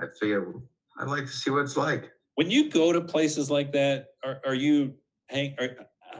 I 0.00 0.06
figure 0.20 0.54
I'd 0.98 1.08
like 1.08 1.24
to 1.24 1.32
see 1.32 1.50
what 1.50 1.62
it's 1.62 1.76
like. 1.76 2.10
When 2.34 2.50
you 2.50 2.70
go 2.70 2.92
to 2.92 3.00
places 3.00 3.50
like 3.50 3.72
that, 3.72 4.08
are, 4.24 4.40
are 4.44 4.54
you 4.54 4.94
hang? 5.28 5.54
Are, 5.58 5.70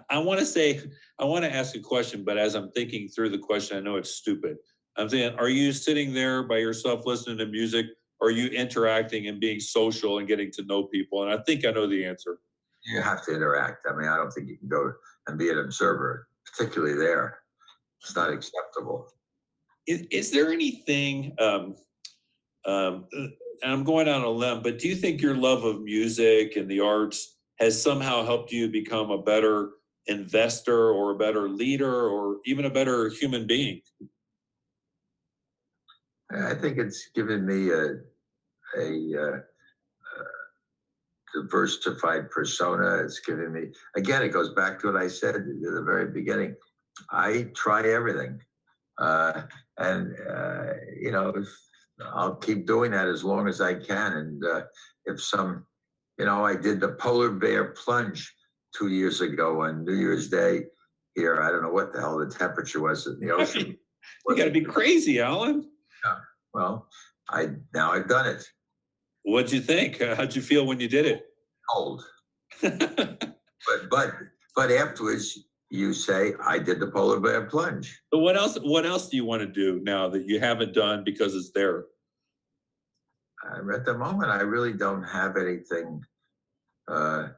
I 0.08 0.18
want 0.18 0.40
to 0.40 0.46
say 0.46 0.80
I 1.18 1.24
want 1.24 1.44
to 1.44 1.54
ask 1.54 1.76
a 1.76 1.80
question, 1.80 2.24
but 2.24 2.38
as 2.38 2.54
I'm 2.54 2.70
thinking 2.72 3.08
through 3.08 3.30
the 3.30 3.38
question, 3.38 3.76
I 3.76 3.80
know 3.80 3.96
it's 3.96 4.10
stupid. 4.10 4.56
I'm 4.96 5.08
saying, 5.08 5.34
are 5.38 5.48
you 5.48 5.72
sitting 5.72 6.12
there 6.12 6.42
by 6.42 6.58
yourself 6.58 7.06
listening 7.06 7.38
to 7.38 7.46
music? 7.46 7.86
Or 8.20 8.28
are 8.28 8.32
you 8.32 8.48
interacting 8.48 9.28
and 9.28 9.40
being 9.40 9.60
social 9.60 10.18
and 10.18 10.28
getting 10.28 10.50
to 10.52 10.64
know 10.64 10.84
people? 10.84 11.22
And 11.22 11.32
I 11.32 11.42
think 11.42 11.64
I 11.64 11.70
know 11.70 11.86
the 11.86 12.04
answer. 12.04 12.38
you 12.84 13.00
have 13.00 13.24
to 13.26 13.34
interact. 13.34 13.86
I 13.88 13.94
mean, 13.94 14.08
I 14.08 14.16
don't 14.16 14.30
think 14.30 14.48
you 14.48 14.58
can 14.58 14.68
go 14.68 14.92
and 15.26 15.38
be 15.38 15.50
an 15.50 15.58
observer, 15.58 16.28
particularly 16.52 16.94
there. 16.94 17.38
It's 18.02 18.16
not 18.16 18.30
acceptable. 18.32 19.12
Is, 19.86 20.06
is 20.10 20.30
there 20.30 20.52
anything, 20.52 21.34
um, 21.38 21.76
um, 22.66 23.06
uh, 23.16 23.26
and 23.62 23.72
I'm 23.72 23.84
going 23.84 24.08
on 24.08 24.22
a 24.22 24.30
limb, 24.30 24.62
but 24.62 24.78
do 24.78 24.88
you 24.88 24.96
think 24.96 25.20
your 25.20 25.34
love 25.34 25.64
of 25.64 25.82
music 25.82 26.56
and 26.56 26.70
the 26.70 26.80
arts 26.80 27.36
has 27.58 27.80
somehow 27.80 28.24
helped 28.24 28.52
you 28.52 28.68
become 28.68 29.10
a 29.10 29.22
better 29.22 29.70
investor 30.06 30.90
or 30.90 31.12
a 31.12 31.18
better 31.18 31.48
leader 31.48 32.08
or 32.08 32.38
even 32.46 32.64
a 32.64 32.70
better 32.70 33.08
human 33.10 33.46
being? 33.46 33.80
I 36.32 36.54
think 36.54 36.78
it's 36.78 37.10
given 37.14 37.44
me 37.44 37.70
a 37.70 37.96
a 38.78 39.14
uh, 39.18 39.26
uh, 39.26 39.38
diversified 41.34 42.30
persona. 42.30 43.02
It's 43.04 43.20
given 43.20 43.52
me 43.52 43.68
again. 43.96 44.22
It 44.22 44.30
goes 44.30 44.50
back 44.54 44.78
to 44.80 44.92
what 44.92 45.02
I 45.02 45.08
said 45.08 45.34
at 45.34 45.44
the 45.44 45.82
very 45.84 46.10
beginning. 46.10 46.54
I 47.10 47.48
try 47.54 47.88
everything, 47.88 48.40
uh, 48.98 49.42
and 49.78 50.14
uh, 50.28 50.72
you 51.00 51.10
know, 51.10 51.28
if, 51.30 51.48
I'll 52.12 52.36
keep 52.36 52.66
doing 52.66 52.90
that 52.92 53.08
as 53.08 53.24
long 53.24 53.48
as 53.48 53.60
I 53.60 53.74
can. 53.74 54.12
And 54.12 54.44
uh, 54.44 54.62
if 55.04 55.22
some, 55.22 55.66
you 56.18 56.24
know, 56.24 56.44
I 56.44 56.56
did 56.56 56.80
the 56.80 56.92
polar 56.92 57.30
bear 57.30 57.72
plunge 57.72 58.34
two 58.76 58.88
years 58.88 59.20
ago 59.20 59.62
on 59.62 59.84
New 59.84 59.94
Year's 59.94 60.28
Day 60.28 60.64
here. 61.14 61.42
I 61.42 61.50
don't 61.50 61.62
know 61.62 61.70
what 61.70 61.92
the 61.92 62.00
hell 62.00 62.18
the 62.18 62.26
temperature 62.26 62.80
was 62.80 63.06
in 63.06 63.18
the 63.20 63.30
ocean. 63.34 63.76
You 64.28 64.36
got 64.36 64.44
to 64.44 64.50
be 64.50 64.62
crazy, 64.62 65.20
Alan. 65.20 65.68
Yeah. 66.04 66.16
Well, 66.54 66.88
I 67.28 67.50
now 67.74 67.92
I've 67.92 68.08
done 68.08 68.26
it. 68.26 68.46
What'd 69.30 69.52
you 69.52 69.60
think? 69.60 70.00
Uh, 70.00 70.16
How'd 70.16 70.34
you 70.34 70.42
feel 70.42 70.66
when 70.66 70.80
you 70.80 70.88
did 70.88 71.06
it? 71.06 71.26
Cold, 71.72 72.04
but 72.62 73.34
but 73.90 74.12
but 74.56 74.72
afterwards 74.72 75.38
you 75.70 75.92
say 75.92 76.34
I 76.44 76.58
did 76.58 76.80
the 76.80 76.88
polar 76.88 77.20
bear 77.20 77.46
plunge. 77.46 78.02
But 78.10 78.18
what 78.18 78.36
else? 78.36 78.58
What 78.60 78.84
else 78.84 79.08
do 79.08 79.16
you 79.16 79.24
want 79.24 79.42
to 79.42 79.46
do 79.46 79.80
now 79.84 80.08
that 80.08 80.26
you 80.26 80.40
haven't 80.40 80.74
done 80.74 81.04
because 81.04 81.36
it's 81.36 81.52
there? 81.52 81.84
Uh, 83.46 83.72
at 83.72 83.84
the 83.84 83.96
moment, 83.96 84.32
I 84.32 84.40
really 84.40 84.72
don't 84.72 85.04
have 85.04 85.36
anything 85.36 86.02
uh, 86.88 87.28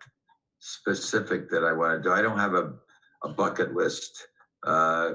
specific 0.60 1.50
that 1.50 1.62
I 1.62 1.72
want 1.72 2.02
to 2.02 2.08
do. 2.08 2.14
I 2.14 2.22
don't 2.22 2.38
have 2.38 2.54
a, 2.54 2.72
a 3.22 3.28
bucket 3.28 3.74
list. 3.74 4.28
Uh, 4.66 5.14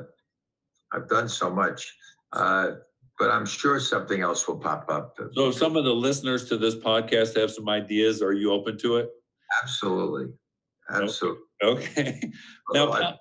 I've 0.93 1.09
done 1.09 1.27
so 1.27 1.49
much, 1.49 1.91
uh, 2.33 2.71
but 3.17 3.31
I'm 3.31 3.45
sure 3.45 3.79
something 3.79 4.21
else 4.21 4.47
will 4.47 4.59
pop 4.59 4.89
up. 4.89 5.17
So, 5.33 5.49
if 5.49 5.55
some 5.55 5.75
of 5.75 5.83
the 5.83 5.93
listeners 5.93 6.47
to 6.49 6.57
this 6.57 6.75
podcast 6.75 7.37
have 7.37 7.51
some 7.51 7.69
ideas, 7.69 8.21
are 8.21 8.33
you 8.33 8.51
open 8.51 8.77
to 8.79 8.97
it? 8.97 9.09
Absolutely, 9.63 10.33
absolutely. 10.89 11.43
Okay. 11.63 12.21
Now, 12.73 12.91
I've, 12.91 13.15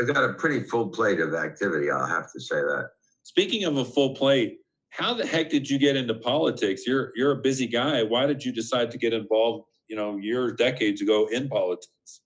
I've 0.00 0.12
got 0.12 0.28
a 0.28 0.32
pretty 0.34 0.64
full 0.64 0.88
plate 0.88 1.20
of 1.20 1.34
activity. 1.34 1.90
I'll 1.90 2.06
have 2.06 2.32
to 2.32 2.40
say 2.40 2.56
that. 2.56 2.88
Speaking 3.22 3.64
of 3.64 3.76
a 3.76 3.84
full 3.84 4.14
plate, 4.14 4.58
how 4.90 5.14
the 5.14 5.26
heck 5.26 5.50
did 5.50 5.68
you 5.68 5.78
get 5.78 5.96
into 5.96 6.14
politics? 6.14 6.86
You're 6.86 7.12
you're 7.14 7.32
a 7.32 7.42
busy 7.42 7.66
guy. 7.66 8.02
Why 8.02 8.26
did 8.26 8.44
you 8.44 8.52
decide 8.52 8.90
to 8.92 8.98
get 8.98 9.12
involved, 9.12 9.68
you 9.88 9.96
know, 9.96 10.16
years, 10.16 10.54
decades 10.54 11.02
ago 11.02 11.28
in 11.30 11.48
politics? 11.48 12.22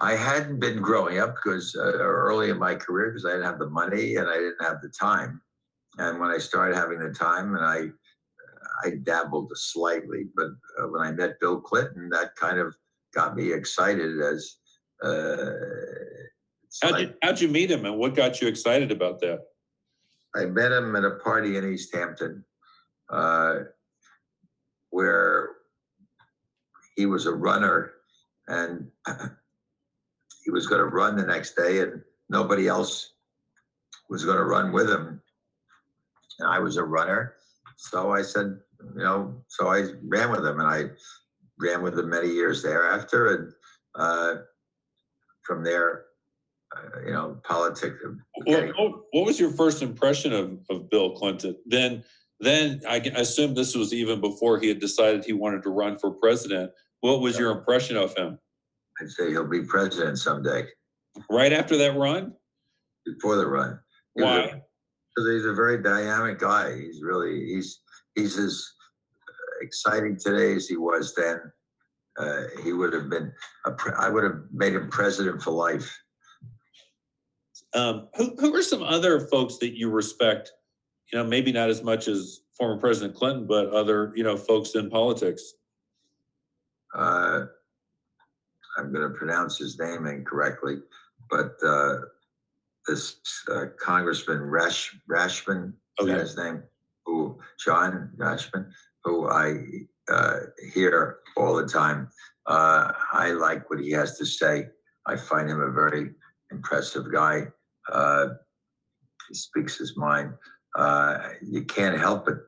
I 0.00 0.14
hadn't 0.14 0.58
been 0.58 0.80
growing 0.80 1.18
up 1.18 1.34
because 1.34 1.76
uh, 1.76 1.82
early 1.82 2.50
in 2.50 2.58
my 2.58 2.74
career 2.74 3.10
because 3.10 3.24
I 3.24 3.30
didn't 3.30 3.44
have 3.44 3.58
the 3.58 3.70
money 3.70 4.16
and 4.16 4.28
I 4.28 4.34
didn't 4.34 4.62
have 4.62 4.80
the 4.82 4.88
time. 4.88 5.40
And 5.98 6.18
when 6.18 6.30
I 6.30 6.38
started 6.38 6.76
having 6.76 6.98
the 6.98 7.12
time, 7.12 7.54
and 7.54 7.64
I 7.64 7.88
I 8.84 8.96
dabbled 9.02 9.52
slightly, 9.54 10.26
but 10.34 10.48
uh, 10.78 10.88
when 10.88 11.02
I 11.02 11.12
met 11.12 11.38
Bill 11.40 11.60
Clinton, 11.60 12.08
that 12.10 12.34
kind 12.36 12.58
of 12.58 12.74
got 13.14 13.36
me 13.36 13.52
excited. 13.52 14.20
As 14.20 14.56
uh, 15.02 15.52
How'd 16.82 16.92
like- 16.92 17.08
you 17.08 17.14
how'd 17.22 17.40
you 17.40 17.48
meet 17.48 17.70
him 17.70 17.84
and 17.84 17.98
what 17.98 18.14
got 18.14 18.40
you 18.40 18.48
excited 18.48 18.90
about 18.90 19.20
that? 19.20 19.40
I 20.34 20.46
met 20.46 20.72
him 20.72 20.96
at 20.96 21.04
a 21.04 21.16
party 21.16 21.58
in 21.58 21.70
East 21.70 21.94
Hampton, 21.94 22.42
uh, 23.10 23.58
where 24.90 25.50
he 26.96 27.04
was 27.06 27.26
a 27.26 27.32
runner 27.34 27.92
and 28.48 28.90
he 30.44 30.50
was 30.50 30.66
going 30.66 30.80
to 30.80 30.86
run 30.86 31.16
the 31.16 31.26
next 31.26 31.54
day, 31.54 31.80
and 31.80 32.02
nobody 32.28 32.66
else 32.66 33.12
was 34.08 34.24
going 34.24 34.38
to 34.38 34.44
run 34.44 34.72
with 34.72 34.88
him. 34.90 35.21
And 36.38 36.48
I 36.48 36.58
was 36.58 36.76
a 36.76 36.84
runner, 36.84 37.34
so 37.76 38.12
I 38.12 38.22
said, 38.22 38.58
you 38.96 39.02
know, 39.02 39.42
so 39.48 39.68
I 39.68 39.88
ran 40.04 40.30
with 40.30 40.44
him, 40.44 40.60
and 40.60 40.68
I 40.68 40.84
ran 41.58 41.82
with 41.82 41.98
him 41.98 42.10
many 42.10 42.28
years 42.28 42.62
thereafter, 42.62 43.34
and 43.34 43.52
uh, 43.94 44.34
from 45.44 45.62
there, 45.62 46.06
uh, 46.76 47.00
you 47.04 47.12
know, 47.12 47.40
politics. 47.44 47.96
What, 48.44 48.72
what, 48.78 48.92
what 49.10 49.26
was 49.26 49.38
your 49.38 49.50
first 49.50 49.82
impression 49.82 50.32
of, 50.32 50.58
of 50.70 50.90
Bill 50.90 51.10
Clinton? 51.10 51.56
Then, 51.66 52.02
then 52.40 52.80
I 52.88 52.96
assume 53.14 53.54
this 53.54 53.74
was 53.74 53.92
even 53.92 54.20
before 54.20 54.58
he 54.58 54.68
had 54.68 54.80
decided 54.80 55.24
he 55.24 55.32
wanted 55.32 55.62
to 55.64 55.70
run 55.70 55.98
for 55.98 56.10
president. 56.10 56.72
What 57.00 57.20
was 57.20 57.38
your 57.38 57.50
impression 57.50 57.96
of 57.96 58.16
him 58.16 58.38
I'd 59.00 59.10
say 59.10 59.30
he'll 59.30 59.48
be 59.48 59.62
president 59.62 60.18
someday. 60.18 60.66
right 61.30 61.52
after 61.52 61.76
that 61.78 61.96
run? 61.96 62.34
before 63.04 63.36
the 63.36 63.46
run. 63.46 63.80
He 64.16 64.22
Why? 64.22 64.62
Because 65.14 65.30
he's 65.30 65.44
a 65.44 65.52
very 65.52 65.82
dynamic 65.82 66.38
guy. 66.38 66.74
He's 66.74 67.02
really 67.02 67.44
he's 67.46 67.80
he's 68.14 68.38
as 68.38 68.66
exciting 69.60 70.16
today 70.18 70.54
as 70.54 70.66
he 70.68 70.76
was 70.76 71.14
then. 71.14 71.40
Uh, 72.18 72.42
he 72.62 72.72
would 72.72 72.92
have 72.92 73.08
been 73.08 73.32
a 73.66 73.72
pre- 73.72 73.94
I 73.98 74.08
would 74.08 74.24
have 74.24 74.40
made 74.52 74.74
him 74.74 74.88
president 74.90 75.42
for 75.42 75.50
life. 75.50 75.98
Um, 77.74 78.08
who, 78.16 78.34
who 78.38 78.54
are 78.54 78.62
some 78.62 78.82
other 78.82 79.20
folks 79.20 79.56
that 79.58 79.76
you 79.76 79.88
respect? 79.88 80.52
You 81.10 81.18
know, 81.18 81.24
maybe 81.24 81.52
not 81.52 81.70
as 81.70 81.82
much 81.82 82.06
as 82.06 82.40
former 82.56 82.78
President 82.78 83.14
Clinton, 83.16 83.46
but 83.46 83.68
other, 83.70 84.12
you 84.14 84.22
know, 84.22 84.36
folks 84.36 84.74
in 84.74 84.90
politics. 84.90 85.54
Uh, 86.94 87.46
I'm 88.76 88.92
going 88.92 89.10
to 89.10 89.16
pronounce 89.16 89.56
his 89.58 89.78
name 89.78 90.06
incorrectly, 90.06 90.76
but 91.30 91.56
uh, 91.64 91.96
this 92.86 93.16
uh, 93.50 93.66
Congressman 93.80 94.40
Rash 94.42 94.96
Rashman, 95.10 95.72
Okay. 96.00 96.12
that 96.12 96.20
his 96.20 96.36
name? 96.36 96.62
Who 97.06 97.38
John 97.64 98.10
Rashman, 98.16 98.70
who 99.04 99.28
I 99.28 99.54
uh, 100.10 100.36
hear 100.72 101.18
all 101.36 101.56
the 101.56 101.66
time. 101.66 102.08
Uh, 102.46 102.92
I 103.12 103.30
like 103.32 103.68
what 103.70 103.80
he 103.80 103.90
has 103.92 104.18
to 104.18 104.26
say. 104.26 104.66
I 105.06 105.16
find 105.16 105.48
him 105.48 105.60
a 105.60 105.70
very 105.70 106.10
impressive 106.50 107.12
guy. 107.12 107.48
Uh, 107.90 108.28
he 109.28 109.34
speaks 109.34 109.76
his 109.76 109.96
mind. 109.96 110.32
Uh, 110.76 111.18
you 111.42 111.64
can't 111.64 111.98
help 111.98 112.24
but 112.26 112.38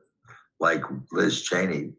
like 0.59 0.83
Liz 1.11 1.43
Cheney, 1.43 1.93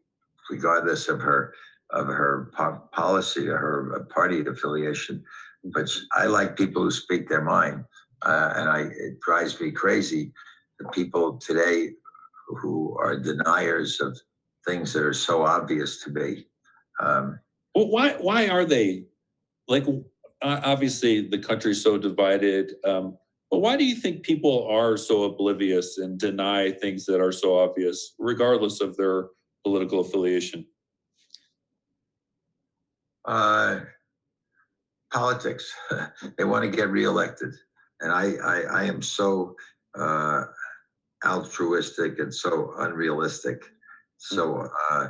regardless 0.51 1.09
of 1.09 1.21
her 1.21 1.55
of 1.91 2.07
her 2.07 2.51
po- 2.57 2.83
policy 2.93 3.49
or 3.49 3.59
her 3.59 4.07
party 4.13 4.45
affiliation. 4.45 5.23
But 5.65 5.89
I 6.15 6.27
like 6.27 6.57
people 6.57 6.83
who 6.83 6.91
speak 6.91 7.29
their 7.29 7.43
mind, 7.43 7.85
uh, 8.23 8.53
and 8.57 8.69
I 8.69 8.81
it 8.81 9.21
drives 9.21 9.61
me 9.61 9.71
crazy 9.71 10.33
the 10.79 10.89
people 10.89 11.39
today 11.39 11.91
who 12.49 12.97
are 12.99 13.19
deniers 13.19 14.01
of 14.01 14.19
things 14.67 14.93
that 14.93 15.03
are 15.03 15.13
so 15.13 15.43
obvious 15.43 16.03
to 16.05 16.11
me. 16.11 16.47
Um, 17.01 17.39
Well, 17.75 17.89
why, 17.89 18.13
why 18.21 18.49
are 18.49 18.65
they? 18.65 19.07
Like, 19.69 19.87
uh, 19.87 20.61
obviously, 20.65 21.29
the 21.29 21.39
country's 21.39 21.83
so 21.83 21.99
divided. 21.99 22.75
Um, 22.85 23.17
but 23.51 23.59
why 23.59 23.77
do 23.77 23.85
you 23.85 23.95
think 23.95 24.23
people 24.23 24.67
are 24.71 24.97
so 24.97 25.25
oblivious 25.25 25.99
and 25.99 26.19
deny 26.19 26.73
things 26.73 27.07
that 27.07 27.21
are 27.21 27.33
so 27.33 27.59
obvious, 27.59 28.15
regardless 28.19 28.81
of 28.81 28.97
their 28.97 29.29
political 29.65 30.01
affiliation? 30.01 30.67
uh, 33.27 33.81
politics. 35.13 35.73
they 36.39 36.45
want 36.45 36.65
to 36.65 36.71
get 36.75 36.89
reelected, 36.91 37.55
and 38.01 38.13
I, 38.13 38.35
I, 38.43 38.61
I 38.81 38.85
am 38.85 39.03
so 39.03 39.57
uh, 39.99 40.45
altruistic 41.25 42.19
and 42.19 42.35
so 42.35 42.73
unrealistic, 42.79 43.63
so 44.19 44.69
uh, 44.91 45.09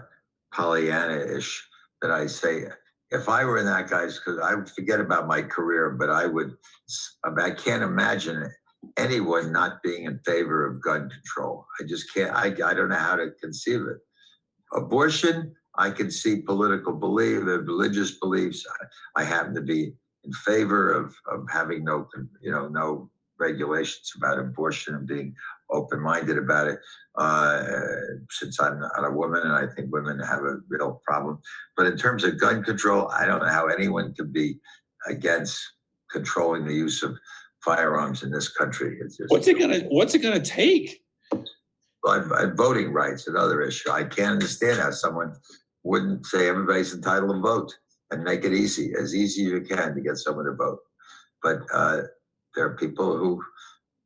Pollyanna-ish 0.53 1.69
that 2.03 2.11
I 2.11 2.27
say, 2.27 2.65
if 3.11 3.29
I 3.29 3.45
were 3.45 3.59
in 3.59 3.67
that 3.67 3.89
guy's, 3.89 4.19
because 4.19 4.41
I 4.41 4.55
would 4.55 4.69
forget 4.69 5.01
about 5.01 5.27
my 5.27 5.43
career, 5.43 5.91
but 5.91 6.11
I 6.11 6.27
would. 6.27 6.57
I, 7.25 7.31
mean, 7.31 7.41
I 7.41 7.51
can't 7.51 7.83
imagine 7.83 8.51
anyone 8.97 9.53
not 9.53 9.83
being 9.83 10.05
in 10.05 10.19
favor 10.25 10.67
of 10.67 10.83
gun 10.83 11.09
control. 11.09 11.67
I 11.81 11.85
just 11.85 12.13
can't. 12.13 12.35
I, 12.35 12.47
I 12.65 12.75
don't 12.75 12.89
know 12.89 12.97
how 12.97 13.17
to 13.17 13.31
conceive 13.41 13.83
it. 13.83 13.99
Abortion, 14.73 15.55
I 15.79 15.91
can 15.91 16.11
see 16.11 16.43
political 16.43 16.95
belief, 16.95 17.43
religious 17.45 18.19
beliefs. 18.19 18.67
I, 19.15 19.23
I 19.23 19.25
happen 19.25 19.55
to 19.55 19.63
be 19.63 19.95
in 20.27 20.33
favor 20.33 20.93
of, 20.93 21.15
of 21.31 21.47
having 21.51 21.85
no, 21.85 22.09
you 22.43 22.51
know, 22.51 22.69
no 22.69 23.11
regulations 23.39 24.13
about 24.17 24.39
abortion 24.39 24.95
and 24.95 25.07
being 25.07 25.35
open-minded 25.71 26.39
about 26.39 26.69
it. 26.69 26.79
Uh, 27.17 27.63
since 28.31 28.61
I'm 28.61 28.81
not 28.81 29.05
a 29.05 29.11
woman, 29.11 29.43
and 29.43 29.53
I 29.53 29.67
think 29.75 29.93
women 29.93 30.19
have 30.19 30.41
a 30.41 30.57
real 30.69 31.01
problem. 31.07 31.39
But 31.77 31.87
in 31.87 31.97
terms 31.97 32.25
of 32.25 32.41
gun 32.41 32.63
control, 32.63 33.09
I 33.09 33.27
don't 33.27 33.41
know 33.41 33.49
how 33.49 33.69
anyone 33.69 34.15
could 34.15 34.33
be 34.33 34.59
against 35.07 35.59
controlling 36.11 36.67
the 36.67 36.75
use 36.75 37.03
of 37.03 37.17
firearms 37.65 38.23
in 38.23 38.31
this 38.31 38.49
country. 38.49 38.99
It's 39.01 39.17
just, 39.17 39.31
What's 39.31 39.49
it 39.49 39.59
gonna, 39.59 39.81
what's 39.89 40.15
it 40.15 40.21
gonna 40.21 40.41
take? 40.41 41.03
But 42.03 42.29
but 42.29 42.57
voting 42.57 42.93
rights, 42.93 43.27
another 43.27 43.63
issue. 43.63 43.91
I 43.91 44.05
can't 44.05 44.33
understand 44.33 44.79
how 44.79 44.91
someone 44.93 45.35
wouldn't 45.83 46.27
say 46.27 46.49
everybody's 46.49 46.95
entitled 46.95 47.35
to 47.35 47.41
vote 47.41 47.73
and 48.11 48.23
make 48.23 48.45
it 48.45 48.53
easy, 48.53 48.93
as 48.99 49.15
easy 49.15 49.47
as 49.47 49.53
you 49.53 49.61
can 49.61 49.95
to 49.95 50.01
get 50.01 50.17
someone 50.17 50.45
to 50.47 50.53
vote. 50.53 50.79
But 51.43 51.59
uh, 51.73 52.03
there 52.55 52.67
are 52.67 52.77
people 52.77 53.17
who 53.17 53.43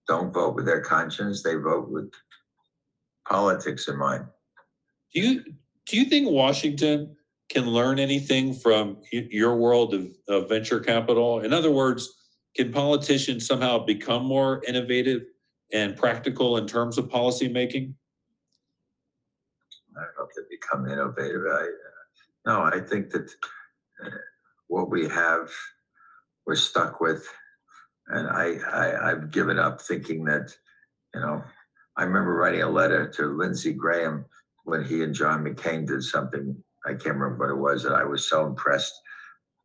don't 0.09 0.32
vote 0.32 0.55
with 0.55 0.66
their 0.66 0.80
conscience; 0.80 1.42
they 1.42 1.55
vote 1.55 1.88
with 1.90 2.11
politics 3.28 3.88
in 3.88 3.98
mind. 3.98 4.24
Do 5.14 5.20
you, 5.20 5.44
do 5.86 5.96
you 5.96 6.05
think 6.05 6.30
Washington 6.30 7.16
can 7.48 7.66
learn 7.66 7.98
anything 7.98 8.55
from 8.55 8.98
your 9.11 9.57
world 9.57 9.92
of, 9.92 10.07
of 10.28 10.48
venture 10.48 10.80
capital? 10.80 11.40
In 11.40 11.53
other 11.53 11.70
words, 11.70 12.09
can 12.57 12.72
politicians 12.72 13.46
somehow 13.46 13.78
become 13.84 14.24
more 14.24 14.62
innovative 14.66 15.22
and 15.72 15.96
practical 15.96 16.57
in 16.57 16.66
terms 16.66 16.98
of 16.98 17.09
policymaking? 17.09 17.94
I 19.96 20.03
don't 20.03 20.16
know 20.18 20.24
if 20.24 20.34
they 20.36 20.42
become 20.57 20.86
innovative. 20.88 21.42
I, 21.46 21.62
uh, 21.62 21.66
no, 22.46 22.62
I 22.62 22.80
think 22.80 23.11
that 23.11 23.30
what 24.68 24.90
we 24.90 25.09
have, 25.09 25.51
we're 26.46 26.55
stuck 26.55 27.01
with, 27.01 27.26
and 28.09 28.28
I, 28.28 28.57
I 28.72 29.11
I've 29.11 29.30
given 29.30 29.59
up 29.59 29.80
thinking 29.80 30.24
that, 30.24 30.55
you 31.14 31.20
know, 31.20 31.42
I 31.96 32.05
remember 32.05 32.34
writing 32.34 32.62
a 32.62 32.70
letter 32.70 33.09
to 33.16 33.36
Lindsey 33.36 33.72
Graham 33.72 34.24
when 34.64 34.84
he 34.84 35.03
and 35.03 35.14
John 35.14 35.44
McCain 35.44 35.86
did 35.86 36.03
something. 36.03 36.57
I 36.86 36.90
can't 36.90 37.16
remember 37.16 37.36
what 37.36 37.51
it 37.51 37.61
was, 37.61 37.84
and 37.84 37.94
I 37.94 38.05
was 38.05 38.28
so 38.28 38.46
impressed 38.46 38.94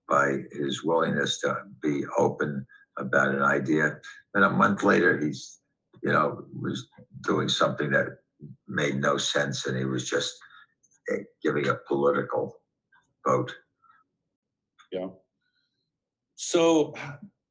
by 0.07 0.39
his 0.51 0.83
willingness 0.83 1.39
to 1.41 1.55
be 1.81 2.03
open 2.17 2.65
about 2.97 3.33
an 3.33 3.41
idea. 3.41 3.97
And 4.33 4.43
a 4.43 4.49
month 4.49 4.83
later, 4.83 5.17
he's, 5.17 5.59
you 6.03 6.11
know, 6.11 6.45
was 6.61 6.87
doing 7.21 7.49
something 7.49 7.89
that 7.91 8.17
made 8.67 8.95
no 8.95 9.17
sense, 9.17 9.65
and 9.65 9.77
he 9.77 9.85
was 9.85 10.09
just 10.09 10.33
eh, 11.11 11.23
giving 11.41 11.67
a 11.67 11.79
political 11.87 12.59
vote. 13.25 13.53
So, 16.35 16.93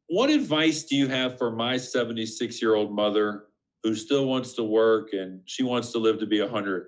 what 0.09 0.31
advice 0.31 0.85
do 0.85 0.97
you 0.97 1.09
have 1.09 1.39
for 1.39 1.51
my 1.51 1.77
76 1.77 2.61
year 2.61 2.75
old 2.75 2.93
mother 2.93 3.45
who 3.83 3.95
still 3.95 4.27
wants 4.27 4.53
to 4.55 4.63
work 4.63 5.13
and 5.13 5.41
she 5.47 5.63
wants 5.63 5.93
to 5.93 5.99
live 5.99 6.19
to 6.21 6.27
be 6.27 6.41
100? 6.41 6.87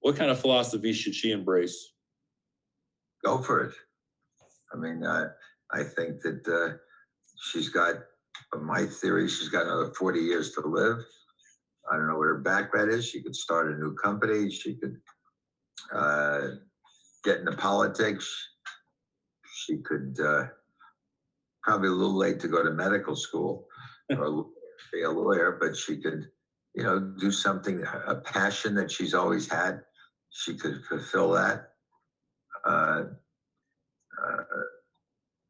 What 0.00 0.16
kind 0.16 0.30
of 0.30 0.40
philosophy 0.40 0.92
should 0.92 1.14
she 1.14 1.32
embrace? 1.32 1.92
Go 3.24 3.42
for 3.42 3.64
it. 3.64 3.74
I 4.72 4.76
mean, 4.76 5.04
uh, 5.04 5.28
I 5.72 5.82
think 5.82 6.20
that 6.22 6.46
uh, 6.48 6.76
she's 7.50 7.68
got, 7.68 7.94
uh, 8.54 8.58
my 8.58 8.86
theory, 8.86 9.28
she's 9.28 9.48
got 9.48 9.66
another 9.66 9.92
40 9.98 10.20
years 10.20 10.52
to 10.52 10.60
live. 10.66 10.98
I 11.90 11.96
don't 11.96 12.08
know 12.08 12.16
what 12.16 12.26
her 12.26 12.38
background 12.38 12.90
is. 12.90 13.06
She 13.06 13.22
could 13.22 13.36
start 13.36 13.72
a 13.72 13.78
new 13.78 13.94
company. 13.94 14.50
She 14.50 14.74
could 14.74 14.96
uh, 15.92 16.40
get 17.24 17.38
into 17.40 17.52
politics. 17.52 18.55
She 19.66 19.78
could 19.78 20.16
uh, 20.22 20.44
probably 21.62 21.88
a 21.88 21.92
little 21.92 22.16
late 22.16 22.38
to 22.40 22.48
go 22.48 22.62
to 22.62 22.70
medical 22.70 23.16
school 23.16 23.66
or 24.16 24.46
be 24.92 25.02
a 25.02 25.10
lawyer, 25.10 25.58
but 25.60 25.76
she 25.76 25.96
could, 25.96 26.28
you 26.74 26.84
know, 26.84 27.00
do 27.18 27.32
something, 27.32 27.82
a 28.06 28.14
passion 28.16 28.74
that 28.76 28.90
she's 28.90 29.14
always 29.14 29.48
had. 29.48 29.80
She 30.30 30.54
could 30.54 30.84
fulfill 30.84 31.32
that. 31.32 31.70
Uh, 32.64 33.04
uh, 34.22 34.42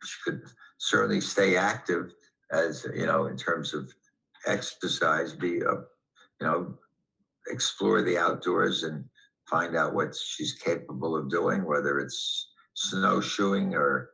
she 0.05 0.17
could 0.25 0.43
certainly 0.79 1.21
stay 1.21 1.57
active 1.57 2.13
as, 2.53 2.87
you 2.95 3.07
know, 3.07 3.27
in 3.27 3.37
terms 3.37 3.75
of 3.75 3.93
exercise, 4.47 5.33
be 5.35 5.61
a 5.61 5.83
you 6.41 6.47
know, 6.47 6.75
explore 7.51 8.03
the 8.03 8.19
outdoors 8.19 8.83
and 8.83 9.05
find 9.49 9.77
out 9.77 9.95
what 9.95 10.15
she's 10.15 10.53
capable 10.53 11.17
of 11.17 11.31
doing, 11.31 11.65
whether 11.65 11.99
it's 11.99 12.51
snowshoeing 12.77 13.75
or 13.75 14.11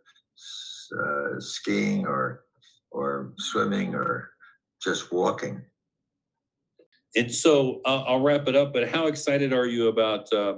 uh, 0.98 1.40
skiing 1.40 2.06
or 2.06 2.44
or 2.90 3.32
swimming 3.38 3.94
or 3.94 4.30
just 4.82 5.12
walking. 5.12 5.62
And 7.14 7.32
so 7.32 7.80
uh, 7.84 8.04
I'll 8.06 8.20
wrap 8.20 8.48
it 8.48 8.56
up, 8.56 8.72
but 8.72 8.88
how 8.88 9.06
excited 9.06 9.52
are 9.52 9.66
you 9.66 9.88
about 9.88 10.32
uh, 10.32 10.56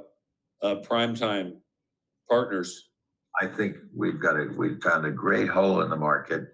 uh, 0.63 0.77
primetime 0.77 1.57
partners? 2.29 2.91
I 3.41 3.47
think 3.47 3.77
we've 3.95 4.21
got 4.21 4.37
a 4.37 4.49
we've 4.57 4.81
found 4.83 5.07
a 5.07 5.11
great 5.11 5.49
hole 5.49 5.83
in 5.83 5.91
the 5.91 5.97
market, 5.97 6.45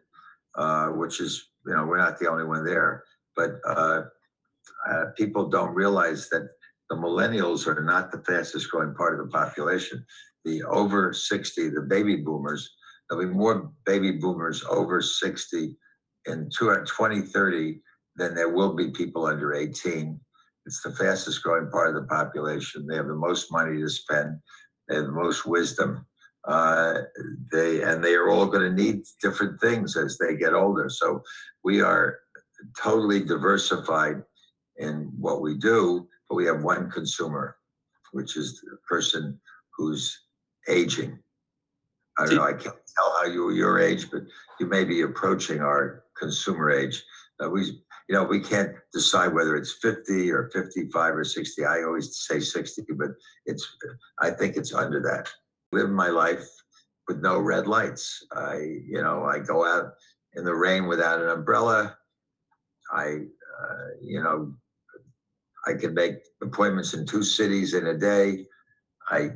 uh, 0.56 0.88
which 0.88 1.20
is 1.20 1.50
you 1.66 1.74
know 1.74 1.84
we're 1.84 1.98
not 1.98 2.18
the 2.18 2.30
only 2.30 2.44
one 2.44 2.64
there, 2.64 3.04
but 3.36 3.60
uh, 3.66 4.02
uh, 4.90 5.04
people 5.16 5.48
don't 5.48 5.74
realize 5.74 6.28
that 6.30 6.48
the 6.88 6.96
millennials 6.96 7.66
are 7.66 7.82
not 7.82 8.10
the 8.10 8.22
fastest 8.24 8.70
growing 8.70 8.94
part 8.94 9.18
of 9.18 9.24
the 9.24 9.30
population. 9.30 10.04
The 10.44 10.62
over 10.64 11.12
60, 11.12 11.70
the 11.70 11.82
baby 11.82 12.16
boomers, 12.16 12.70
there'll 13.08 13.26
be 13.26 13.32
more 13.32 13.70
baby 13.84 14.12
boomers 14.12 14.64
over 14.64 15.02
60 15.02 15.76
in 16.26 16.50
two- 16.50 16.84
2030 16.86 17.82
than 18.16 18.34
there 18.34 18.48
will 18.48 18.74
be 18.74 18.90
people 18.90 19.26
under 19.26 19.54
18. 19.54 20.20
It's 20.66 20.82
the 20.82 20.92
fastest 20.92 21.42
growing 21.42 21.70
part 21.70 21.88
of 21.88 21.94
the 21.94 22.08
population. 22.08 22.86
They 22.86 22.96
have 22.96 23.08
the 23.08 23.14
most 23.14 23.50
money 23.50 23.80
to 23.80 23.88
spend. 23.88 24.38
They 24.88 24.96
have 24.96 25.06
the 25.06 25.12
most 25.12 25.46
wisdom. 25.46 26.06
Uh, 26.44 27.02
they 27.52 27.82
and 27.82 28.02
they 28.02 28.14
are 28.14 28.30
all 28.30 28.46
going 28.46 28.62
to 28.62 28.82
need 28.82 29.02
different 29.20 29.60
things 29.60 29.96
as 29.96 30.16
they 30.16 30.36
get 30.36 30.54
older. 30.54 30.88
So 30.88 31.22
we 31.64 31.82
are 31.82 32.18
totally 32.80 33.22
diversified 33.22 34.22
in 34.78 35.12
what 35.18 35.42
we 35.42 35.56
do, 35.56 36.08
but 36.28 36.36
we 36.36 36.46
have 36.46 36.62
one 36.62 36.90
consumer, 36.90 37.56
which 38.12 38.36
is 38.36 38.60
the 38.60 38.78
person 38.88 39.38
who's 39.76 40.18
aging. 40.70 41.18
I 42.18 42.26
don't 42.26 42.36
know, 42.36 42.44
I 42.44 42.52
can't 42.52 42.76
tell 42.96 43.16
how 43.18 43.26
you 43.26 43.50
your 43.50 43.80
age, 43.80 44.10
but 44.10 44.22
you 44.58 44.66
may 44.66 44.84
be 44.84 45.02
approaching 45.02 45.60
our 45.60 46.04
consumer 46.18 46.70
age. 46.70 47.02
Uh, 47.42 47.48
we, 47.48 47.64
you 47.64 48.14
know, 48.14 48.24
we 48.24 48.40
can't 48.40 48.72
decide 48.92 49.32
whether 49.32 49.56
it's 49.56 49.78
50 49.80 50.30
or 50.30 50.50
55 50.52 51.14
or 51.14 51.24
60. 51.24 51.64
I 51.64 51.82
always 51.82 52.16
say 52.16 52.40
60, 52.40 52.82
but 52.98 53.10
it's, 53.46 53.66
I 54.18 54.30
think 54.30 54.56
it's 54.56 54.74
under 54.74 55.00
that. 55.02 55.28
Live 55.72 55.90
my 55.90 56.08
life 56.08 56.44
with 57.08 57.22
no 57.22 57.38
red 57.38 57.66
lights. 57.66 58.26
I, 58.32 58.56
you 58.86 59.00
know, 59.00 59.24
I 59.24 59.38
go 59.38 59.64
out 59.64 59.92
in 60.34 60.44
the 60.44 60.54
rain 60.54 60.86
without 60.86 61.22
an 61.22 61.28
umbrella. 61.28 61.96
I, 62.92 63.04
uh, 63.62 63.86
you 64.02 64.22
know, 64.22 64.54
I 65.66 65.74
can 65.74 65.94
make 65.94 66.16
appointments 66.42 66.94
in 66.94 67.06
two 67.06 67.22
cities 67.22 67.74
in 67.74 67.86
a 67.86 67.96
day. 67.96 68.46
I, 69.08 69.30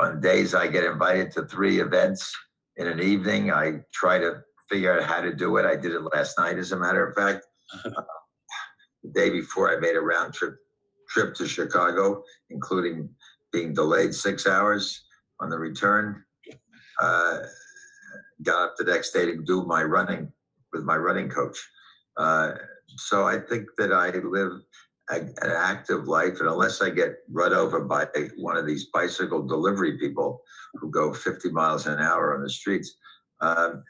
on 0.00 0.20
days 0.20 0.54
I 0.54 0.68
get 0.68 0.84
invited 0.84 1.32
to 1.32 1.44
three 1.46 1.80
events 1.80 2.34
in 2.76 2.86
an 2.86 3.00
evening, 3.00 3.52
I 3.52 3.80
try 3.92 4.18
to 4.18 4.42
figure 4.68 4.98
out 4.98 5.06
how 5.06 5.20
to 5.20 5.34
do 5.34 5.56
it. 5.58 5.66
I 5.66 5.76
did 5.76 5.92
it 5.92 6.02
last 6.14 6.38
night, 6.38 6.58
as 6.58 6.72
a 6.72 6.78
matter 6.78 7.06
of 7.06 7.14
fact. 7.14 7.46
Uh, 7.84 7.90
the 9.02 9.10
day 9.10 9.30
before, 9.30 9.74
I 9.74 9.80
made 9.80 9.96
a 9.96 10.00
round 10.00 10.34
trip 10.34 10.56
trip 11.08 11.34
to 11.34 11.46
Chicago, 11.46 12.22
including 12.50 13.08
being 13.52 13.74
delayed 13.74 14.14
six 14.14 14.46
hours 14.46 15.04
on 15.40 15.50
the 15.50 15.58
return. 15.58 16.22
Uh, 17.00 17.40
got 18.42 18.62
up 18.62 18.74
the 18.78 18.84
next 18.84 19.10
day 19.10 19.26
to 19.26 19.42
do 19.42 19.64
my 19.64 19.82
running 19.82 20.32
with 20.72 20.84
my 20.84 20.96
running 20.96 21.28
coach. 21.28 21.58
Uh, 22.16 22.52
so 22.96 23.26
I 23.26 23.38
think 23.38 23.68
that 23.78 23.92
I 23.92 24.10
live 24.10 24.52
a, 25.10 25.16
an 25.16 25.52
active 25.56 26.06
life, 26.08 26.40
and 26.40 26.48
unless 26.48 26.80
I 26.80 26.90
get 26.90 27.16
run 27.30 27.52
over 27.52 27.80
by 27.80 28.06
one 28.36 28.56
of 28.56 28.66
these 28.66 28.86
bicycle 28.86 29.46
delivery 29.46 29.98
people 29.98 30.42
who 30.74 30.90
go 30.90 31.12
50 31.12 31.50
miles 31.50 31.86
an 31.86 31.98
hour 31.98 32.34
on 32.34 32.42
the 32.42 32.50
streets, 32.50 32.96
um, 33.40 33.82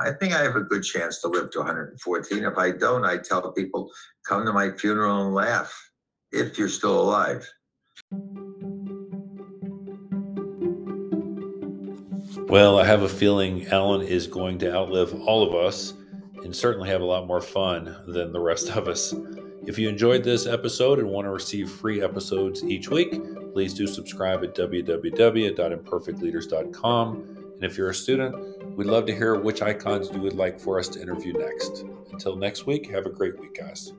I 0.00 0.12
think 0.12 0.34
I 0.34 0.42
have 0.42 0.56
a 0.56 0.62
good 0.62 0.82
chance 0.82 1.20
to 1.20 1.28
live 1.28 1.50
to 1.50 1.58
114. 1.58 2.44
If 2.44 2.58
I 2.58 2.70
don't, 2.70 3.04
I 3.04 3.18
tell 3.18 3.52
people, 3.52 3.90
come 4.26 4.44
to 4.46 4.52
my 4.52 4.70
funeral 4.70 5.26
and 5.26 5.34
laugh 5.34 5.72
if 6.32 6.58
you're 6.58 6.68
still 6.68 7.00
alive. 7.00 7.48
Well, 12.48 12.78
I 12.78 12.84
have 12.84 13.02
a 13.02 13.08
feeling 13.08 13.66
Alan 13.66 14.02
is 14.02 14.26
going 14.26 14.58
to 14.58 14.74
outlive 14.74 15.14
all 15.22 15.46
of 15.46 15.54
us 15.54 15.94
and 16.44 16.54
certainly 16.54 16.88
have 16.88 17.00
a 17.00 17.04
lot 17.04 17.26
more 17.26 17.40
fun 17.40 17.96
than 18.06 18.32
the 18.32 18.40
rest 18.40 18.68
of 18.70 18.86
us. 18.86 19.14
If 19.66 19.78
you 19.78 19.88
enjoyed 19.88 20.22
this 20.22 20.46
episode 20.46 20.98
and 20.98 21.08
want 21.08 21.24
to 21.24 21.30
receive 21.30 21.70
free 21.70 22.02
episodes 22.02 22.62
each 22.64 22.90
week, 22.90 23.18
please 23.54 23.72
do 23.72 23.86
subscribe 23.86 24.44
at 24.44 24.54
www.imperfectleaders.com. 24.54 27.16
And 27.54 27.64
if 27.64 27.78
you're 27.78 27.88
a 27.88 27.94
student, 27.94 28.76
we'd 28.76 28.88
love 28.88 29.06
to 29.06 29.14
hear 29.14 29.40
which 29.40 29.62
icons 29.62 30.10
you 30.12 30.20
would 30.20 30.34
like 30.34 30.60
for 30.60 30.78
us 30.78 30.88
to 30.88 31.00
interview 31.00 31.32
next. 31.32 31.86
Until 32.12 32.36
next 32.36 32.66
week, 32.66 32.90
have 32.90 33.06
a 33.06 33.10
great 33.10 33.40
week, 33.40 33.58
guys. 33.58 33.94